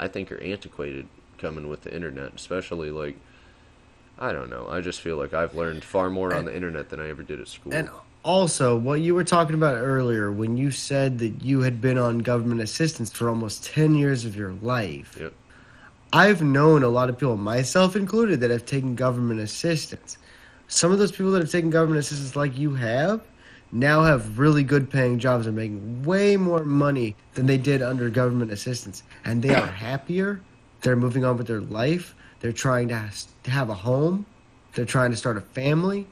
I 0.00 0.08
think 0.08 0.32
are 0.32 0.42
antiquated 0.42 1.06
coming 1.38 1.68
with 1.68 1.82
the 1.82 1.94
internet, 1.94 2.34
especially 2.34 2.90
like. 2.90 3.16
I 4.18 4.32
don't 4.32 4.50
know. 4.50 4.66
I 4.68 4.80
just 4.80 5.00
feel 5.00 5.16
like 5.16 5.32
I've 5.32 5.54
learned 5.54 5.84
far 5.84 6.10
more 6.10 6.34
on 6.34 6.44
the 6.44 6.54
internet 6.54 6.88
than 6.88 7.00
I 7.00 7.08
ever 7.08 7.22
did 7.22 7.40
at 7.40 7.48
school. 7.48 7.72
And 7.72 7.88
also, 8.24 8.76
what 8.76 9.00
you 9.00 9.14
were 9.14 9.24
talking 9.24 9.54
about 9.54 9.76
earlier 9.76 10.32
when 10.32 10.56
you 10.56 10.70
said 10.70 11.18
that 11.20 11.42
you 11.42 11.60
had 11.60 11.80
been 11.80 11.98
on 11.98 12.18
government 12.18 12.60
assistance 12.60 13.12
for 13.12 13.28
almost 13.28 13.64
10 13.64 13.94
years 13.94 14.24
of 14.24 14.34
your 14.34 14.52
life. 14.54 15.16
Yep. 15.20 15.32
I've 16.12 16.42
known 16.42 16.82
a 16.82 16.88
lot 16.88 17.10
of 17.10 17.18
people, 17.18 17.36
myself 17.36 17.94
included, 17.94 18.40
that 18.40 18.50
have 18.50 18.66
taken 18.66 18.94
government 18.94 19.40
assistance. 19.40 20.18
Some 20.66 20.90
of 20.90 20.98
those 20.98 21.12
people 21.12 21.30
that 21.32 21.40
have 21.40 21.50
taken 21.50 21.70
government 21.70 22.00
assistance, 22.00 22.34
like 22.34 22.58
you 22.58 22.74
have, 22.74 23.20
now 23.70 24.02
have 24.02 24.38
really 24.38 24.64
good 24.64 24.90
paying 24.90 25.18
jobs 25.18 25.46
and 25.46 25.54
making 25.54 26.02
way 26.02 26.36
more 26.36 26.64
money 26.64 27.14
than 27.34 27.46
they 27.46 27.58
did 27.58 27.82
under 27.82 28.10
government 28.10 28.50
assistance. 28.50 29.02
And 29.24 29.42
they 29.42 29.54
are 29.54 29.66
happier. 29.66 30.40
They're 30.80 30.96
moving 30.96 31.24
on 31.24 31.36
with 31.36 31.46
their 31.46 31.60
life. 31.60 32.14
They're 32.40 32.52
trying 32.52 32.88
to 32.88 33.10
have 33.46 33.70
a 33.70 33.74
home. 33.74 34.26
They're 34.74 34.84
trying 34.84 35.10
to 35.10 35.16
start 35.16 35.36
a 35.36 35.40
family. 35.40 36.06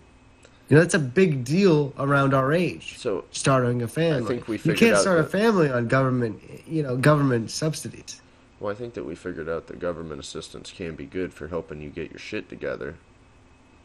You 0.68 0.77
know, 0.77 0.83
that's 0.83 0.95
a 0.95 0.99
big 0.99 1.45
deal 1.45 1.93
around 1.99 2.35
our 2.35 2.53
age. 2.53 2.99
So 2.99 3.24
Starting 3.31 3.83
a 3.83 3.89
family. 3.89 4.27
think 4.27 4.49
we 4.49 4.59
you 4.59 4.74
can't 4.74 4.99
start 4.99 5.20
a 5.20 5.24
family 5.24 5.70
on 5.70 5.87
government, 5.87 6.41
you 6.66 6.83
know, 6.83 6.97
government 6.97 7.51
subsidies. 7.51 8.20
Well, 8.59 8.72
I 8.72 8.74
think 8.74 8.95
that 8.95 9.05
we 9.05 9.14
figured 9.14 9.49
out 9.49 9.66
that 9.68 9.79
government 9.79 10.18
assistance 10.18 10.72
can 10.72 10.95
be 10.97 11.05
good 11.05 11.33
for 11.33 11.49
helping 11.49 11.81
you 11.81 11.91
get 11.91 12.11
your 12.11 12.18
shit 12.18 12.49
together, 12.49 12.97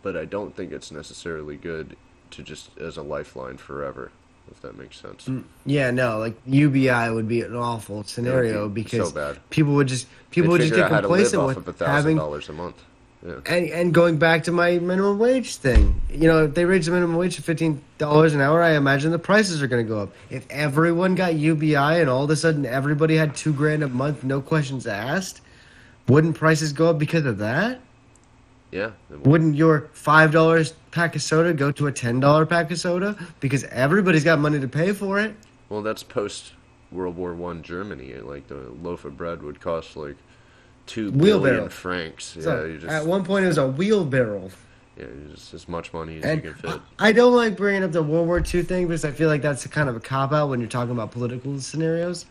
but 0.02 0.16
I 0.16 0.26
don't 0.26 0.56
think 0.56 0.72
it's 0.72 0.92
necessarily 0.92 1.58
good 1.58 1.98
to 2.32 2.42
just 2.42 2.76
as 2.80 2.98
a 2.98 3.04
lifeline 3.04 3.58
forever, 3.58 4.12
if 4.52 4.62
that 4.62 4.78
makes 4.78 5.00
sense. 5.00 5.26
Mm, 5.26 5.44
yeah, 5.66 5.92
no, 5.92 6.20
like 6.20 6.36
UBI 6.46 7.10
would 7.10 7.28
be 7.28 7.42
an 7.42 7.56
awful 7.56 8.04
scenario 8.04 8.68
be 8.68 8.84
because 8.84 9.12
so 9.12 9.36
people 9.50 9.74
would 9.76 9.88
just 9.88 10.08
people 10.30 10.52
They'd 10.52 10.52
would 10.52 10.62
just 10.62 10.74
get 10.74 10.86
out 10.86 10.92
how 10.92 11.02
to 11.02 11.08
live 11.08 11.32
complacent 11.32 11.66
with 11.66 11.82
of 11.82 11.88
having 11.88 12.18
dollars 12.18 12.50
a 12.50 12.54
month. 12.54 12.76
Yeah. 13.26 13.36
and 13.46 13.70
and 13.70 13.94
going 13.94 14.18
back 14.18 14.44
to 14.46 14.52
my 14.52 14.80
minimum 14.80 15.20
wage 15.20 15.58
thing. 15.58 16.02
You 16.10 16.28
know, 16.28 16.46
if 16.46 16.56
they 16.56 16.66
raise 16.66 16.88
the 16.88 16.92
minimum 16.92 17.18
wage 17.18 17.36
to 17.36 17.44
fifteen 17.44 17.82
dollars 17.98 18.34
an 18.34 18.42
hour, 18.42 18.64
I 18.64 18.72
imagine 18.72 19.12
the 19.12 19.20
prices 19.20 19.62
are 19.62 19.68
going 19.68 19.86
to 19.86 19.90
go 19.90 20.00
up. 20.00 20.10
If 20.30 20.50
everyone 20.50 21.14
got 21.14 21.36
UBI 21.36 21.76
and 21.76 22.10
all 22.10 22.24
of 22.24 22.30
a 22.32 22.36
sudden 22.36 22.66
everybody 22.66 23.16
had 23.16 23.36
two 23.36 23.54
grand 23.54 23.84
a 23.84 23.88
month, 23.88 24.24
no 24.24 24.42
questions 24.42 24.88
asked, 24.88 25.42
wouldn't 26.08 26.36
prices 26.36 26.74
go 26.74 26.90
up 26.90 26.98
because 26.98 27.26
of 27.26 27.38
that? 27.38 27.80
Yeah. 28.72 28.92
would. 29.12 29.28
Wouldn't 29.28 29.56
your 29.56 29.90
five 29.94 30.32
dollars 30.32 30.74
pack 30.92 31.16
of 31.16 31.22
soda 31.22 31.54
go 31.54 31.72
to 31.72 31.88
a 31.88 31.92
ten 31.92 32.20
dollar 32.20 32.46
pack 32.46 32.70
of 32.72 32.80
soda 32.80 33.16
because 33.40 33.64
everybody's 33.66 34.24
got 34.24 34.40
money 34.40 34.60
to 34.60 34.68
pay 34.68 34.94
for 34.94 35.20
it? 35.20 35.36
Well, 35.70 35.82
that's 35.82 36.04
post 36.04 36.54
World 36.92 37.16
War 37.16 37.34
One 37.34 37.64
Germany. 37.64 38.14
Like 38.16 38.48
the 38.48 38.72
loaf 38.82 39.06
of 39.06 39.18
bread 39.18 39.42
would 39.44 39.60
cost 39.62 39.96
like 39.96 40.18
two 40.86 41.12
billion 41.12 41.70
francs. 41.70 42.36
Yeah, 42.36 42.44
So 42.44 42.66
you 42.66 42.78
just 42.78 42.92
at 42.92 43.06
one 43.06 43.24
point, 43.24 43.46
it 43.46 43.48
was 43.50 43.58
a 43.58 43.68
wheelbarrow. 43.68 44.50
yeah, 44.98 45.06
just 45.32 45.54
as 45.54 45.70
much 45.70 45.94
money 45.94 46.18
as 46.18 46.26
And 46.26 46.44
you 46.44 46.52
can 46.52 46.72
fit. 46.72 46.82
I 47.00 47.12
don't 47.14 47.36
like 47.36 47.56
bringing 47.56 47.84
up 47.84 47.92
the 47.94 48.04
World 48.04 48.28
War 48.28 48.40
II 48.40 48.64
thing 48.64 48.88
because 48.88 49.06
I 49.06 49.12
feel 49.12 49.30
like 49.30 49.42
that's 49.42 49.66
kind 49.68 49.88
of 49.88 49.96
a 49.96 50.00
cop 50.02 50.34
out 50.34 50.50
when 50.50 50.60
you're 50.60 50.70
talking 50.70 50.92
about 50.92 51.12
political 51.12 51.60
scenarios. 51.62 52.26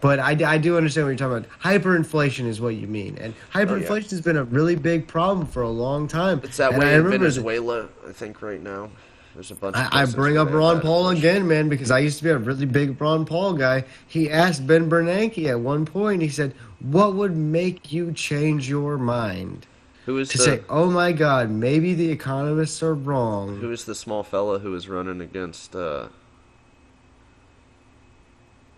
But 0.00 0.18
I, 0.20 0.36
I 0.44 0.58
do 0.58 0.76
understand 0.76 1.06
what 1.06 1.10
you're 1.10 1.28
talking 1.28 1.46
about. 1.46 1.60
Hyperinflation 1.60 2.46
is 2.46 2.60
what 2.60 2.74
you 2.74 2.86
mean, 2.86 3.16
and 3.18 3.34
hyperinflation 3.52 4.10
has 4.10 4.20
been 4.20 4.36
a 4.36 4.44
really 4.44 4.76
big 4.76 5.08
problem 5.08 5.46
for 5.46 5.62
a 5.62 5.70
long 5.70 6.06
time. 6.06 6.40
It's 6.44 6.58
that 6.58 6.72
And 6.72 6.80
way 6.80 6.94
I 6.94 6.98
in 6.98 7.08
Venezuela, 7.08 7.88
I 8.06 8.12
think, 8.12 8.42
right 8.42 8.62
now. 8.62 8.90
There's 9.36 9.50
a 9.50 9.54
bunch. 9.54 9.76
I, 9.76 9.88
I 9.92 10.06
bring 10.06 10.38
up 10.38 10.50
Ron 10.50 10.80
Paul 10.80 11.10
again, 11.10 11.46
man, 11.46 11.68
because 11.68 11.90
I 11.90 11.98
used 11.98 12.18
to 12.18 12.24
be 12.24 12.30
a 12.30 12.38
really 12.38 12.64
big 12.64 12.98
Ron 12.98 13.26
Paul 13.26 13.52
guy. 13.52 13.84
He 14.06 14.30
asked 14.30 14.66
Ben 14.66 14.88
Bernanke 14.88 15.46
at 15.48 15.60
one 15.60 15.84
point. 15.84 16.22
He 16.22 16.30
said, 16.30 16.54
"What 16.80 17.14
would 17.14 17.36
make 17.36 17.92
you 17.92 18.12
change 18.12 18.66
your 18.66 18.96
mind 18.96 19.66
Who 20.06 20.16
is 20.16 20.30
to 20.30 20.38
the 20.38 20.44
say, 20.44 20.60
oh 20.70 20.90
my 20.90 21.12
God, 21.12 21.50
maybe 21.50 21.92
the 21.92 22.10
economists 22.10 22.82
are 22.82 22.94
wrong?" 22.94 23.58
Who 23.60 23.70
is 23.70 23.84
the 23.84 23.94
small 23.94 24.22
fella 24.22 24.60
who 24.60 24.74
is 24.74 24.88
running 24.88 25.20
against 25.20 25.76
uh, 25.76 26.08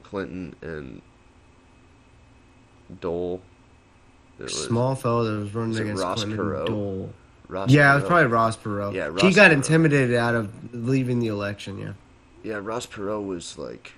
Clinton 0.02 0.56
and 0.60 1.02
Dole? 3.00 3.40
Was 4.38 4.54
Small 4.66 4.94
fellow 4.94 5.24
that 5.24 5.38
was 5.40 5.54
running 5.54 5.70
Was 5.70 5.78
against 5.80 6.02
Ross 6.02 6.22
Clinton 6.24 6.38
Perot? 6.46 6.66
Dole. 6.66 7.10
Ross 7.48 7.70
Yeah, 7.70 7.92
it 7.92 7.96
was 7.96 8.04
probably 8.04 8.26
Ross 8.26 8.56
Perot. 8.56 8.94
Yeah, 8.94 9.10
he 9.26 9.32
got 9.34 9.50
Perot. 9.50 9.54
intimidated 9.54 10.14
out 10.16 10.34
of 10.34 10.74
leaving 10.74 11.18
the 11.18 11.26
election. 11.28 11.78
Yeah, 11.78 11.92
Yeah, 12.42 12.60
Ross 12.62 12.86
Perot 12.86 13.26
was 13.26 13.58
like. 13.58 13.92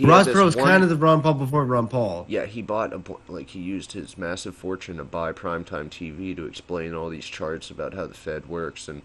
Ross 0.00 0.26
Perot 0.26 0.44
was 0.44 0.56
one- 0.56 0.64
kind 0.66 0.82
of 0.82 0.88
the 0.88 0.96
Ron 0.96 1.20
Paul 1.22 1.34
before 1.34 1.64
Ron 1.64 1.88
Paul. 1.88 2.24
Yeah, 2.28 2.46
he 2.46 2.62
bought 2.62 2.92
a 2.92 3.00
like 3.28 3.50
he 3.50 3.60
used 3.60 3.92
his 3.92 4.16
massive 4.16 4.56
fortune 4.56 4.96
to 4.96 5.04
buy 5.04 5.32
primetime 5.32 5.88
TV 5.90 6.34
to 6.36 6.46
explain 6.46 6.94
all 6.94 7.10
these 7.10 7.26
charts 7.26 7.70
about 7.70 7.94
how 7.94 8.06
the 8.06 8.14
Fed 8.14 8.46
works, 8.48 8.88
and 8.88 9.02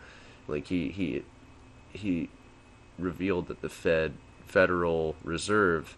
like 0.47 0.68
he 0.68 0.89
he 0.89 1.24
he 1.91 2.30
revealed 2.97 3.47
that 3.49 3.62
the 3.62 3.70
Fed 3.70 4.14
Federal 4.45 5.16
Reserve 5.24 5.95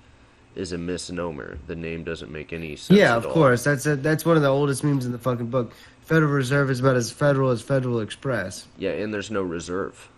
is 0.55 0.71
a 0.73 0.77
misnomer. 0.77 1.57
The 1.67 1.75
name 1.75 2.03
doesn't 2.03 2.31
make 2.31 2.51
any 2.53 2.75
sense. 2.75 2.97
Yeah, 2.99 3.15
of 3.15 3.25
all. 3.25 3.31
course. 3.33 3.63
That's 3.63 3.85
a, 3.85 3.95
that's 3.95 4.25
one 4.25 4.35
of 4.35 4.41
the 4.43 4.49
oldest 4.49 4.83
memes 4.83 5.05
in 5.05 5.11
the 5.11 5.17
fucking 5.19 5.47
book. 5.47 5.73
Federal 6.01 6.31
Reserve 6.31 6.69
is 6.69 6.79
about 6.81 6.95
as 6.97 7.09
federal 7.11 7.51
as 7.51 7.61
Federal 7.61 8.01
Express. 8.01 8.67
Yeah, 8.77 8.91
and 8.91 9.13
there's 9.13 9.31
no 9.31 9.41
reserve. 9.41 10.09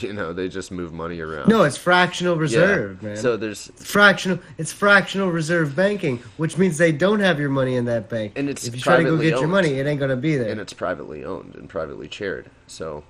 You 0.00 0.12
know, 0.12 0.32
they 0.32 0.48
just 0.48 0.72
move 0.72 0.92
money 0.92 1.20
around. 1.20 1.48
No, 1.48 1.62
it's 1.62 1.76
fractional 1.76 2.34
Yeah, 2.34 2.40
reserve, 2.40 3.00
man. 3.00 3.16
So 3.16 3.36
there's 3.36 3.70
fractional 3.76 4.40
it's 4.58 4.72
fractional 4.72 5.30
reserve 5.30 5.76
banking, 5.76 6.18
which 6.36 6.58
means 6.58 6.78
they 6.78 6.90
don't 6.90 7.20
have 7.20 7.38
your 7.38 7.48
money 7.48 7.76
in 7.76 7.84
that 7.84 8.08
bank. 8.08 8.32
And 8.34 8.48
it's 8.50 8.66
if 8.66 8.74
you 8.74 8.80
try 8.80 8.96
to 8.96 9.04
go 9.04 9.16
get 9.16 9.38
your 9.38 9.46
money, 9.46 9.74
it 9.74 9.86
ain't 9.86 10.00
gonna 10.00 10.16
be 10.16 10.36
there. 10.36 10.50
and 10.50 10.60
it's 10.60 10.72
privately 10.72 11.24
owned 11.24 11.54
and 11.54 11.68
privately 11.68 12.08
chaired. 12.08 12.50
So 12.66 13.04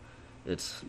it's 0.44 0.84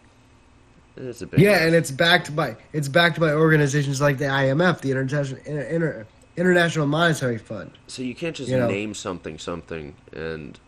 it's 0.97 1.21
a 1.21 1.27
big 1.27 1.39
yeah, 1.39 1.51
mess. 1.51 1.61
and 1.61 1.75
it's 1.75 1.91
backed 1.91 2.35
by 2.35 2.55
it's 2.73 2.87
backed 2.87 3.19
by 3.19 3.31
organizations 3.31 4.01
like 4.01 4.17
the 4.17 4.25
IMF, 4.25 4.81
the 4.81 4.91
International 4.91 5.39
Inter, 5.45 5.61
Inter, 5.61 6.07
International 6.37 6.85
Monetary 6.87 7.37
Fund. 7.37 7.71
So 7.87 8.01
you 8.01 8.15
can't 8.15 8.35
just 8.35 8.49
You 8.49 8.57
know. 8.59 8.67
name 8.67 8.93
something 8.93 9.37
something 9.37 9.95
and 10.13 10.59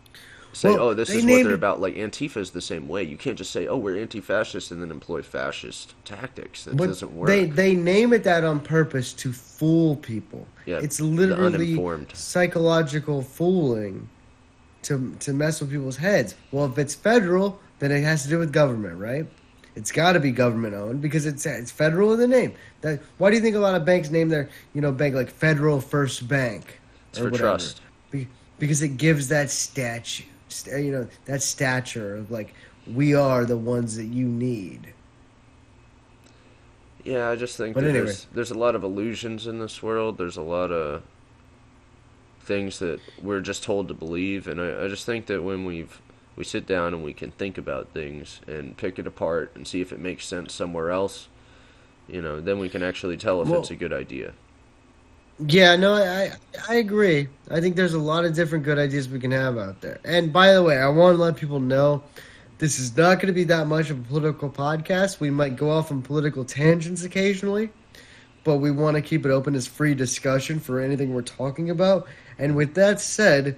say, 0.52 0.70
Well, 0.70 0.88
"Oh, 0.88 0.94
this 0.94 1.10
is 1.10 1.24
what 1.24 1.44
they're 1.44 1.54
about." 1.54 1.80
Like 1.80 1.94
Antifa 1.94 2.38
is 2.38 2.50
the 2.50 2.60
same 2.60 2.88
way. 2.88 3.02
You 3.02 3.16
can't 3.16 3.36
just 3.38 3.50
say, 3.50 3.66
"Oh, 3.66 3.76
we're 3.76 3.98
anti-fascist" 3.98 4.70
and 4.70 4.80
then 4.82 4.90
employ 4.90 5.22
fascist 5.22 5.94
tactics. 6.04 6.64
That 6.64 6.76
doesn't 6.76 7.14
work. 7.14 7.28
they 7.28 7.44
they 7.46 7.74
name 7.74 8.12
it 8.12 8.24
that 8.24 8.44
on 8.44 8.60
purpose 8.60 9.12
to 9.14 9.32
fool 9.32 9.96
people. 9.96 10.46
Yeah, 10.66 10.78
it's 10.82 11.00
literally 11.00 11.76
psychological 12.14 13.22
fooling 13.22 14.08
to 14.82 15.14
to 15.20 15.32
mess 15.32 15.60
with 15.60 15.70
people's 15.70 15.96
heads. 15.96 16.34
Well, 16.50 16.66
if 16.66 16.78
it's 16.78 16.94
federal, 16.94 17.60
then 17.78 17.92
it 17.92 18.02
has 18.04 18.22
to 18.24 18.28
do 18.28 18.38
with 18.38 18.52
government, 18.52 18.98
right? 18.98 19.26
It's 19.78 19.92
got 19.92 20.14
to 20.14 20.20
be 20.20 20.32
government 20.32 20.74
owned 20.74 21.00
because 21.00 21.24
it's 21.24 21.46
it's 21.46 21.70
federal 21.70 22.12
in 22.12 22.18
the 22.18 22.26
name. 22.26 22.52
That 22.80 23.00
why 23.16 23.30
do 23.30 23.36
you 23.36 23.42
think 23.42 23.54
a 23.54 23.60
lot 23.60 23.76
of 23.76 23.84
banks 23.84 24.10
name 24.10 24.28
their 24.28 24.48
you 24.74 24.80
know 24.80 24.90
bank 24.90 25.14
like 25.14 25.30
Federal 25.30 25.80
First 25.80 26.26
Bank? 26.26 26.80
It's 27.10 27.20
or 27.20 27.22
for 27.22 27.30
whatever? 27.30 27.50
trust. 27.50 27.80
Be, 28.10 28.26
because 28.58 28.82
it 28.82 28.96
gives 28.96 29.28
that 29.28 29.50
statue, 29.50 30.24
st- 30.48 30.84
you 30.84 30.90
know, 30.90 31.06
that 31.26 31.42
stature 31.42 32.16
of 32.16 32.32
like 32.32 32.54
we 32.92 33.14
are 33.14 33.44
the 33.44 33.56
ones 33.56 33.96
that 33.96 34.06
you 34.06 34.26
need. 34.26 34.94
Yeah, 37.04 37.30
I 37.30 37.36
just 37.36 37.56
think 37.56 37.76
anyway. 37.76 37.92
there's 37.92 38.26
there's 38.34 38.50
a 38.50 38.58
lot 38.58 38.74
of 38.74 38.82
illusions 38.82 39.46
in 39.46 39.60
this 39.60 39.80
world. 39.80 40.18
There's 40.18 40.36
a 40.36 40.42
lot 40.42 40.72
of 40.72 41.04
things 42.40 42.80
that 42.80 42.98
we're 43.22 43.42
just 43.42 43.62
told 43.62 43.86
to 43.88 43.94
believe, 43.94 44.48
and 44.48 44.60
I, 44.60 44.86
I 44.86 44.88
just 44.88 45.06
think 45.06 45.26
that 45.26 45.44
when 45.44 45.64
we've 45.64 46.00
we 46.38 46.44
sit 46.44 46.66
down 46.66 46.94
and 46.94 47.02
we 47.02 47.12
can 47.12 47.32
think 47.32 47.58
about 47.58 47.88
things 47.88 48.40
and 48.46 48.76
pick 48.76 48.96
it 48.98 49.08
apart 49.08 49.50
and 49.56 49.66
see 49.66 49.80
if 49.80 49.92
it 49.92 49.98
makes 49.98 50.24
sense 50.24 50.54
somewhere 50.54 50.90
else, 50.90 51.26
you 52.06 52.22
know, 52.22 52.40
then 52.40 52.60
we 52.60 52.68
can 52.68 52.80
actually 52.80 53.16
tell 53.16 53.42
if 53.42 53.48
Well- 53.48 53.60
it's 53.60 53.72
a 53.72 53.76
good 53.76 53.92
idea. 53.92 54.32
Yeah, 55.46 55.76
no, 55.76 55.94
I, 55.94 56.00
I 56.00 56.32
I 56.68 56.74
agree. 56.76 57.28
I 57.48 57.60
think 57.60 57.76
there's 57.76 57.94
a 57.94 57.98
lot 57.98 58.24
of 58.24 58.34
different 58.34 58.64
good 58.64 58.76
ideas 58.76 59.08
we 59.08 59.20
can 59.20 59.30
have 59.30 59.56
out 59.56 59.80
there. 59.80 59.98
And 60.04 60.32
by 60.32 60.52
the 60.52 60.64
way, 60.64 60.78
I 60.78 60.88
want 60.88 61.16
to 61.16 61.22
let 61.22 61.36
people 61.36 61.60
know 61.60 62.02
this 62.58 62.80
is 62.80 62.96
not 62.96 63.16
going 63.16 63.28
to 63.28 63.32
be 63.32 63.44
that 63.44 63.68
much 63.68 63.90
of 63.90 64.00
a 64.00 64.02
political 64.02 64.50
podcast. 64.50 65.20
We 65.20 65.30
might 65.30 65.54
go 65.54 65.70
off 65.70 65.92
on 65.92 66.02
political 66.02 66.44
tangents 66.44 67.04
occasionally, 67.04 67.70
but 68.42 68.56
we 68.56 68.72
want 68.72 68.96
to 68.96 69.00
keep 69.00 69.24
it 69.24 69.30
open 69.30 69.54
as 69.54 69.64
free 69.68 69.94
discussion 69.94 70.58
for 70.58 70.80
anything 70.80 71.14
we're 71.14 71.22
talking 71.22 71.70
about. 71.70 72.08
And 72.36 72.56
with 72.56 72.74
that 72.74 73.00
said, 73.00 73.54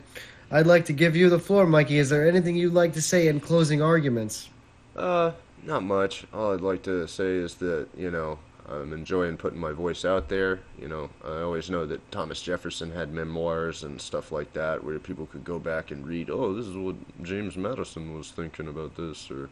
I'd 0.51 0.67
like 0.67 0.87
to 0.87 0.93
give 0.93 1.15
you 1.15 1.31
the 1.31 1.39
floor, 1.39 1.67
Mikey. 1.67 1.99
Is 1.99 2.11
there 2.11 2.27
anything 2.27 2.57
you'd 2.57 2.75
like 2.75 2.93
to 2.95 3.03
say 3.03 3.29
in 3.29 3.39
closing 3.39 3.81
arguments? 3.81 4.49
Uh, 4.97 5.31
not 5.65 5.85
much. 5.85 6.25
All 6.33 6.53
I'd 6.53 6.61
like 6.61 6.83
to 6.85 7.07
say 7.07 7.37
is 7.37 7.55
that, 7.57 7.87
you 7.97 8.11
know, 8.11 8.39
I'm 8.69 8.93
enjoying 8.93 9.37
putting 9.37 9.61
my 9.61 9.71
voice 9.71 10.05
out 10.05 10.29
there. 10.29 10.59
You 10.77 10.89
know, 10.89 11.11
I 11.25 11.43
always 11.43 11.71
know 11.71 11.87
that 11.87 12.11
Thomas 12.11 12.43
Jefferson 12.43 12.91
had 12.91 13.13
memoirs 13.13 13.85
and 13.85 14.01
stuff 14.01 14.33
like 14.33 14.53
that 14.55 14.83
where 14.83 14.99
people 14.99 15.27
could 15.27 15.45
go 15.45 15.61
back 15.61 15.93
and 15.93 16.05
read, 16.05 16.31
oh, 16.31 16.53
this 16.55 16.67
is 16.67 16.77
what 16.77 16.97
James 17.23 17.57
Madison 17.57 18.17
was 18.17 18.33
thinking 18.33 18.67
about 18.67 18.97
this. 18.97 19.31
Or, 19.31 19.51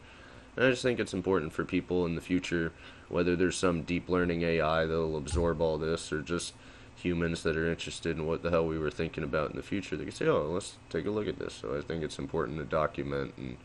I 0.57 0.69
just 0.69 0.81
think 0.81 0.99
it's 0.99 1.13
important 1.13 1.53
for 1.53 1.63
people 1.63 2.05
in 2.05 2.15
the 2.15 2.21
future, 2.21 2.73
whether 3.07 3.37
there's 3.37 3.55
some 3.55 3.83
deep 3.83 4.09
learning 4.09 4.41
AI 4.41 4.85
that'll 4.85 5.17
absorb 5.17 5.61
all 5.61 5.77
this 5.77 6.11
or 6.11 6.21
just 6.21 6.53
humans 7.01 7.43
that 7.43 7.55
are 7.55 7.69
interested 7.69 8.17
in 8.17 8.25
what 8.27 8.43
the 8.43 8.49
hell 8.49 8.65
we 8.65 8.77
were 8.77 8.91
thinking 8.91 9.23
about 9.23 9.49
in 9.51 9.55
the 9.55 9.63
future, 9.63 9.95
they 9.95 10.03
can 10.03 10.13
say, 10.13 10.27
oh, 10.27 10.49
let's 10.51 10.75
take 10.89 11.05
a 11.05 11.09
look 11.09 11.27
at 11.27 11.39
this. 11.39 11.53
So 11.53 11.77
I 11.77 11.81
think 11.81 12.03
it's 12.03 12.19
important 12.19 12.57
to 12.59 12.65
document 12.65 13.33
and 13.37 13.57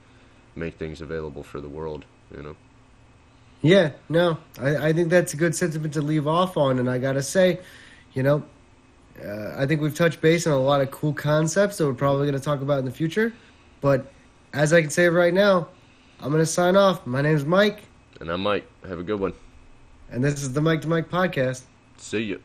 make 0.55 0.77
things 0.79 1.01
available 1.01 1.43
for 1.43 1.61
the 1.61 1.69
world, 1.69 2.05
you 2.35 2.43
know? 2.43 2.57
Yeah, 3.63 3.93
no, 4.09 4.39
I, 4.61 4.89
I 4.89 4.93
think 4.93 5.09
that's 5.09 5.33
a 5.35 5.37
good 5.37 5.55
sentiment 5.55 5.95
to 5.95 6.03
leave 6.03 6.27
off 6.29 6.57
on. 6.57 6.79
And 6.79 6.89
I 6.89 6.99
gotta 6.99 7.23
say, 7.23 7.61
you 8.13 8.23
know, 8.23 8.45
uh, 9.25 9.55
I 9.57 9.67
think 9.67 9.81
we've 9.81 9.95
touched 9.95 10.21
base 10.21 10.47
on 10.47 10.53
a 10.53 10.59
lot 10.59 10.81
of 10.81 10.91
cool 10.91 11.13
concepts 11.15 11.79
that 11.79 11.87
we're 11.87 11.95
probably 11.95 12.27
going 12.27 12.39
to 12.39 12.45
talk 12.45 12.63
about 12.63 12.81
in 12.81 12.85
the 12.85 12.91
future. 12.91 13.33
But 13.81 14.11
as 14.53 14.73
I 14.73 14.81
can 14.81 14.91
say 14.91 15.09
right 15.09 15.33
now, 15.33 15.69
I'm 16.21 16.31
going 16.33 16.43
to 16.43 16.47
sign 16.47 16.75
off. 16.77 17.07
My 17.07 17.23
name's 17.23 17.45
Mike, 17.45 17.85
And 18.21 18.29
I'm 18.29 18.43
Mike. 18.43 18.67
Have 18.89 18.99
a 18.99 19.05
good 19.05 19.21
one. 19.21 19.33
and 20.11 20.23
this 20.25 20.43
is 20.43 20.53
the 20.53 20.61
Mike 20.61 20.81
to 20.83 20.89
Mike 20.89 21.11
podcast. 21.11 21.63
See 21.97 22.23
ya. 22.23 22.37